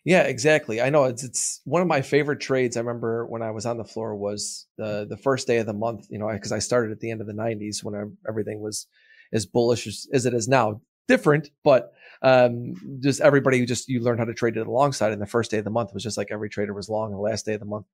Yeah, 0.04 0.22
exactly. 0.24 0.82
I 0.82 0.90
know 0.90 1.04
it's 1.04 1.24
it's 1.24 1.60
one 1.64 1.80
of 1.80 1.88
my 1.88 2.02
favorite 2.02 2.40
trades. 2.40 2.76
I 2.76 2.80
remember 2.80 3.24
when 3.26 3.40
I 3.42 3.50
was 3.50 3.64
on 3.64 3.78
the 3.78 3.84
floor 3.84 4.14
was 4.14 4.66
the 4.76 5.06
the 5.08 5.16
first 5.16 5.46
day 5.46 5.58
of 5.58 5.66
the 5.66 5.72
month. 5.72 6.06
You 6.10 6.18
know, 6.18 6.28
because 6.30 6.52
I 6.52 6.58
started 6.58 6.92
at 6.92 7.00
the 7.00 7.10
end 7.10 7.20
of 7.22 7.26
the 7.26 7.32
'90s 7.32 7.82
when 7.82 7.94
I, 7.94 8.02
everything 8.28 8.60
was 8.60 8.86
as 9.32 9.46
bullish 9.46 9.86
as, 9.86 10.06
as 10.12 10.26
it 10.26 10.34
is 10.34 10.46
now. 10.48 10.80
Different, 11.06 11.50
but 11.64 11.92
um, 12.22 12.74
just 13.02 13.20
everybody 13.20 13.64
just 13.66 13.88
you 13.88 14.00
learned 14.00 14.18
how 14.20 14.24
to 14.24 14.32
trade 14.34 14.56
it 14.56 14.66
alongside. 14.66 15.12
And 15.12 15.20
the 15.20 15.26
first 15.26 15.50
day 15.50 15.58
of 15.58 15.64
the 15.64 15.70
month 15.70 15.92
was 15.92 16.02
just 16.02 16.16
like 16.16 16.28
every 16.30 16.48
trader 16.48 16.72
was 16.72 16.88
long. 16.88 17.06
And 17.10 17.18
the 17.18 17.22
last 17.22 17.44
day 17.44 17.52
of 17.54 17.60
the 17.60 17.66
month, 17.66 17.84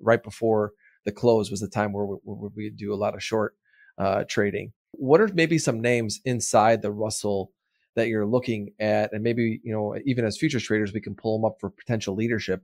right 0.00 0.22
before 0.22 0.72
the 1.06 1.12
close, 1.12 1.50
was 1.50 1.60
the 1.60 1.68
time 1.68 1.92
where 1.94 2.04
we, 2.04 2.16
where 2.24 2.50
we 2.54 2.68
do 2.70 2.92
a 2.92 2.96
lot 2.96 3.14
of 3.14 3.22
short 3.22 3.54
uh, 3.96 4.24
trading. 4.28 4.72
What 4.92 5.20
are 5.22 5.28
maybe 5.32 5.56
some 5.58 5.80
names 5.80 6.20
inside 6.26 6.82
the 6.82 6.90
Russell? 6.92 7.52
That 7.98 8.08
you're 8.08 8.26
looking 8.26 8.70
at 8.80 9.12
and 9.12 9.22
maybe 9.22 9.60
you 9.62 9.72
know 9.72 9.96
even 10.06 10.24
as 10.24 10.38
futures 10.38 10.64
traders 10.64 10.92
we 10.92 11.00
can 11.00 11.14
pull 11.14 11.38
them 11.38 11.44
up 11.44 11.56
for 11.60 11.70
potential 11.70 12.14
leadership 12.14 12.62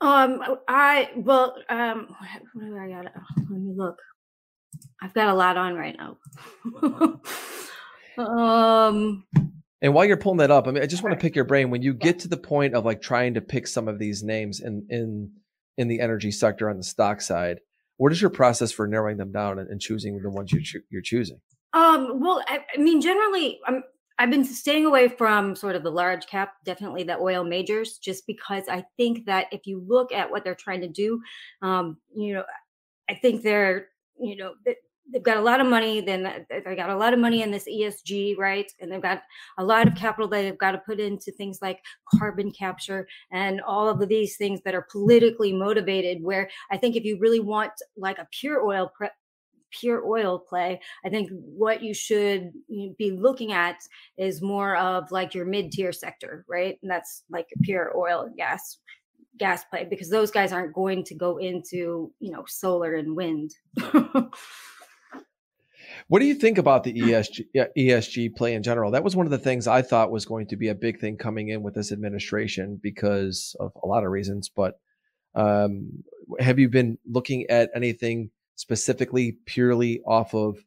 Um, 0.00 0.42
I 0.68 1.10
well, 1.16 1.56
um, 1.70 2.14
what 2.52 2.66
do 2.66 2.76
I 2.76 2.88
got? 2.88 3.12
Let 3.36 3.50
me 3.50 3.72
look. 3.74 3.96
I've 5.00 5.14
got 5.14 5.28
a 5.28 5.34
lot 5.34 5.56
on 5.56 5.74
right 5.74 5.96
now. 5.96 6.18
um, 8.22 9.24
and 9.82 9.94
while 9.94 10.04
you're 10.04 10.16
pulling 10.16 10.38
that 10.38 10.50
up 10.50 10.66
i 10.66 10.70
mean 10.70 10.82
i 10.82 10.86
just 10.86 11.02
want 11.02 11.12
to 11.12 11.20
pick 11.20 11.36
your 11.36 11.44
brain 11.44 11.70
when 11.70 11.82
you 11.82 11.92
get 11.92 12.18
to 12.18 12.28
the 12.28 12.36
point 12.36 12.74
of 12.74 12.84
like 12.84 13.00
trying 13.02 13.34
to 13.34 13.40
pick 13.40 13.66
some 13.66 13.88
of 13.88 13.98
these 13.98 14.22
names 14.22 14.60
in 14.60 14.86
in 14.88 15.30
in 15.76 15.88
the 15.88 16.00
energy 16.00 16.30
sector 16.30 16.70
on 16.70 16.76
the 16.76 16.82
stock 16.82 17.20
side 17.20 17.60
what 17.98 18.10
is 18.10 18.20
your 18.20 18.30
process 18.30 18.72
for 18.72 18.86
narrowing 18.86 19.16
them 19.16 19.32
down 19.32 19.58
and, 19.58 19.68
and 19.68 19.80
choosing 19.80 20.18
the 20.20 20.30
ones 20.30 20.50
you 20.50 20.62
choo- 20.62 20.82
you're 20.90 21.02
choosing 21.02 21.40
um, 21.76 22.20
well, 22.20 22.42
I, 22.48 22.60
I 22.76 22.80
mean, 22.80 23.00
generally, 23.00 23.60
I'm 23.66 23.82
I've 24.18 24.30
been 24.30 24.44
staying 24.44 24.86
away 24.86 25.08
from 25.08 25.54
sort 25.54 25.76
of 25.76 25.82
the 25.82 25.90
large 25.90 26.26
cap, 26.26 26.54
definitely 26.64 27.02
the 27.02 27.18
oil 27.18 27.44
majors, 27.44 27.98
just 27.98 28.26
because 28.26 28.64
I 28.68 28.82
think 28.96 29.26
that 29.26 29.46
if 29.52 29.66
you 29.66 29.84
look 29.86 30.10
at 30.10 30.30
what 30.30 30.42
they're 30.42 30.54
trying 30.54 30.80
to 30.80 30.88
do, 30.88 31.20
um, 31.60 31.98
you 32.14 32.32
know, 32.32 32.44
I 33.10 33.14
think 33.14 33.42
they're, 33.42 33.88
you 34.20 34.36
know, 34.36 34.54
they- 34.64 34.76
they've 35.12 35.22
got 35.22 35.36
a 35.36 35.40
lot 35.42 35.60
of 35.60 35.66
money. 35.68 36.00
Then 36.00 36.46
they 36.50 36.74
got 36.76 36.90
a 36.90 36.96
lot 36.96 37.12
of 37.14 37.20
money 37.20 37.42
in 37.42 37.50
this 37.52 37.68
ESG, 37.68 38.34
right? 38.36 38.70
And 38.80 38.90
they've 38.90 39.02
got 39.02 39.22
a 39.58 39.64
lot 39.64 39.86
of 39.86 39.94
capital 39.94 40.28
that 40.28 40.42
they've 40.42 40.58
got 40.58 40.72
to 40.72 40.78
put 40.78 40.98
into 40.98 41.30
things 41.32 41.60
like 41.62 41.80
carbon 42.18 42.50
capture 42.50 43.06
and 43.30 43.60
all 43.60 43.88
of 43.88 44.08
these 44.08 44.36
things 44.36 44.60
that 44.64 44.74
are 44.74 44.86
politically 44.90 45.52
motivated. 45.52 46.22
Where 46.22 46.50
I 46.72 46.76
think 46.76 46.96
if 46.96 47.04
you 47.04 47.18
really 47.20 47.40
want 47.40 47.72
like 47.96 48.18
a 48.18 48.26
pure 48.32 48.64
oil 48.66 48.90
pre- 48.96 49.08
pure 49.78 50.04
oil 50.06 50.38
play, 50.38 50.80
I 51.04 51.08
think 51.08 51.30
what 51.32 51.82
you 51.82 51.94
should 51.94 52.52
be 52.68 53.10
looking 53.10 53.52
at 53.52 53.76
is 54.16 54.42
more 54.42 54.76
of 54.76 55.10
like 55.10 55.34
your 55.34 55.46
mid 55.46 55.72
tier 55.72 55.92
sector, 55.92 56.44
right? 56.48 56.78
And 56.82 56.90
that's 56.90 57.24
like 57.30 57.46
pure 57.62 57.96
oil 57.96 58.22
and 58.22 58.36
gas 58.36 58.78
gas 59.38 59.64
play 59.64 59.86
because 59.88 60.08
those 60.08 60.30
guys 60.30 60.52
aren't 60.52 60.72
going 60.72 61.04
to 61.04 61.14
go 61.14 61.36
into 61.36 62.10
you 62.20 62.32
know 62.32 62.44
solar 62.46 62.94
and 62.94 63.14
wind. 63.14 63.52
what 66.08 66.20
do 66.20 66.24
you 66.26 66.34
think 66.34 66.58
about 66.58 66.84
the 66.84 66.92
esg 66.94 67.44
esg 67.76 68.34
play 68.34 68.54
in 68.54 68.62
general 68.62 68.90
that 68.90 69.04
was 69.04 69.14
one 69.14 69.26
of 69.26 69.30
the 69.30 69.38
things 69.38 69.66
i 69.66 69.82
thought 69.82 70.10
was 70.10 70.24
going 70.24 70.46
to 70.46 70.56
be 70.56 70.68
a 70.68 70.74
big 70.74 70.98
thing 70.98 71.16
coming 71.16 71.48
in 71.48 71.62
with 71.62 71.74
this 71.74 71.92
administration 71.92 72.80
because 72.82 73.54
of 73.60 73.72
a 73.82 73.86
lot 73.86 74.04
of 74.04 74.10
reasons 74.10 74.48
but 74.48 74.80
um, 75.34 76.02
have 76.40 76.58
you 76.58 76.70
been 76.70 76.96
looking 77.06 77.44
at 77.50 77.70
anything 77.74 78.30
specifically 78.56 79.38
purely 79.46 80.00
off 80.06 80.34
of 80.34 80.64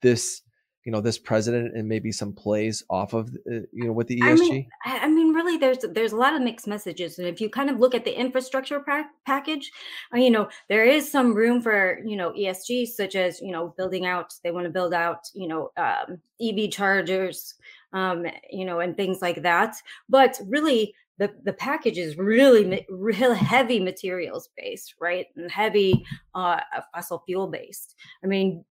this 0.00 0.42
you 0.84 0.92
know 0.92 1.02
this 1.02 1.18
president 1.18 1.76
and 1.76 1.86
maybe 1.86 2.10
some 2.10 2.32
plays 2.32 2.82
off 2.88 3.12
of 3.12 3.28
uh, 3.50 3.60
you 3.72 3.84
know 3.84 3.92
with 3.92 4.06
the 4.06 4.22
I 4.22 4.32
esg 4.32 4.38
mean, 4.38 4.68
I 4.86 4.98
I 5.00 5.08
mean, 5.08 5.34
really, 5.34 5.58
there's 5.58 5.84
there's 5.92 6.12
a 6.12 6.16
lot 6.16 6.34
of 6.34 6.40
mixed 6.40 6.66
messages, 6.66 7.18
and 7.18 7.28
if 7.28 7.42
you 7.42 7.50
kind 7.50 7.68
of 7.68 7.78
look 7.78 7.94
at 7.94 8.06
the 8.06 8.18
infrastructure 8.18 8.80
pack 8.80 9.10
package, 9.26 9.70
uh, 10.14 10.18
you 10.18 10.30
know, 10.30 10.48
there 10.68 10.84
is 10.84 11.10
some 11.10 11.34
room 11.34 11.60
for 11.60 12.00
you 12.06 12.16
know 12.16 12.32
ESG, 12.32 12.86
such 12.86 13.16
as 13.16 13.40
you 13.42 13.52
know 13.52 13.74
building 13.76 14.06
out. 14.06 14.32
They 14.42 14.50
want 14.50 14.64
to 14.64 14.70
build 14.70 14.94
out 14.94 15.28
you 15.34 15.48
know 15.48 15.70
um, 15.76 16.20
EV 16.40 16.70
chargers, 16.70 17.54
um, 17.92 18.24
you 18.50 18.64
know, 18.64 18.80
and 18.80 18.96
things 18.96 19.20
like 19.20 19.42
that. 19.42 19.76
But 20.08 20.40
really, 20.46 20.94
the 21.18 21.32
the 21.44 21.52
package 21.52 21.98
is 21.98 22.16
really 22.16 22.86
real 22.88 23.34
heavy 23.34 23.80
materials 23.80 24.50
based, 24.56 24.94
right, 25.00 25.26
and 25.36 25.50
heavy 25.50 26.04
uh, 26.34 26.60
fossil 26.94 27.22
fuel 27.26 27.48
based. 27.48 27.96
I 28.24 28.26
mean, 28.26 28.64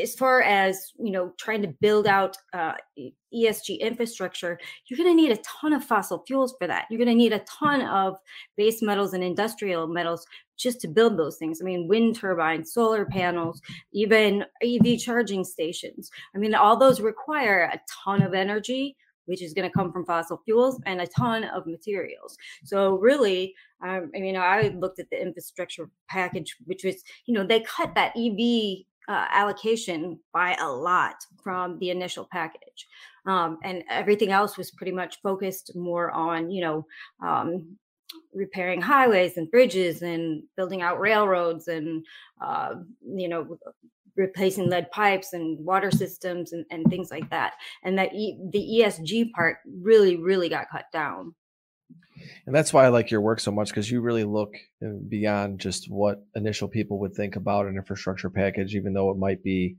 as 0.00 0.14
far 0.14 0.42
as 0.42 0.92
you 0.98 1.10
know 1.10 1.32
trying 1.38 1.62
to 1.62 1.74
build 1.80 2.06
out 2.06 2.36
uh, 2.52 2.74
esg 3.34 3.80
infrastructure 3.80 4.58
you're 4.86 4.96
going 4.96 5.08
to 5.08 5.14
need 5.14 5.32
a 5.32 5.42
ton 5.42 5.72
of 5.72 5.84
fossil 5.84 6.22
fuels 6.26 6.54
for 6.58 6.66
that. 6.66 6.86
You're 6.90 6.98
going 6.98 7.08
to 7.08 7.14
need 7.14 7.32
a 7.32 7.40
ton 7.40 7.82
of 7.82 8.16
base 8.56 8.82
metals 8.82 9.14
and 9.14 9.22
industrial 9.24 9.86
metals 9.86 10.26
just 10.56 10.80
to 10.80 10.88
build 10.88 11.16
those 11.16 11.36
things. 11.36 11.60
I 11.60 11.64
mean 11.64 11.88
wind 11.88 12.16
turbines 12.16 12.72
solar 12.72 13.06
panels 13.06 13.60
even 13.92 14.44
ev 14.62 14.98
charging 14.98 15.44
stations. 15.44 16.10
I 16.34 16.38
mean 16.38 16.54
all 16.54 16.76
those 16.76 17.00
require 17.00 17.70
a 17.72 17.80
ton 18.04 18.22
of 18.22 18.34
energy 18.34 18.96
which 19.28 19.42
is 19.42 19.54
going 19.54 19.68
to 19.68 19.72
come 19.72 19.92
from 19.92 20.04
fossil 20.04 20.40
fuels 20.44 20.80
and 20.86 21.00
a 21.00 21.06
ton 21.06 21.44
of 21.44 21.66
materials 21.66 22.36
so 22.64 22.96
really 22.96 23.54
um, 23.86 24.10
i 24.14 24.20
mean 24.20 24.36
i 24.36 24.74
looked 24.80 24.98
at 24.98 25.08
the 25.10 25.20
infrastructure 25.20 25.88
package 26.08 26.56
which 26.66 26.84
was 26.84 27.02
you 27.26 27.34
know 27.34 27.46
they 27.46 27.60
cut 27.60 27.94
that 27.94 28.12
ev 28.16 28.84
uh, 29.08 29.26
allocation 29.30 30.20
by 30.32 30.54
a 30.60 30.68
lot 30.68 31.16
from 31.42 31.78
the 31.78 31.90
initial 31.90 32.28
package. 32.30 32.86
Um, 33.26 33.58
and 33.64 33.82
everything 33.90 34.32
else 34.32 34.56
was 34.56 34.70
pretty 34.70 34.92
much 34.92 35.20
focused 35.22 35.74
more 35.74 36.10
on, 36.10 36.50
you 36.50 36.60
know, 36.60 36.86
um, 37.22 37.76
repairing 38.34 38.80
highways 38.80 39.36
and 39.36 39.50
bridges 39.50 40.02
and 40.02 40.42
building 40.56 40.82
out 40.82 41.00
railroads 41.00 41.68
and, 41.68 42.04
uh, 42.40 42.74
you 43.02 43.28
know, 43.28 43.58
replacing 44.18 44.68
lead 44.68 44.90
pipes 44.90 45.32
and 45.32 45.64
water 45.64 45.90
systems 45.90 46.52
and, 46.52 46.66
and 46.70 46.84
things 46.90 47.10
like 47.10 47.30
that. 47.30 47.54
And 47.84 47.96
that 47.98 48.12
e- 48.12 48.38
the 48.52 48.82
ESG 48.82 49.32
part 49.32 49.58
really, 49.80 50.16
really 50.16 50.48
got 50.50 50.68
cut 50.70 50.86
down. 50.92 51.34
and 52.46 52.54
that's 52.54 52.72
why 52.72 52.84
i 52.84 52.88
like 52.88 53.10
your 53.10 53.20
work 53.20 53.40
so 53.40 53.52
much 53.52 53.68
because 53.68 53.90
you 53.90 54.00
really 54.00 54.24
look 54.24 54.52
uh, 54.84 54.88
beyond 55.08 55.60
just 55.60 55.88
what 55.88 56.24
initial 56.34 56.68
people 56.68 56.98
would 56.98 57.14
think 57.14 57.36
about 57.36 57.66
an 57.66 57.76
infrastructure 57.76 58.28
package 58.28 58.74
even 58.74 58.92
though 58.92 59.10
it 59.10 59.16
might 59.16 59.42
be 59.42 59.76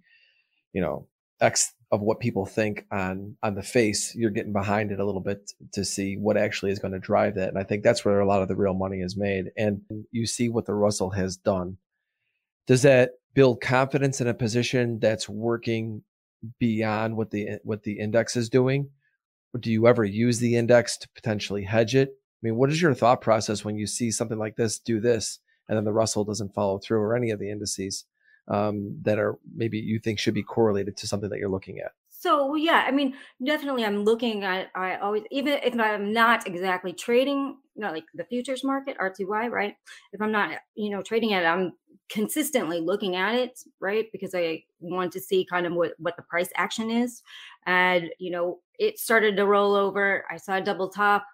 you 0.73 0.81
know 0.81 1.05
x 1.41 1.73
of 1.91 2.01
what 2.01 2.19
people 2.19 2.45
think 2.45 2.85
on 2.91 3.35
on 3.43 3.55
the 3.55 3.63
face 3.63 4.15
you're 4.15 4.29
getting 4.29 4.53
behind 4.53 4.91
it 4.91 4.99
a 4.99 5.05
little 5.05 5.21
bit 5.21 5.51
to 5.73 5.83
see 5.83 6.15
what 6.15 6.37
actually 6.37 6.71
is 6.71 6.79
going 6.79 6.93
to 6.93 6.99
drive 6.99 7.35
that 7.35 7.49
and 7.49 7.57
i 7.57 7.63
think 7.63 7.83
that's 7.83 8.05
where 8.05 8.19
a 8.19 8.27
lot 8.27 8.41
of 8.41 8.47
the 8.47 8.55
real 8.55 8.73
money 8.73 9.01
is 9.01 9.17
made 9.17 9.51
and 9.57 9.81
you 10.11 10.25
see 10.25 10.49
what 10.49 10.65
the 10.65 10.73
russell 10.73 11.09
has 11.09 11.37
done 11.37 11.77
does 12.67 12.83
that 12.83 13.18
build 13.33 13.61
confidence 13.61 14.21
in 14.21 14.27
a 14.27 14.33
position 14.33 14.99
that's 14.99 15.29
working 15.29 16.03
beyond 16.59 17.15
what 17.17 17.31
the 17.31 17.59
what 17.63 17.83
the 17.83 17.99
index 17.99 18.35
is 18.35 18.49
doing 18.49 18.89
do 19.59 19.71
you 19.71 19.87
ever 19.87 20.05
use 20.05 20.39
the 20.39 20.55
index 20.55 20.97
to 20.97 21.09
potentially 21.09 21.63
hedge 21.63 21.95
it 21.95 22.19
I 22.41 22.47
mean, 22.47 22.55
what 22.55 22.69
is 22.69 22.81
your 22.81 22.93
thought 22.93 23.19
process 23.19 23.65
when 23.65 23.75
you 23.75 23.85
see 23.85 24.11
something 24.11 24.37
like 24.37 24.55
this 24.55 24.79
do 24.79 25.01
this, 25.01 25.39
and 25.67 25.77
then 25.77 25.83
the 25.83 25.91
Russell 25.91 26.23
doesn't 26.23 26.53
follow 26.53 26.77
through, 26.77 26.99
or 26.99 27.15
any 27.15 27.31
of 27.31 27.39
the 27.39 27.49
indices 27.49 28.05
um, 28.47 28.97
that 29.01 29.19
are 29.19 29.37
maybe 29.53 29.77
you 29.77 29.99
think 29.99 30.19
should 30.19 30.33
be 30.33 30.43
correlated 30.43 30.95
to 30.97 31.07
something 31.07 31.29
that 31.29 31.39
you're 31.39 31.49
looking 31.49 31.79
at? 31.79 31.91
So 32.19 32.55
yeah, 32.55 32.83
I 32.85 32.91
mean, 32.91 33.15
definitely, 33.45 33.85
I'm 33.85 34.03
looking 34.03 34.43
at. 34.43 34.67
I 34.75 34.97
always, 34.97 35.23
even 35.31 35.53
if 35.63 35.79
I'm 35.79 36.11
not 36.11 36.45
exactly 36.47 36.91
trading, 36.91 37.55
you 37.75 37.81
know, 37.81 37.93
like 37.93 38.03
the 38.13 38.25
futures 38.25 38.61
market 38.61 38.97
(RTY), 38.99 39.49
right? 39.49 39.75
If 40.11 40.21
I'm 40.21 40.31
not, 40.33 40.51
you 40.75 40.89
know, 40.89 41.01
trading 41.01 41.29
it, 41.29 41.45
I'm 41.45 41.71
consistently 42.09 42.81
looking 42.81 43.15
at 43.15 43.35
it, 43.35 43.61
right? 43.79 44.07
Because 44.11 44.35
I 44.35 44.63
want 44.81 45.13
to 45.13 45.21
see 45.21 45.45
kind 45.49 45.65
of 45.65 45.71
what 45.71 45.93
what 45.97 46.17
the 46.17 46.23
price 46.23 46.49
action 46.57 46.91
is, 46.91 47.23
and 47.65 48.09
you 48.19 48.31
know, 48.31 48.59
it 48.77 48.99
started 48.99 49.37
to 49.37 49.45
roll 49.47 49.73
over. 49.73 50.25
I 50.29 50.35
saw 50.35 50.57
a 50.57 50.61
double 50.61 50.89
top 50.89 51.25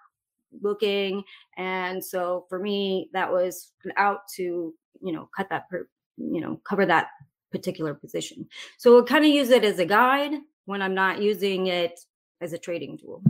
looking, 0.61 1.23
and 1.57 2.05
so 2.05 2.45
for 2.47 2.59
me, 2.59 3.09
that 3.13 3.31
was 3.31 3.71
out 3.97 4.19
to 4.35 4.71
you 5.01 5.13
know 5.13 5.29
cut 5.35 5.49
that 5.49 5.67
per, 5.67 5.87
you 6.17 6.41
know 6.41 6.61
cover 6.63 6.85
that 6.85 7.07
particular 7.51 7.95
position. 7.95 8.47
So 8.77 9.01
I 9.01 9.05
kind 9.07 9.25
of 9.25 9.31
use 9.31 9.49
it 9.49 9.63
as 9.63 9.79
a 9.79 9.85
guide 9.85 10.33
when 10.65 10.81
I'm 10.81 10.95
not 10.95 11.21
using 11.21 11.67
it 11.67 11.99
as 12.41 12.53
a 12.53 12.57
trading 12.57 12.97
tool. 12.97 13.23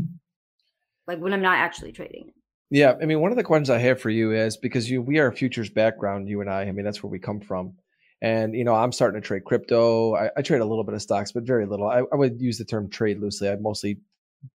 Like 1.07 1.19
when 1.19 1.33
I'm 1.33 1.41
not 1.41 1.57
actually 1.57 1.91
trading 1.91 2.29
it. 2.29 2.33
Yeah, 2.71 2.95
I 2.99 3.05
mean, 3.05 3.21
one 3.21 3.31
of 3.31 3.37
the 3.37 3.43
questions 3.43 3.69
I 3.69 3.77
have 3.77 4.01
for 4.01 4.09
you 4.09 4.31
is 4.31 4.57
because 4.57 4.89
you 4.89 5.01
we 5.01 5.19
are 5.19 5.27
a 5.27 5.33
futures 5.33 5.69
background, 5.69 6.27
you 6.27 6.41
and 6.41 6.49
I. 6.49 6.63
I 6.63 6.71
mean, 6.71 6.83
that's 6.83 7.03
where 7.03 7.11
we 7.11 7.19
come 7.19 7.39
from. 7.39 7.73
And 8.21 8.55
you 8.55 8.63
know, 8.63 8.73
I'm 8.73 8.91
starting 8.91 9.21
to 9.21 9.25
trade 9.25 9.43
crypto. 9.45 10.15
I, 10.15 10.31
I 10.35 10.41
trade 10.41 10.61
a 10.61 10.65
little 10.65 10.83
bit 10.83 10.95
of 10.95 11.01
stocks, 11.01 11.31
but 11.31 11.43
very 11.43 11.67
little. 11.67 11.87
I, 11.87 11.99
I, 12.11 12.15
would 12.15 12.41
use 12.41 12.57
the 12.57 12.65
term 12.65 12.89
trade 12.89 13.19
loosely. 13.19 13.49
I 13.49 13.55
mostly 13.57 13.99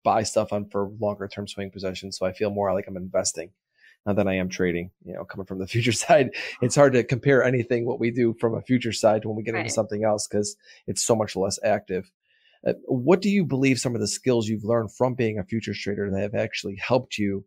buy 0.02 0.24
stuff 0.24 0.52
on 0.52 0.68
for 0.70 0.90
longer 0.98 1.28
term 1.28 1.46
swing 1.46 1.70
positions, 1.70 2.18
so 2.18 2.26
I 2.26 2.32
feel 2.32 2.50
more 2.50 2.72
like 2.74 2.88
I'm 2.88 2.96
investing 2.96 3.50
than 4.06 4.26
I 4.26 4.36
am 4.36 4.48
trading. 4.48 4.90
You 5.04 5.14
know, 5.14 5.24
coming 5.24 5.46
from 5.46 5.58
the 5.58 5.66
future 5.68 5.92
side, 5.92 6.30
it's 6.60 6.74
hard 6.74 6.94
to 6.94 7.04
compare 7.04 7.44
anything 7.44 7.86
what 7.86 8.00
we 8.00 8.10
do 8.10 8.34
from 8.40 8.54
a 8.54 8.62
future 8.62 8.92
side 8.92 9.22
to 9.22 9.28
when 9.28 9.36
we 9.36 9.44
get 9.44 9.54
right. 9.54 9.60
into 9.60 9.72
something 9.72 10.04
else 10.04 10.26
because 10.26 10.56
it's 10.86 11.02
so 11.02 11.14
much 11.14 11.36
less 11.36 11.58
active. 11.62 12.10
Uh, 12.66 12.74
what 12.86 13.22
do 13.22 13.30
you 13.30 13.44
believe 13.44 13.78
some 13.78 13.94
of 13.94 14.00
the 14.00 14.06
skills 14.06 14.48
you've 14.48 14.64
learned 14.64 14.94
from 14.94 15.14
being 15.14 15.38
a 15.38 15.44
futures 15.44 15.78
trader 15.78 16.10
that 16.10 16.20
have 16.20 16.34
actually 16.34 16.76
helped 16.76 17.16
you 17.16 17.44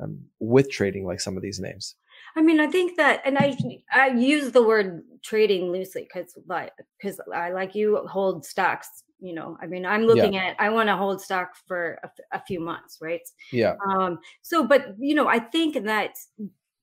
um, 0.00 0.18
with 0.40 0.70
trading 0.70 1.06
like 1.06 1.20
some 1.20 1.36
of 1.36 1.42
these 1.42 1.60
names? 1.60 1.94
I 2.36 2.42
mean, 2.42 2.60
I 2.60 2.66
think 2.66 2.96
that, 2.96 3.22
and 3.24 3.38
I 3.38 3.56
I 3.92 4.08
use 4.08 4.52
the 4.52 4.62
word 4.62 5.02
trading 5.22 5.70
loosely 5.70 6.02
because 6.02 6.36
like 6.46 6.72
because 7.00 7.20
I 7.34 7.50
like 7.50 7.74
you 7.74 8.04
hold 8.08 8.44
stocks. 8.44 9.04
You 9.20 9.34
know, 9.34 9.56
I 9.60 9.66
mean, 9.66 9.84
I'm 9.84 10.02
looking 10.02 10.34
yeah. 10.34 10.48
at 10.48 10.56
I 10.60 10.70
want 10.70 10.88
to 10.88 10.96
hold 10.96 11.20
stock 11.20 11.50
for 11.66 11.98
a, 12.04 12.36
a, 12.36 12.42
few 12.44 12.60
months, 12.60 12.98
right? 13.00 13.22
Yeah. 13.52 13.74
Um. 13.88 14.18
So, 14.42 14.66
but 14.66 14.94
you 14.98 15.14
know, 15.14 15.26
I 15.26 15.40
think 15.40 15.82
that 15.84 16.12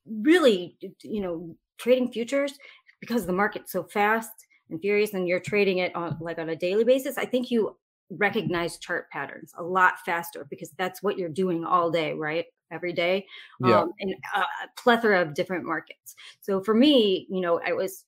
really, 0.05 0.77
you 1.03 1.21
know, 1.21 1.55
trading 1.77 2.11
futures 2.11 2.53
because 2.99 3.25
the 3.25 3.33
market's 3.33 3.71
so 3.71 3.83
fast 3.83 4.31
and 4.69 4.79
furious, 4.81 5.13
and 5.13 5.27
you're 5.27 5.39
trading 5.39 5.79
it 5.79 5.95
on 5.95 6.17
like 6.19 6.39
on 6.39 6.49
a 6.49 6.55
daily 6.55 6.83
basis. 6.83 7.17
I 7.17 7.25
think 7.25 7.51
you 7.51 7.75
recognize 8.11 8.77
chart 8.77 9.09
patterns 9.09 9.53
a 9.57 9.63
lot 9.63 9.95
faster 10.05 10.45
because 10.49 10.71
that's 10.77 11.01
what 11.01 11.17
you're 11.17 11.29
doing 11.29 11.65
all 11.65 11.89
day, 11.89 12.13
right? 12.13 12.45
every 12.71 12.93
day 12.93 13.25
yeah. 13.63 13.81
um, 13.81 13.93
in 13.99 14.09
a 14.35 14.43
plethora 14.77 15.21
of 15.21 15.33
different 15.33 15.65
markets. 15.65 16.15
So 16.41 16.61
for 16.61 16.73
me, 16.73 17.27
you 17.29 17.41
know, 17.41 17.59
I 17.65 17.73
was 17.73 18.05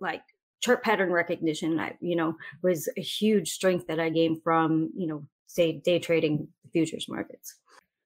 like 0.00 0.22
chart 0.60 0.82
pattern 0.82 1.12
recognition, 1.12 1.80
I, 1.80 1.96
you 2.00 2.16
know, 2.16 2.36
was 2.62 2.88
a 2.96 3.00
huge 3.00 3.50
strength 3.50 3.86
that 3.88 4.00
I 4.00 4.10
gained 4.10 4.42
from, 4.42 4.90
you 4.96 5.06
know, 5.06 5.26
say 5.46 5.72
day 5.72 5.98
trading 5.98 6.48
futures 6.72 7.06
markets. 7.08 7.56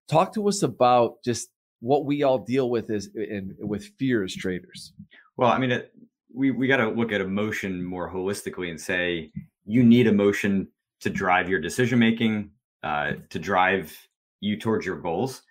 Talk 0.08 0.34
to 0.34 0.48
us 0.48 0.62
about 0.62 1.22
just 1.24 1.48
what 1.80 2.04
we 2.04 2.22
all 2.22 2.38
deal 2.38 2.70
with 2.70 2.90
is 2.90 3.10
in 3.14 3.54
with 3.58 3.84
fear 3.98 4.24
as 4.24 4.34
traders. 4.34 4.92
Well, 5.36 5.50
I 5.50 5.58
mean, 5.58 5.72
it, 5.72 5.92
we 6.34 6.50
we 6.50 6.66
got 6.66 6.78
to 6.78 6.88
look 6.88 7.12
at 7.12 7.20
emotion 7.20 7.82
more 7.82 8.12
holistically 8.12 8.70
and 8.70 8.80
say 8.80 9.30
you 9.64 9.82
need 9.82 10.06
emotion 10.06 10.68
to 11.00 11.10
drive 11.10 11.48
your 11.48 11.60
decision 11.60 11.98
making, 11.98 12.50
uh, 12.82 13.12
to 13.30 13.38
drive 13.38 13.96
you 14.40 14.58
towards 14.58 14.84
your 14.84 14.96
goals 14.96 15.42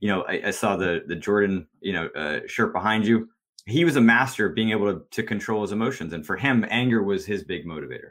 you 0.00 0.08
know, 0.08 0.22
I, 0.28 0.42
I 0.46 0.50
saw 0.50 0.76
the 0.76 1.02
the 1.06 1.16
Jordan, 1.16 1.66
you 1.80 1.92
know, 1.92 2.08
uh, 2.08 2.40
shirt 2.46 2.72
behind 2.72 3.06
you. 3.06 3.28
He 3.66 3.84
was 3.84 3.96
a 3.96 4.00
master 4.00 4.46
of 4.46 4.54
being 4.54 4.70
able 4.70 4.92
to, 4.92 5.02
to 5.12 5.22
control 5.22 5.62
his 5.62 5.72
emotions, 5.72 6.12
and 6.12 6.26
for 6.26 6.36
him, 6.36 6.66
anger 6.68 7.02
was 7.02 7.24
his 7.24 7.44
big 7.44 7.64
motivator, 7.64 8.10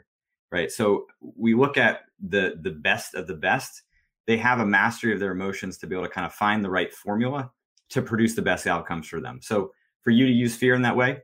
right? 0.50 0.70
So 0.70 1.06
we 1.20 1.54
look 1.54 1.76
at 1.76 2.00
the 2.28 2.54
the 2.60 2.70
best 2.70 3.14
of 3.14 3.26
the 3.26 3.34
best. 3.36 3.82
They 4.26 4.36
have 4.38 4.58
a 4.58 4.66
mastery 4.66 5.12
of 5.12 5.20
their 5.20 5.32
emotions 5.32 5.78
to 5.78 5.86
be 5.86 5.94
able 5.94 6.06
to 6.06 6.12
kind 6.12 6.26
of 6.26 6.32
find 6.32 6.64
the 6.64 6.70
right 6.70 6.92
formula 6.92 7.50
to 7.90 8.02
produce 8.02 8.34
the 8.34 8.42
best 8.42 8.66
outcomes 8.66 9.06
for 9.06 9.20
them. 9.20 9.38
So 9.42 9.70
for 10.02 10.10
you 10.10 10.26
to 10.26 10.32
use 10.32 10.56
fear 10.56 10.74
in 10.74 10.82
that 10.82 10.96
way, 10.96 11.18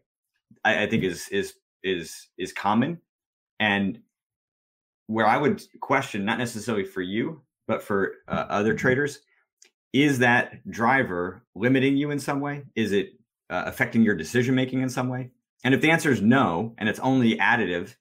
I, 0.64 0.84
I 0.84 0.86
think 0.88 1.05
is 1.05 1.28
is 1.28 1.55
is 1.82 2.28
is 2.38 2.53
common, 2.53 3.01
and 3.59 4.01
where 5.07 5.26
I 5.26 5.36
would 5.36 5.62
question, 5.80 6.24
not 6.24 6.38
necessarily 6.38 6.84
for 6.84 7.03
you, 7.03 7.42
but 7.66 7.82
for 7.82 8.14
uh, 8.28 8.46
other 8.48 8.74
traders, 8.74 9.20
is 9.92 10.20
that 10.20 10.68
driver 10.70 11.42
limiting 11.55 11.96
you 11.96 12.11
in 12.11 12.20
some 12.20 12.40
way? 12.40 12.62
Is 12.76 12.92
it 12.92 13.14
uh, 13.48 13.64
affecting 13.66 14.03
your 14.03 14.14
decision 14.14 14.55
making 14.55 14.82
in 14.82 14.88
some 14.88 15.09
way? 15.09 15.30
And 15.64 15.74
if 15.74 15.80
the 15.80 15.90
answer 15.90 16.11
is 16.11 16.22
no, 16.22 16.74
and 16.78 16.88
it's 16.88 17.01
only 17.01 17.36
additive, 17.36 17.96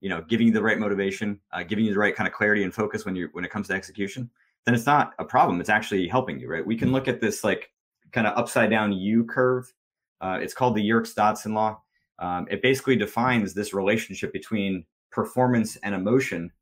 you 0.00 0.08
know, 0.08 0.22
giving 0.22 0.48
you 0.48 0.52
the 0.52 0.62
right 0.62 0.78
motivation, 0.78 1.40
uh, 1.52 1.62
giving 1.62 1.84
you 1.84 1.92
the 1.92 1.98
right 1.98 2.14
kind 2.14 2.28
of 2.28 2.34
clarity 2.34 2.62
and 2.62 2.74
focus 2.74 3.04
when 3.04 3.16
you 3.16 3.28
when 3.32 3.44
it 3.44 3.50
comes 3.50 3.68
to 3.68 3.74
execution, 3.74 4.30
then 4.66 4.74
it's 4.74 4.86
not 4.86 5.12
a 5.18 5.24
problem. 5.24 5.60
It's 5.60 5.70
actually 5.70 6.06
helping 6.08 6.38
you, 6.38 6.48
right? 6.48 6.64
We 6.64 6.76
can 6.76 6.92
look 6.92 7.08
at 7.08 7.20
this 7.20 7.42
like 7.42 7.70
kind 8.12 8.26
of 8.26 8.36
upside 8.36 8.70
down 8.70 8.92
U 8.92 9.24
curve. 9.24 9.72
Uh, 10.20 10.38
it's 10.42 10.54
called 10.54 10.76
the 10.76 10.82
Yerkes 10.82 11.14
Dodson 11.14 11.54
law. 11.54 11.80
Um, 12.20 12.46
it 12.50 12.62
basically 12.62 12.96
defines 12.96 13.54
this 13.54 13.72
relationship 13.74 14.32
between 14.32 14.84
performance 15.10 15.76
and 15.82 15.94
emotion. 15.94 16.52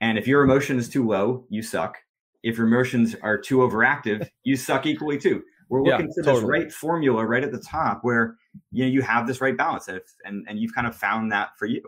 And 0.00 0.18
if 0.18 0.26
your 0.26 0.42
emotion 0.42 0.78
is 0.78 0.88
too 0.88 1.06
low, 1.06 1.44
you 1.48 1.62
suck 1.62 1.98
if 2.42 2.58
your 2.58 2.66
emotions 2.66 3.14
are 3.22 3.38
too 3.38 3.58
overactive, 3.58 4.28
you 4.44 4.56
suck 4.56 4.86
equally 4.86 5.18
too. 5.18 5.42
We're 5.68 5.82
looking 5.82 6.06
yeah, 6.08 6.14
for 6.14 6.22
totally. 6.22 6.40
this 6.40 6.48
right 6.48 6.72
formula 6.72 7.24
right 7.24 7.42
at 7.42 7.52
the 7.52 7.60
top 7.60 8.00
where 8.02 8.36
you 8.72 8.84
know 8.84 8.90
you 8.90 9.00
have 9.02 9.26
this 9.26 9.40
right 9.40 9.56
balance 9.56 9.88
and, 9.88 10.00
and 10.24 10.46
and 10.48 10.58
you've 10.58 10.74
kind 10.74 10.86
of 10.86 10.94
found 10.94 11.32
that 11.32 11.50
for 11.58 11.66
you. 11.66 11.82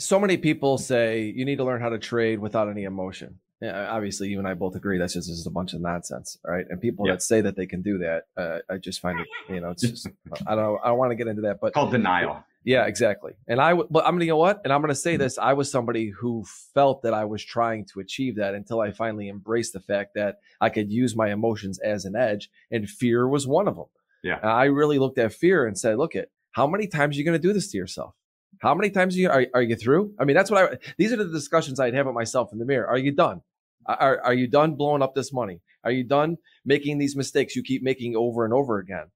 So 0.00 0.18
many 0.18 0.36
people 0.36 0.78
say 0.78 1.32
you 1.36 1.44
need 1.44 1.56
to 1.56 1.64
learn 1.64 1.80
how 1.80 1.88
to 1.88 1.98
trade 1.98 2.38
without 2.40 2.68
any 2.68 2.84
emotion. 2.84 3.38
Yeah, 3.60 3.88
obviously, 3.90 4.28
you 4.28 4.38
and 4.38 4.46
I 4.46 4.54
both 4.54 4.76
agree 4.76 4.98
that's 4.98 5.14
just, 5.14 5.28
just 5.28 5.46
a 5.46 5.50
bunch 5.50 5.72
of 5.72 5.80
nonsense, 5.80 6.38
right? 6.46 6.64
And 6.68 6.80
people 6.80 7.06
yeah. 7.06 7.14
that 7.14 7.22
say 7.22 7.40
that 7.40 7.56
they 7.56 7.66
can 7.66 7.82
do 7.82 7.98
that, 7.98 8.24
uh, 8.36 8.58
I 8.70 8.78
just 8.78 9.00
find 9.00 9.18
it, 9.18 9.26
you 9.48 9.60
know, 9.60 9.70
it's 9.70 9.82
just 9.82 10.06
I 10.46 10.54
don't 10.54 10.78
I 10.82 10.88
don't 10.88 10.98
want 10.98 11.10
to 11.10 11.16
get 11.16 11.26
into 11.26 11.42
that, 11.42 11.58
but 11.60 11.74
called 11.74 11.90
denial. 11.90 12.44
Yeah, 12.64 12.84
exactly. 12.84 13.32
And 13.46 13.60
I, 13.60 13.72
but 13.74 14.04
I'm 14.04 14.14
gonna, 14.14 14.26
you 14.26 14.32
know 14.32 14.36
what? 14.36 14.60
And 14.62 14.72
I'm 14.72 14.80
gonna 14.80 14.94
say 14.94 15.14
mm-hmm. 15.14 15.22
this: 15.22 15.38
I 15.38 15.54
was 15.54 15.70
somebody 15.70 16.10
who 16.10 16.44
felt 16.74 17.02
that 17.02 17.14
I 17.14 17.24
was 17.24 17.42
trying 17.42 17.86
to 17.92 18.00
achieve 18.00 18.36
that 18.36 18.54
until 18.54 18.80
I 18.80 18.90
finally 18.90 19.28
embraced 19.28 19.72
the 19.72 19.80
fact 19.80 20.14
that 20.14 20.36
I 20.60 20.68
could 20.68 20.92
use 20.92 21.16
my 21.16 21.32
emotions 21.32 21.78
as 21.78 22.04
an 22.04 22.14
edge, 22.14 22.50
and 22.70 22.88
fear 22.88 23.26
was 23.26 23.46
one 23.46 23.68
of 23.68 23.76
them. 23.76 23.86
Yeah, 24.22 24.38
and 24.40 24.50
I 24.50 24.64
really 24.64 24.98
looked 24.98 25.18
at 25.18 25.32
fear 25.32 25.66
and 25.66 25.78
said, 25.78 25.98
"Look, 25.98 26.14
at 26.14 26.28
how 26.52 26.66
many 26.66 26.86
times 26.86 27.16
are 27.16 27.18
you 27.18 27.24
gonna 27.24 27.38
do 27.38 27.52
this 27.52 27.70
to 27.72 27.78
yourself? 27.78 28.14
How 28.60 28.74
many 28.74 28.90
times 28.90 29.16
are 29.16 29.20
you 29.20 29.30
are, 29.30 29.46
are 29.54 29.62
you 29.62 29.76
through? 29.76 30.14
I 30.18 30.24
mean, 30.24 30.36
that's 30.36 30.50
what 30.50 30.72
I. 30.72 30.78
These 30.98 31.12
are 31.12 31.16
the 31.16 31.28
discussions 31.28 31.80
I'd 31.80 31.94
have 31.94 32.06
with 32.06 32.14
myself 32.14 32.52
in 32.52 32.58
the 32.58 32.64
mirror. 32.64 32.86
Are 32.86 32.98
you 32.98 33.12
done? 33.12 33.40
Are 33.88 34.20
are 34.22 34.34
you 34.34 34.46
done 34.46 34.74
blowing 34.74 35.02
up 35.02 35.14
this 35.14 35.32
money? 35.32 35.60
Are 35.82 35.90
you 35.90 36.04
done 36.04 36.36
making 36.64 36.98
these 36.98 37.16
mistakes 37.16 37.56
you 37.56 37.62
keep 37.62 37.82
making 37.82 38.14
over 38.14 38.44
and 38.44 38.52
over 38.52 38.78
again? 38.78 39.06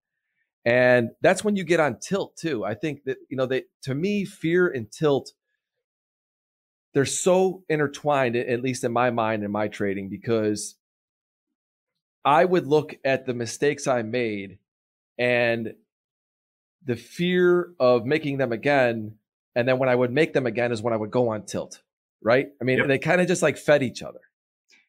And 0.64 1.10
that's 1.20 1.42
when 1.44 1.56
you 1.56 1.64
get 1.64 1.80
on 1.80 1.98
tilt 1.98 2.36
too. 2.36 2.64
I 2.64 2.74
think 2.74 3.04
that, 3.04 3.18
you 3.28 3.36
know, 3.36 3.46
they, 3.46 3.64
to 3.82 3.94
me, 3.94 4.24
fear 4.24 4.68
and 4.68 4.90
tilt, 4.90 5.32
they're 6.94 7.04
so 7.04 7.64
intertwined, 7.68 8.36
at 8.36 8.62
least 8.62 8.84
in 8.84 8.92
my 8.92 9.10
mind 9.10 9.42
and 9.42 9.52
my 9.52 9.68
trading, 9.68 10.08
because 10.08 10.76
I 12.24 12.44
would 12.44 12.66
look 12.66 12.94
at 13.04 13.26
the 13.26 13.34
mistakes 13.34 13.86
I 13.86 14.02
made 14.02 14.58
and 15.18 15.74
the 16.84 16.96
fear 16.96 17.72
of 17.80 18.06
making 18.06 18.38
them 18.38 18.52
again. 18.52 19.16
And 19.56 19.66
then 19.66 19.78
when 19.78 19.88
I 19.88 19.94
would 19.94 20.12
make 20.12 20.32
them 20.32 20.46
again 20.46 20.70
is 20.70 20.80
when 20.80 20.94
I 20.94 20.96
would 20.96 21.10
go 21.10 21.30
on 21.30 21.44
tilt. 21.44 21.82
Right. 22.22 22.48
I 22.60 22.64
mean, 22.64 22.78
yep. 22.78 22.86
they 22.86 22.98
kind 22.98 23.20
of 23.20 23.26
just 23.26 23.42
like 23.42 23.58
fed 23.58 23.82
each 23.82 24.02
other. 24.02 24.20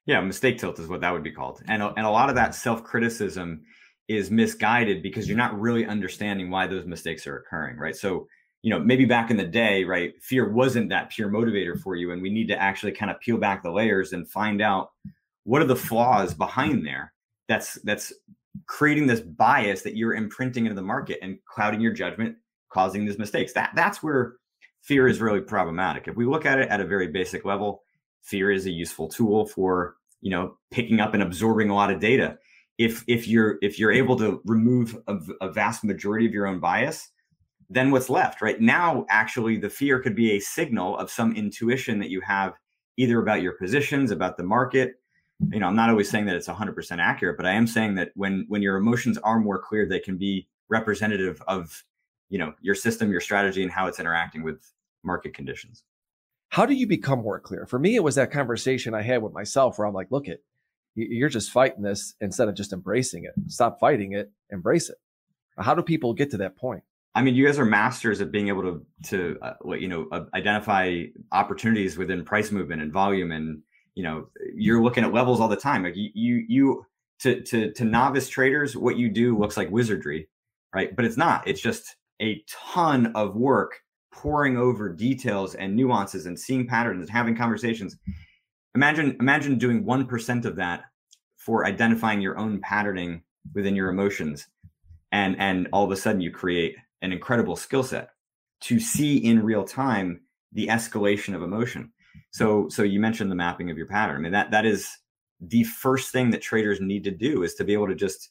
Yeah. 0.05 0.21
Mistake 0.21 0.57
tilt 0.57 0.79
is 0.79 0.87
what 0.87 1.01
that 1.01 1.11
would 1.11 1.23
be 1.23 1.31
called. 1.31 1.61
And, 1.67 1.81
and 1.81 2.05
a 2.05 2.09
lot 2.09 2.29
of 2.29 2.35
that 2.35 2.55
self 2.55 2.83
criticism 2.83 3.63
is 4.07 4.29
misguided 4.29 5.01
because 5.01 5.27
you're 5.27 5.37
mm-hmm. 5.37 5.53
not 5.53 5.59
really 5.59 5.85
understanding 5.85 6.49
why 6.49 6.67
those 6.67 6.85
mistakes 6.85 7.25
are 7.25 7.37
occurring, 7.37 7.77
right? 7.77 7.95
So, 7.95 8.27
you 8.61 8.69
know, 8.69 8.79
maybe 8.79 9.05
back 9.05 9.31
in 9.31 9.37
the 9.37 9.45
day, 9.45 9.83
right, 9.83 10.13
fear 10.21 10.49
wasn't 10.49 10.89
that 10.89 11.09
pure 11.09 11.29
motivator 11.29 11.79
for 11.79 11.95
you. 11.95 12.11
And 12.11 12.21
we 12.21 12.29
need 12.29 12.47
to 12.47 12.61
actually 12.61 12.91
kind 12.93 13.11
of 13.11 13.19
peel 13.19 13.37
back 13.37 13.63
the 13.63 13.71
layers 13.71 14.13
and 14.13 14.29
find 14.29 14.61
out 14.61 14.91
what 15.43 15.61
are 15.61 15.65
the 15.65 15.75
flaws 15.75 16.33
behind 16.33 16.85
there 16.85 17.13
that's 17.47 17.75
that's 17.83 18.13
creating 18.67 19.07
this 19.07 19.19
bias 19.19 19.81
that 19.81 19.95
you're 19.95 20.13
imprinting 20.13 20.65
into 20.65 20.75
the 20.75 20.81
market 20.81 21.19
and 21.21 21.37
clouding 21.45 21.81
your 21.81 21.91
judgment, 21.91 22.35
causing 22.69 23.05
these 23.05 23.17
mistakes. 23.17 23.53
That 23.53 23.71
that's 23.75 24.01
where 24.01 24.35
fear 24.81 25.07
is 25.07 25.21
really 25.21 25.41
problematic. 25.41 26.07
If 26.07 26.15
we 26.15 26.25
look 26.25 26.45
at 26.45 26.59
it 26.59 26.69
at 26.69 26.81
a 26.81 26.85
very 26.85 27.07
basic 27.07 27.45
level, 27.45 27.83
fear 28.23 28.51
is 28.51 28.65
a 28.65 28.71
useful 28.71 29.07
tool 29.07 29.45
for, 29.45 29.95
you 30.21 30.31
know, 30.31 30.57
picking 30.71 30.99
up 30.99 31.13
and 31.13 31.21
absorbing 31.21 31.69
a 31.69 31.75
lot 31.75 31.91
of 31.91 31.99
data. 31.99 32.37
If 32.77 33.03
if 33.07 33.27
you're 33.27 33.59
if 33.61 33.77
you're 33.77 33.91
able 33.91 34.17
to 34.17 34.41
remove 34.45 34.97
a, 35.07 35.17
a, 35.41 35.51
vast 35.51 35.83
majority 35.83 36.25
of 36.25 36.33
your 36.33 36.47
own 36.47 36.59
bias 36.59 37.09
then 37.69 37.91
what's 37.91 38.09
left 38.09 38.41
right? 38.41 38.59
Now 38.59 39.05
actually 39.09 39.57
the 39.57 39.69
fear 39.69 39.99
could 39.99 40.15
be 40.15 40.31
a 40.31 40.39
signal 40.39 40.97
of 40.97 41.11
some 41.11 41.35
intuition 41.35 41.99
that 41.99 42.09
you 42.09 42.21
have 42.21 42.53
either 42.97 43.19
about 43.19 43.41
your 43.41 43.53
positions 43.53 44.11
about 44.11 44.37
the 44.37 44.43
market. 44.43 44.95
You 45.51 45.59
know 45.59 45.67
i'm 45.67 45.75
not 45.75 45.89
always 45.89 46.09
saying 46.09 46.25
that 46.27 46.35
it's 46.35 46.47
100% 46.47 46.99
accurate 46.99 47.35
but 47.35 47.45
i 47.45 47.51
am 47.51 47.67
saying 47.67 47.95
that 47.95 48.11
when 48.15 48.45
when 48.47 48.61
your 48.61 48.77
emotions 48.77 49.17
are 49.19 49.39
more 49.39 49.59
clear 49.59 49.85
they 49.85 49.99
can 49.99 50.15
be 50.17 50.47
representative 50.69 51.41
of 51.47 51.83
you 52.29 52.37
know 52.37 52.53
your 52.61 52.75
system 52.75 53.11
your 53.11 53.19
strategy 53.19 53.61
and 53.61 53.71
how 53.71 53.87
it's 53.87 53.99
interacting 53.99 54.41
with 54.41 54.71
market 55.03 55.33
conditions 55.33 55.83
how 56.53 56.65
do 56.65 56.73
you 56.73 56.87
become 56.87 57.19
more 57.19 57.39
clear 57.39 57.65
for 57.65 57.79
me 57.79 57.95
it 57.95 58.03
was 58.03 58.15
that 58.15 58.31
conversation 58.31 58.93
i 58.93 59.01
had 59.01 59.21
with 59.21 59.33
myself 59.33 59.77
where 59.77 59.87
i'm 59.87 59.93
like 59.93 60.11
look 60.11 60.27
it, 60.27 60.43
you're 60.95 61.29
just 61.29 61.51
fighting 61.51 61.83
this 61.83 62.13
instead 62.21 62.47
of 62.47 62.55
just 62.55 62.73
embracing 62.73 63.25
it. 63.25 63.33
Stop 63.47 63.79
fighting 63.79 64.13
it, 64.13 64.31
embrace 64.51 64.89
it. 64.89 64.97
How 65.57 65.75
do 65.75 65.81
people 65.81 66.13
get 66.13 66.31
to 66.31 66.37
that 66.37 66.55
point? 66.55 66.83
I 67.15 67.21
mean, 67.21 67.35
you 67.35 67.45
guys 67.45 67.59
are 67.59 67.65
masters 67.65 68.21
at 68.21 68.31
being 68.31 68.47
able 68.47 68.63
to 68.63 68.85
to 69.09 69.37
uh, 69.41 69.73
you 69.73 69.87
know 69.87 70.07
uh, 70.11 70.25
identify 70.33 71.03
opportunities 71.31 71.97
within 71.97 72.25
price 72.25 72.51
movement 72.51 72.81
and 72.81 72.91
volume 72.91 73.31
and 73.31 73.61
you 73.95 74.03
know 74.03 74.27
you're 74.55 74.81
looking 74.81 75.03
at 75.03 75.13
levels 75.13 75.39
all 75.39 75.47
the 75.47 75.55
time 75.55 75.83
like 75.83 75.95
you 75.95 76.09
you, 76.15 76.45
you 76.47 76.85
to 77.19 77.41
to 77.41 77.71
to 77.73 77.85
novice 77.85 78.29
traders 78.29 78.75
what 78.75 78.97
you 78.97 79.09
do 79.09 79.37
looks 79.37 79.57
like 79.57 79.69
wizardry 79.69 80.27
right 80.73 80.95
but 80.95 81.05
it's 81.05 81.17
not 81.17 81.47
it's 81.47 81.61
just 81.61 81.95
a 82.19 82.43
ton 82.47 83.11
of 83.13 83.35
work 83.35 83.81
pouring 84.13 84.57
over 84.57 84.89
details 84.89 85.55
and 85.55 85.75
nuances 85.75 86.25
and 86.25 86.39
seeing 86.39 86.67
patterns 86.67 87.01
and 87.01 87.09
having 87.09 87.35
conversations. 87.35 87.97
Imagine 88.75 89.17
imagine 89.19 89.57
doing 89.57 89.83
1% 89.83 90.45
of 90.45 90.55
that 90.55 90.83
for 91.37 91.65
identifying 91.65 92.21
your 92.21 92.37
own 92.37 92.61
patterning 92.61 93.23
within 93.53 93.75
your 93.75 93.89
emotions. 93.89 94.47
And 95.11 95.35
and 95.39 95.67
all 95.73 95.83
of 95.83 95.91
a 95.91 95.97
sudden 95.97 96.21
you 96.21 96.31
create 96.31 96.75
an 97.01 97.11
incredible 97.11 97.55
skill 97.55 97.83
set 97.83 98.09
to 98.61 98.79
see 98.79 99.17
in 99.17 99.43
real 99.43 99.63
time 99.63 100.21
the 100.53 100.67
escalation 100.67 101.35
of 101.35 101.41
emotion. 101.41 101.91
So 102.31 102.69
so 102.69 102.83
you 102.83 102.99
mentioned 102.99 103.31
the 103.31 103.35
mapping 103.35 103.69
of 103.69 103.77
your 103.77 103.87
pattern. 103.87 104.17
I 104.17 104.19
mean 104.19 104.31
that 104.31 104.51
that 104.51 104.65
is 104.65 104.89
the 105.41 105.63
first 105.63 106.11
thing 106.11 106.29
that 106.31 106.41
traders 106.41 106.79
need 106.79 107.03
to 107.03 107.11
do 107.11 107.43
is 107.43 107.55
to 107.55 107.63
be 107.63 107.73
able 107.73 107.87
to 107.87 107.95
just 107.95 108.29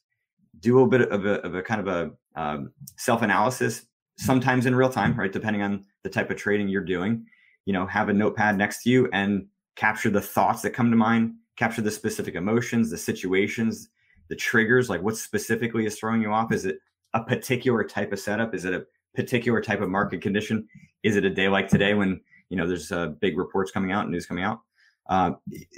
do 0.61 0.81
a 0.81 0.87
bit 0.87 1.03
of 1.03 1.27
a, 1.27 1.41
of 1.43 1.55
a 1.55 1.63
kind 1.63 1.87
of 1.87 1.89
a 1.89 2.11
um, 2.41 2.73
self-analysis 2.97 3.85
sometimes 4.17 4.67
in 4.67 4.75
real 4.75 4.91
time 4.91 5.15
right 5.19 5.33
depending 5.33 5.63
on 5.63 5.85
the 6.03 6.11
type 6.11 6.31
of 6.31 6.37
trading 6.37 6.69
you're 6.69 6.83
doing 6.85 7.25
you 7.65 7.73
know 7.73 7.87
have 7.87 8.09
a 8.09 8.13
notepad 8.13 8.57
next 8.57 8.83
to 8.83 8.91
you 8.91 9.09
and 9.13 9.47
capture 9.77 10.11
the 10.11 10.21
thoughts 10.21 10.63
that 10.63 10.71
come 10.71 10.91
to 10.91 10.97
mind 10.97 11.35
capture 11.57 11.83
the 11.83 11.91
specific 11.91 12.35
emotions 12.35 12.91
the 12.91 12.99
situations 12.99 13.89
the 14.33 14.37
triggers 14.37 14.89
like 14.89 15.03
what 15.03 15.15
specifically 15.15 15.85
is 15.85 15.99
throwing 15.99 16.23
you 16.23 16.33
off? 16.33 16.53
Is 16.53 16.65
it 16.65 16.79
a 17.13 17.23
particular 17.23 17.85
type 17.85 18.13
of 18.13 18.19
setup? 18.19 18.55
Is 18.55 18.65
it 18.65 18.73
a 18.73 18.87
particular 19.15 19.61
type 19.61 19.83
of 19.83 19.91
market 19.91 20.23
condition? 20.23 20.67
Is 21.03 21.17
it 21.17 21.27
a 21.27 21.29
day 21.29 21.49
like 21.49 21.69
today 21.69 21.93
when 21.93 22.19
you 22.49 22.57
know 22.57 22.67
there's 22.67 22.91
uh, 22.91 23.09
big 23.21 23.37
reports 23.37 23.71
coming 23.71 23.93
out 23.93 24.09
news 24.09 24.25
coming 24.25 24.43
out? 24.43 24.61
Uh, 25.07 25.33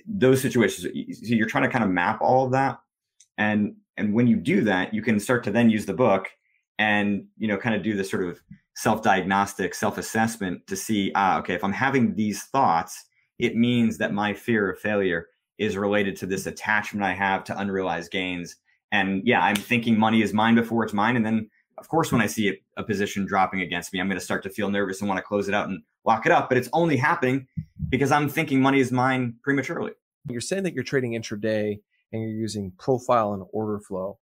those 0.06 0.40
situations 0.40 0.84
so 0.84 1.34
you're 1.34 1.48
trying 1.48 1.64
to 1.64 1.70
kind 1.70 1.82
of 1.82 1.90
map 1.90 2.20
all 2.20 2.44
of 2.44 2.52
that 2.52 2.78
and 3.38 3.74
and 3.96 4.14
when 4.14 4.28
you 4.28 4.36
do 4.36 4.60
that 4.62 4.94
you 4.94 5.02
can 5.02 5.18
start 5.18 5.42
to 5.42 5.50
then 5.50 5.68
use 5.68 5.86
the 5.86 5.94
book 5.94 6.28
and 6.78 7.26
you 7.38 7.48
know 7.48 7.56
kind 7.56 7.74
of 7.74 7.82
do 7.82 7.96
this 7.96 8.10
sort 8.10 8.24
of 8.24 8.40
self-diagnostic 8.76 9.74
self-assessment 9.74 10.66
to 10.66 10.76
see 10.76 11.12
ah 11.14 11.38
okay 11.38 11.54
if 11.54 11.62
i'm 11.62 11.72
having 11.72 12.14
these 12.14 12.44
thoughts 12.44 13.04
it 13.38 13.56
means 13.56 13.98
that 13.98 14.12
my 14.12 14.32
fear 14.32 14.70
of 14.70 14.78
failure 14.78 15.28
is 15.58 15.76
related 15.76 16.16
to 16.16 16.26
this 16.26 16.46
attachment 16.46 17.04
i 17.04 17.12
have 17.12 17.44
to 17.44 17.56
unrealized 17.58 18.10
gains. 18.10 18.56
And 18.90 19.22
yeah 19.24 19.42
i'm 19.42 19.56
thinking 19.56 19.98
money 19.98 20.22
is 20.22 20.32
mine 20.32 20.54
before 20.54 20.84
it's 20.84 20.92
mine 20.92 21.16
and 21.16 21.24
then 21.24 21.48
of 21.78 21.88
course 21.88 22.10
when 22.10 22.20
i 22.20 22.26
see 22.26 22.48
a, 22.48 22.80
a 22.80 22.84
position 22.84 23.26
dropping 23.26 23.60
against 23.60 23.92
me 23.92 24.00
i'm 24.00 24.08
going 24.08 24.18
to 24.18 24.24
start 24.24 24.42
to 24.44 24.50
feel 24.50 24.70
nervous 24.70 25.00
and 25.00 25.08
want 25.08 25.18
to 25.18 25.22
close 25.22 25.48
it 25.48 25.54
out 25.54 25.68
and 25.68 25.82
lock 26.04 26.26
it 26.26 26.32
up 26.32 26.48
but 26.48 26.58
it's 26.58 26.68
only 26.72 26.96
happening 26.96 27.46
because 27.88 28.10
i'm 28.10 28.28
thinking 28.28 28.60
money 28.60 28.80
is 28.80 28.90
mine 28.90 29.34
prematurely. 29.42 29.92
You're 30.28 30.40
saying 30.40 30.62
that 30.62 30.74
you're 30.74 30.84
trading 30.84 31.12
intraday 31.12 31.80
and 32.12 32.22
you're 32.22 32.30
using 32.30 32.72
profile 32.78 33.34
and 33.34 33.44
order 33.52 33.78
flow 33.78 34.18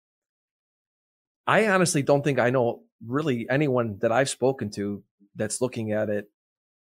I 1.47 1.68
honestly 1.68 2.03
don't 2.03 2.22
think 2.22 2.38
I 2.38 2.51
know 2.51 2.82
really 3.07 3.47
anyone 3.51 3.99
that 4.01 4.12
I've 4.12 4.28
spoken 4.28 4.70
to 4.72 5.03
that's 5.34 5.61
looking 5.61 5.93
at 5.93 6.09
it 6.09 6.26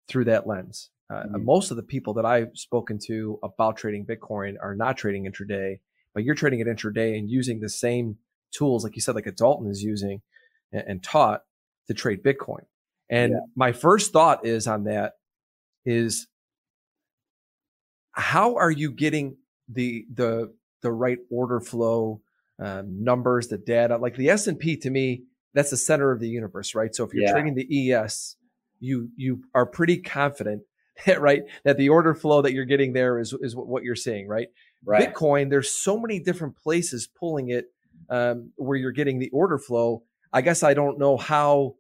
through 0.08 0.26
that 0.26 0.47
lens. 0.47 0.89
Uh, 1.10 1.24
mm-hmm. 1.24 1.45
Most 1.45 1.72
of 1.72 1.78
the 1.78 1.84
people 1.84 2.14
that 2.16 2.26
I've 2.26 2.51
spoken 2.53 2.99
to 3.08 3.39
about 3.43 3.78
trading 3.78 4.06
Bitcoin 4.06 4.56
are 4.62 4.76
not 4.76 4.97
trading 4.97 5.26
intraday, 5.26 5.80
but 6.14 6.24
you're 6.24 6.36
trading 6.36 6.60
it 6.60 6.68
intraday 6.68 7.18
and 7.18 7.30
using 7.30 7.60
the 7.60 7.70
same 7.70 8.18
tools, 8.51 8.84
like 8.84 8.95
you 8.95 9.01
said, 9.01 9.16
like 9.16 9.28
a 9.28 9.32
Dalton 9.32 9.70
is 9.70 9.84
using 9.84 10.22
and, 10.72 10.84
and 10.88 11.03
taught 11.03 11.41
to 11.88 11.93
trade 11.93 12.24
Bitcoin. 12.24 12.64
And 13.10 13.34
yeah. 13.34 13.39
my 13.56 13.72
first 13.72 14.14
thought 14.14 14.45
is 14.45 14.68
on 14.68 14.86
that 14.86 15.14
is 15.86 16.28
how 18.12 18.56
are 18.56 18.72
you 18.72 18.91
getting 18.91 19.38
the 19.68 20.06
the 20.12 20.53
the 20.82 20.91
right 20.91 21.20
order 21.30 21.60
flow 21.60 22.22
um, 22.60 23.03
numbers, 23.03 23.47
the 23.47 23.58
data. 23.58 23.97
Like 23.97 24.16
the 24.16 24.30
S 24.30 24.47
and 24.47 24.60
P 24.60 24.78
to 24.78 24.89
me, 24.89 25.24
that's 25.53 25.72
the 25.72 25.78
center 25.78 26.12
of 26.12 26.20
the 26.20 26.28
universe, 26.28 26.76
right? 26.76 26.93
So 26.93 27.03
if 27.03 27.14
you're 27.14 27.24
yeah. 27.24 27.32
trading 27.32 27.56
the 27.56 27.91
ES, 27.91 28.36
you 28.80 29.10
you 29.16 29.43
are 29.53 29.66
pretty 29.66 29.97
confident, 29.97 30.64
right, 31.18 31.43
that 31.64 31.78
the 31.78 31.89
order 31.89 32.14
flow 32.14 32.41
that 32.41 32.53
you're 32.53 32.66
getting 32.66 32.93
there 32.93 33.20
is 33.20 33.34
is 33.41 33.56
what 33.56 33.84
you're 33.84 33.95
seeing, 33.95 34.28
right? 34.28 34.47
Right. 34.84 35.14
Bitcoin, 35.14 35.49
there's 35.49 35.70
so 35.70 35.99
many 35.99 36.20
different 36.20 36.58
places 36.58 37.08
pulling 37.08 37.49
it 37.49 37.66
um, 38.10 38.51
where 38.56 38.78
you're 38.78 38.91
getting 38.91 39.20
the 39.20 39.30
order 39.30 39.58
flow. 39.58 40.03
I 40.32 40.41
guess 40.41 40.62
I 40.62 40.74
don't 40.74 40.99
know 40.99 41.18
how 41.18 41.76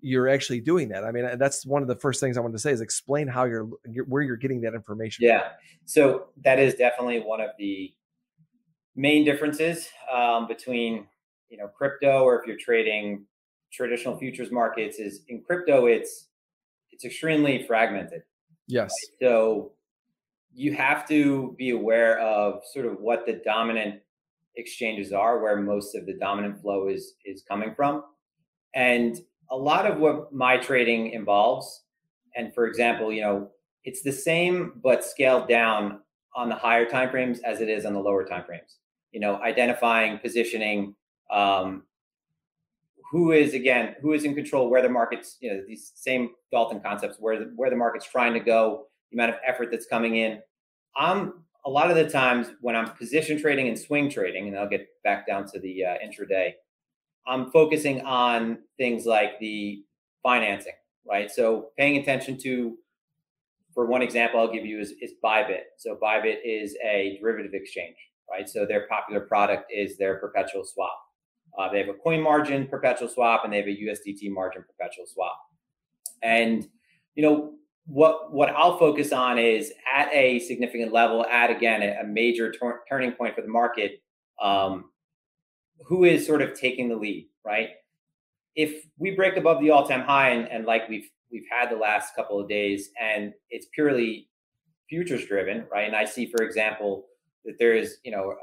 you're 0.00 0.28
actually 0.28 0.60
doing 0.60 0.90
that. 0.90 1.04
I 1.04 1.10
mean, 1.10 1.38
that's 1.38 1.66
one 1.66 1.82
of 1.82 1.88
the 1.88 1.96
first 1.96 2.20
things 2.20 2.36
I 2.36 2.40
wanted 2.40 2.52
to 2.52 2.58
say 2.58 2.72
is 2.72 2.80
explain 2.80 3.28
how 3.28 3.44
you're 3.44 3.68
where 4.06 4.22
you're 4.22 4.36
getting 4.36 4.62
that 4.62 4.74
information. 4.74 5.26
Yeah. 5.26 5.50
So 5.84 6.28
that 6.44 6.58
is 6.58 6.74
definitely 6.74 7.20
one 7.20 7.40
of 7.40 7.50
the 7.58 7.92
main 9.00 9.24
differences 9.24 9.88
um, 10.12 10.46
between 10.46 11.06
you 11.48 11.56
know 11.56 11.68
crypto 11.68 12.22
or 12.22 12.40
if 12.40 12.46
you're 12.46 12.56
trading 12.58 13.24
traditional 13.72 14.18
futures 14.18 14.50
markets 14.50 14.98
is 14.98 15.22
in 15.28 15.42
crypto 15.42 15.86
it's 15.86 16.28
it's 16.90 17.04
extremely 17.04 17.64
fragmented 17.66 18.22
yes. 18.66 18.90
Right? 18.90 19.28
so 19.28 19.72
you 20.52 20.74
have 20.74 21.06
to 21.08 21.54
be 21.56 21.70
aware 21.70 22.18
of 22.18 22.62
sort 22.72 22.86
of 22.86 23.00
what 23.00 23.24
the 23.26 23.40
dominant 23.44 24.00
exchanges 24.56 25.12
are 25.12 25.40
where 25.40 25.56
most 25.56 25.94
of 25.94 26.06
the 26.06 26.14
dominant 26.14 26.60
flow 26.60 26.88
is 26.88 27.14
is 27.24 27.42
coming 27.48 27.72
from. 27.74 28.02
And 28.74 29.18
a 29.50 29.56
lot 29.56 29.86
of 29.86 29.98
what 29.98 30.32
my 30.32 30.56
trading 30.56 31.10
involves 31.10 31.84
and 32.36 32.54
for 32.54 32.66
example 32.66 33.12
you 33.12 33.20
know 33.20 33.50
it's 33.84 34.02
the 34.02 34.12
same 34.12 34.72
but 34.82 35.04
scaled 35.04 35.48
down 35.48 36.00
on 36.36 36.48
the 36.48 36.54
higher 36.54 36.84
time 36.84 37.10
frames 37.10 37.40
as 37.40 37.60
it 37.60 37.68
is 37.68 37.84
on 37.84 37.92
the 37.92 37.98
lower 37.98 38.24
time 38.24 38.44
frames 38.44 38.76
you 39.12 39.20
know, 39.20 39.40
identifying, 39.42 40.18
positioning, 40.18 40.94
um, 41.30 41.84
who 43.10 43.32
is 43.32 43.54
again, 43.54 43.96
who 44.00 44.12
is 44.12 44.24
in 44.24 44.34
control, 44.34 44.70
where 44.70 44.82
the 44.82 44.88
market's, 44.88 45.36
you 45.40 45.52
know, 45.52 45.62
these 45.66 45.92
same 45.96 46.30
Dalton 46.52 46.80
concepts, 46.80 47.16
where 47.18 47.38
the, 47.38 47.52
where 47.56 47.70
the 47.70 47.76
market's 47.76 48.06
trying 48.08 48.34
to 48.34 48.40
go, 48.40 48.86
the 49.10 49.16
amount 49.16 49.30
of 49.30 49.40
effort 49.46 49.68
that's 49.70 49.86
coming 49.86 50.16
in. 50.16 50.40
I'm 50.96 51.44
a 51.66 51.70
lot 51.70 51.90
of 51.90 51.96
the 51.96 52.08
times 52.08 52.48
when 52.60 52.76
I'm 52.76 52.90
position 52.90 53.40
trading 53.40 53.68
and 53.68 53.78
swing 53.78 54.10
trading, 54.10 54.48
and 54.48 54.56
I'll 54.56 54.68
get 54.68 54.86
back 55.02 55.26
down 55.26 55.46
to 55.48 55.58
the 55.58 55.84
uh, 55.84 55.94
intraday, 56.04 56.52
I'm 57.26 57.50
focusing 57.50 58.00
on 58.02 58.58
things 58.78 59.06
like 59.06 59.38
the 59.40 59.82
financing, 60.22 60.72
right? 61.06 61.30
So 61.30 61.70
paying 61.76 62.00
attention 62.00 62.38
to, 62.42 62.76
for 63.74 63.86
one 63.86 64.02
example, 64.02 64.40
I'll 64.40 64.52
give 64.52 64.64
you 64.64 64.78
is, 64.80 64.94
is 65.02 65.12
Bybit. 65.22 65.62
So 65.78 65.98
Bybit 66.00 66.36
is 66.44 66.76
a 66.84 67.18
derivative 67.20 67.52
exchange 67.54 67.96
right? 68.30 68.48
So 68.48 68.66
their 68.66 68.86
popular 68.88 69.20
product 69.20 69.72
is 69.74 69.98
their 69.98 70.16
perpetual 70.16 70.64
swap. 70.64 70.98
Uh, 71.58 71.70
they 71.70 71.78
have 71.78 71.88
a 71.88 71.94
coin 71.94 72.22
margin 72.22 72.66
perpetual 72.66 73.08
swap 73.08 73.42
and 73.44 73.52
they 73.52 73.58
have 73.58 73.66
a 73.66 73.70
USDT 73.70 74.30
margin 74.30 74.62
perpetual 74.62 75.06
swap. 75.06 75.38
And 76.22 76.66
you 77.14 77.22
know 77.22 77.54
what 77.86 78.32
what 78.32 78.50
I'll 78.50 78.78
focus 78.78 79.12
on 79.12 79.38
is 79.38 79.72
at 79.92 80.08
a 80.12 80.38
significant 80.40 80.92
level, 80.92 81.24
at 81.26 81.50
again 81.50 81.82
a, 81.82 82.04
major 82.04 82.52
tor- 82.52 82.82
turning 82.88 83.12
point 83.12 83.34
for 83.34 83.42
the 83.42 83.48
market. 83.48 84.02
Um, 84.40 84.90
who 85.86 86.04
is 86.04 86.26
sort 86.26 86.42
of 86.42 86.54
taking 86.54 86.88
the 86.88 86.96
lead, 86.96 87.28
right? 87.44 87.70
If 88.54 88.84
we 88.98 89.12
break 89.12 89.36
above 89.36 89.60
the 89.60 89.70
all-time 89.70 90.02
high, 90.02 90.30
and, 90.30 90.48
and 90.48 90.66
like 90.66 90.88
we've 90.88 91.08
we've 91.32 91.46
had 91.50 91.70
the 91.70 91.76
last 91.76 92.14
couple 92.14 92.40
of 92.40 92.48
days, 92.48 92.90
and 93.00 93.32
it's 93.50 93.66
purely 93.74 94.28
futures 94.88 95.26
driven, 95.26 95.64
right? 95.70 95.86
And 95.86 95.96
I 95.96 96.04
see, 96.04 96.26
for 96.26 96.44
example, 96.44 97.06
that 97.44 97.58
there 97.58 97.74
is, 97.74 97.98
you 98.04 98.10
know, 98.10 98.30
a 98.30 98.36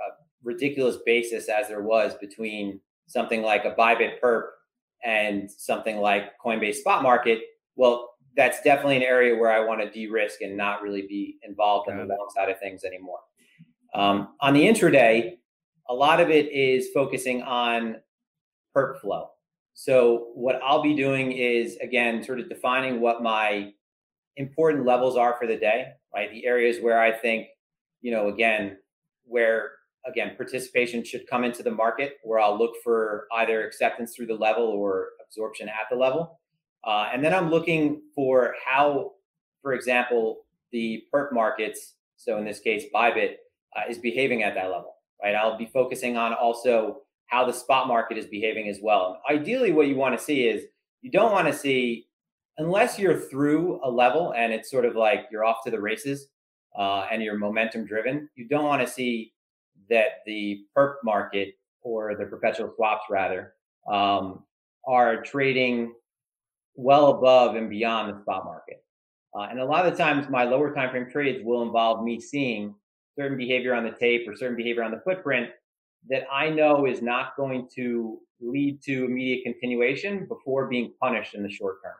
ridiculous 0.43 0.97
basis 1.05 1.49
as 1.49 1.67
there 1.67 1.81
was 1.81 2.15
between 2.15 2.79
something 3.07 3.41
like 3.41 3.65
a 3.65 3.71
Bybit 3.71 4.19
perp 4.23 4.43
and 5.03 5.49
something 5.49 5.97
like 5.97 6.31
Coinbase 6.43 6.75
spot 6.75 7.03
market. 7.03 7.41
Well, 7.75 8.09
that's 8.35 8.61
definitely 8.61 8.97
an 8.97 9.03
area 9.03 9.35
where 9.35 9.51
I 9.51 9.59
want 9.59 9.81
to 9.81 9.89
de-risk 9.89 10.41
and 10.41 10.55
not 10.55 10.81
really 10.81 11.03
be 11.03 11.37
involved 11.43 11.89
in 11.89 11.97
the 11.97 12.05
long 12.05 12.27
side 12.35 12.49
of 12.49 12.59
things 12.59 12.83
anymore. 12.83 13.19
Um, 13.93 14.35
on 14.41 14.53
the 14.53 14.61
intraday, 14.61 15.37
a 15.89 15.93
lot 15.93 16.19
of 16.19 16.29
it 16.29 16.51
is 16.51 16.89
focusing 16.93 17.41
on 17.41 17.97
perp 18.75 18.99
flow. 18.99 19.29
So 19.73 20.31
what 20.33 20.59
I'll 20.63 20.83
be 20.83 20.95
doing 20.95 21.31
is 21.31 21.77
again 21.77 22.23
sort 22.23 22.39
of 22.39 22.49
defining 22.49 22.99
what 22.99 23.23
my 23.23 23.71
important 24.35 24.85
levels 24.85 25.17
are 25.17 25.35
for 25.39 25.47
the 25.47 25.55
day, 25.55 25.87
right? 26.13 26.31
The 26.31 26.45
areas 26.45 26.77
where 26.81 27.01
I 27.01 27.11
think, 27.11 27.47
you 28.01 28.11
know, 28.11 28.27
again, 28.29 28.77
where 29.27 29.71
again 30.05 30.33
participation 30.35 31.03
should 31.03 31.27
come 31.29 31.43
into 31.43 31.63
the 31.63 31.71
market 31.71 32.17
where 32.23 32.39
i'll 32.39 32.57
look 32.57 32.75
for 32.83 33.27
either 33.35 33.65
acceptance 33.65 34.15
through 34.15 34.27
the 34.27 34.35
level 34.35 34.63
or 34.63 35.09
absorption 35.25 35.67
at 35.67 35.87
the 35.91 35.95
level. 35.95 36.39
Uh, 36.83 37.09
and 37.13 37.23
then 37.23 37.33
i'm 37.33 37.49
looking 37.49 38.01
for 38.15 38.55
how 38.65 39.11
for 39.61 39.73
example 39.73 40.45
the 40.71 41.03
perp 41.13 41.33
markets 41.33 41.95
so 42.15 42.37
in 42.37 42.45
this 42.45 42.59
case 42.59 42.85
bybit 42.93 43.35
uh, 43.75 43.81
is 43.89 43.97
behaving 43.97 44.43
at 44.43 44.55
that 44.55 44.71
level 44.71 44.97
right? 45.23 45.35
I'll 45.35 45.57
be 45.57 45.65
focusing 45.65 46.17
on 46.17 46.33
also 46.33 47.01
how 47.27 47.45
the 47.45 47.53
spot 47.53 47.87
market 47.87 48.17
is 48.17 48.25
behaving 48.25 48.69
as 48.69 48.79
well. 48.81 49.21
Ideally 49.29 49.71
what 49.71 49.87
you 49.87 49.95
want 49.95 50.17
to 50.17 50.23
see 50.23 50.47
is 50.47 50.63
you 51.01 51.11
don't 51.11 51.31
want 51.31 51.47
to 51.47 51.53
see 51.53 52.07
unless 52.57 52.97
you're 52.97 53.19
through 53.19 53.79
a 53.83 53.89
level 53.89 54.33
and 54.35 54.53
it's 54.53 54.71
sort 54.71 54.85
of 54.85 54.95
like 54.95 55.25
you're 55.31 55.45
off 55.45 55.63
to 55.65 55.71
the 55.71 55.79
races 55.79 56.27
uh, 56.77 57.07
and 57.11 57.21
you're 57.21 57.37
momentum 57.37 57.85
driven, 57.85 58.29
you 58.35 58.47
don't 58.47 58.65
want 58.65 58.85
to 58.85 58.91
see 58.91 59.33
that 59.89 60.23
the 60.25 60.65
perp 60.75 60.95
market 61.03 61.55
or 61.81 62.15
the 62.15 62.25
perpetual 62.25 62.71
swaps 62.75 63.05
rather 63.09 63.53
um, 63.91 64.43
are 64.85 65.21
trading 65.21 65.93
well 66.75 67.07
above 67.07 67.55
and 67.55 67.69
beyond 67.69 68.13
the 68.13 68.21
spot 68.21 68.45
market. 68.45 68.83
Uh, 69.37 69.47
and 69.49 69.59
a 69.59 69.65
lot 69.65 69.85
of 69.85 69.91
the 69.91 70.03
times, 70.03 70.29
my 70.29 70.43
lower 70.43 70.73
time 70.73 70.89
frame 70.89 71.09
trades 71.09 71.43
will 71.43 71.63
involve 71.63 72.03
me 72.03 72.19
seeing 72.19 72.73
certain 73.17 73.37
behavior 73.37 73.73
on 73.73 73.83
the 73.83 73.91
tape 73.91 74.27
or 74.27 74.35
certain 74.35 74.55
behavior 74.55 74.83
on 74.83 74.91
the 74.91 75.01
footprint 75.01 75.49
that 76.09 76.23
I 76.31 76.49
know 76.49 76.85
is 76.85 77.01
not 77.01 77.35
going 77.35 77.67
to 77.75 78.19
lead 78.39 78.81
to 78.83 79.05
immediate 79.05 79.43
continuation 79.43 80.25
before 80.27 80.67
being 80.67 80.93
punished 81.01 81.33
in 81.33 81.43
the 81.43 81.49
short 81.49 81.77
term. 81.83 81.95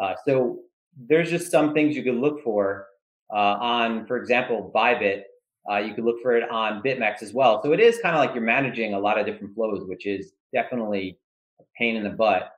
Uh, 0.00 0.14
so 0.26 0.60
there's 1.08 1.30
just 1.30 1.50
some 1.50 1.74
things 1.74 1.96
you 1.96 2.02
could 2.02 2.16
look 2.16 2.42
for 2.44 2.86
on, 3.30 4.06
for 4.06 4.16
example, 4.16 4.70
Bybit. 4.74 5.22
Uh, 5.70 5.78
you 5.78 5.94
could 5.94 6.04
look 6.04 6.20
for 6.20 6.36
it 6.36 6.48
on 6.50 6.82
BitMEX 6.82 7.22
as 7.22 7.32
well. 7.32 7.62
So 7.62 7.72
it 7.72 7.80
is 7.80 7.98
kind 8.02 8.14
of 8.14 8.20
like 8.20 8.34
you're 8.34 8.44
managing 8.44 8.92
a 8.92 8.98
lot 8.98 9.18
of 9.18 9.24
different 9.24 9.54
flows, 9.54 9.88
which 9.88 10.04
is 10.04 10.32
definitely 10.52 11.18
a 11.58 11.64
pain 11.78 11.96
in 11.96 12.04
the 12.04 12.10
butt. 12.10 12.50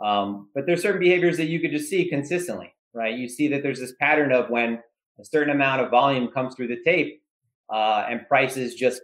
Um, 0.00 0.48
but 0.54 0.64
there's 0.64 0.82
certain 0.82 1.00
behaviors 1.00 1.36
that 1.38 1.46
you 1.46 1.58
could 1.58 1.72
just 1.72 1.90
see 1.90 2.08
consistently, 2.08 2.72
right? 2.94 3.18
You 3.18 3.28
see 3.28 3.48
that 3.48 3.64
there's 3.64 3.80
this 3.80 3.94
pattern 4.00 4.30
of 4.30 4.48
when 4.48 4.80
a 5.18 5.24
certain 5.24 5.52
amount 5.52 5.82
of 5.82 5.90
volume 5.90 6.28
comes 6.28 6.54
through 6.54 6.68
the 6.68 6.82
tape 6.84 7.22
uh, 7.72 8.06
and 8.08 8.26
prices 8.28 8.74
just 8.74 9.02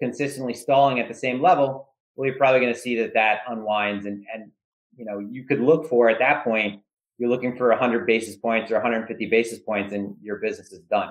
consistently 0.00 0.54
stalling 0.54 0.98
at 0.98 1.08
the 1.08 1.14
same 1.14 1.40
level, 1.40 1.88
well, 2.16 2.26
you're 2.26 2.38
probably 2.38 2.60
going 2.60 2.74
to 2.74 2.78
see 2.78 2.96
that 2.96 3.14
that 3.14 3.40
unwinds. 3.48 4.06
And, 4.06 4.24
and, 4.32 4.50
you 4.96 5.04
know, 5.04 5.18
you 5.18 5.44
could 5.44 5.60
look 5.60 5.88
for 5.88 6.08
at 6.08 6.18
that 6.18 6.44
point, 6.44 6.80
you're 7.18 7.30
looking 7.30 7.56
for 7.56 7.68
100 7.70 8.06
basis 8.06 8.36
points 8.36 8.70
or 8.70 8.74
150 8.74 9.26
basis 9.26 9.58
points 9.58 9.92
and 9.92 10.14
your 10.22 10.36
business 10.36 10.72
is 10.72 10.80
done. 10.90 11.10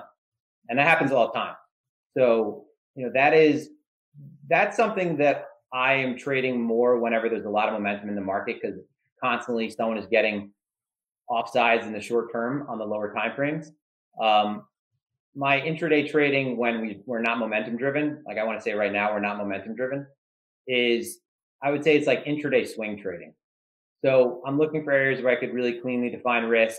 And 0.68 0.78
that 0.78 0.86
happens 0.86 1.12
all 1.12 1.28
the 1.28 1.38
time. 1.38 1.54
So, 2.16 2.64
you 2.94 3.06
know, 3.06 3.12
that 3.14 3.34
is, 3.34 3.70
that's 4.48 4.76
something 4.76 5.16
that 5.18 5.48
I 5.72 5.94
am 5.94 6.16
trading 6.16 6.60
more 6.60 6.98
whenever 6.98 7.28
there's 7.28 7.44
a 7.44 7.50
lot 7.50 7.68
of 7.68 7.74
momentum 7.74 8.08
in 8.08 8.14
the 8.14 8.20
market 8.20 8.58
because 8.60 8.78
constantly 9.22 9.70
someone 9.70 9.98
is 9.98 10.06
getting 10.06 10.52
offsides 11.28 11.82
in 11.82 11.92
the 11.92 12.00
short 12.00 12.32
term 12.32 12.66
on 12.68 12.78
the 12.78 12.84
lower 12.84 13.12
time 13.12 13.34
frames. 13.34 13.72
Um, 14.20 14.64
my 15.34 15.60
intraday 15.60 16.10
trading 16.10 16.56
when 16.56 16.80
we, 16.80 17.00
we're 17.04 17.20
not 17.20 17.38
momentum 17.38 17.76
driven, 17.76 18.22
like 18.26 18.38
I 18.38 18.44
want 18.44 18.58
to 18.58 18.62
say 18.62 18.72
right 18.72 18.92
now, 18.92 19.12
we're 19.12 19.20
not 19.20 19.36
momentum 19.36 19.74
driven, 19.74 20.06
is 20.66 21.18
I 21.62 21.70
would 21.70 21.84
say 21.84 21.96
it's 21.96 22.06
like 22.06 22.24
intraday 22.24 22.66
swing 22.66 22.98
trading. 22.98 23.34
So 24.04 24.42
I'm 24.46 24.58
looking 24.58 24.84
for 24.84 24.92
areas 24.92 25.22
where 25.22 25.36
I 25.36 25.40
could 25.40 25.52
really 25.52 25.80
cleanly 25.80 26.10
define 26.10 26.44
risk. 26.44 26.78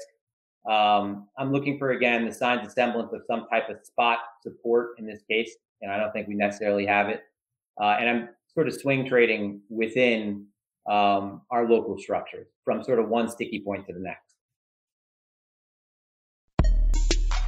Um, 0.69 1.27
I'm 1.37 1.51
looking 1.51 1.77
for 1.77 1.91
again 1.91 2.25
the 2.25 2.33
signs 2.33 2.61
and 2.61 2.71
semblance 2.71 3.13
of 3.13 3.21
some 3.27 3.47
type 3.47 3.69
of 3.69 3.77
spot 3.83 4.19
support 4.41 4.99
in 4.99 5.05
this 5.05 5.21
case, 5.29 5.55
and 5.81 5.91
I 5.91 5.97
don't 5.97 6.11
think 6.11 6.27
we 6.27 6.35
necessarily 6.35 6.85
have 6.85 7.09
it. 7.09 7.23
Uh, 7.79 7.97
and 7.99 8.09
I'm 8.09 8.29
sort 8.53 8.67
of 8.67 8.73
swing 8.73 9.07
trading 9.07 9.61
within 9.69 10.47
um, 10.89 11.41
our 11.51 11.67
local 11.69 11.97
structure 11.97 12.47
from 12.63 12.83
sort 12.83 12.99
of 12.99 13.07
one 13.09 13.29
sticky 13.29 13.59
point 13.59 13.87
to 13.87 13.93
the 13.93 13.99
next. 13.99 14.27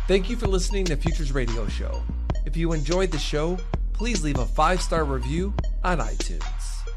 Thank 0.07 0.29
you 0.29 0.35
for 0.35 0.47
listening 0.47 0.85
to 0.85 0.95
Futures 0.95 1.31
Radio 1.31 1.67
Show. 1.67 2.01
If 2.45 2.57
you 2.57 2.73
enjoyed 2.73 3.11
the 3.11 3.19
show, 3.19 3.59
please 3.93 4.23
leave 4.23 4.39
a 4.39 4.45
five 4.45 4.81
star 4.81 5.03
review 5.03 5.53
on 5.83 5.99
iTunes. 5.99 6.88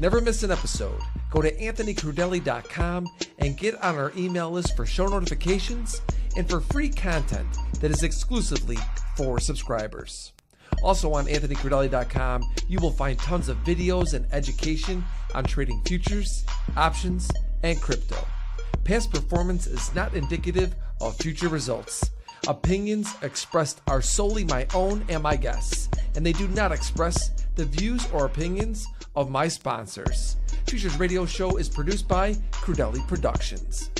Never 0.00 0.20
miss 0.20 0.44
an 0.44 0.52
episode. 0.52 1.00
Go 1.30 1.42
to 1.42 1.52
anthonycrudele.com 1.56 3.06
and 3.38 3.56
get 3.56 3.82
on 3.82 3.96
our 3.96 4.12
email 4.16 4.50
list 4.50 4.76
for 4.76 4.86
show 4.86 5.08
notifications 5.08 6.00
and 6.36 6.48
for 6.48 6.60
free 6.60 6.88
content 6.88 7.48
that 7.80 7.90
is 7.90 8.04
exclusively 8.04 8.78
for 9.16 9.40
subscribers. 9.40 10.32
Also 10.84 11.12
on 11.12 11.26
anthonycrudele.com, 11.26 12.44
you 12.68 12.78
will 12.78 12.92
find 12.92 13.18
tons 13.18 13.48
of 13.48 13.56
videos 13.64 14.14
and 14.14 14.24
education 14.32 15.04
on 15.34 15.42
trading 15.42 15.82
futures, 15.84 16.44
options, 16.76 17.28
and 17.64 17.80
crypto. 17.82 18.24
Past 18.84 19.10
performance 19.10 19.66
is 19.66 19.92
not 19.96 20.14
indicative 20.14 20.76
of 21.00 21.16
future 21.16 21.48
results. 21.48 22.08
Opinions 22.48 23.14
expressed 23.20 23.82
are 23.88 24.00
solely 24.00 24.42
my 24.42 24.66
own 24.72 25.04
and 25.10 25.22
my 25.22 25.36
guests, 25.36 25.90
and 26.16 26.24
they 26.24 26.32
do 26.32 26.48
not 26.48 26.72
express 26.72 27.28
the 27.56 27.64
views 27.66 28.08
or 28.10 28.24
opinions 28.24 28.86
of 29.14 29.30
my 29.30 29.46
sponsors. 29.48 30.36
Futures 30.66 30.98
Radio 30.98 31.26
Show 31.26 31.58
is 31.58 31.68
produced 31.68 32.08
by 32.08 32.32
Crudele 32.50 33.06
Productions. 33.06 33.90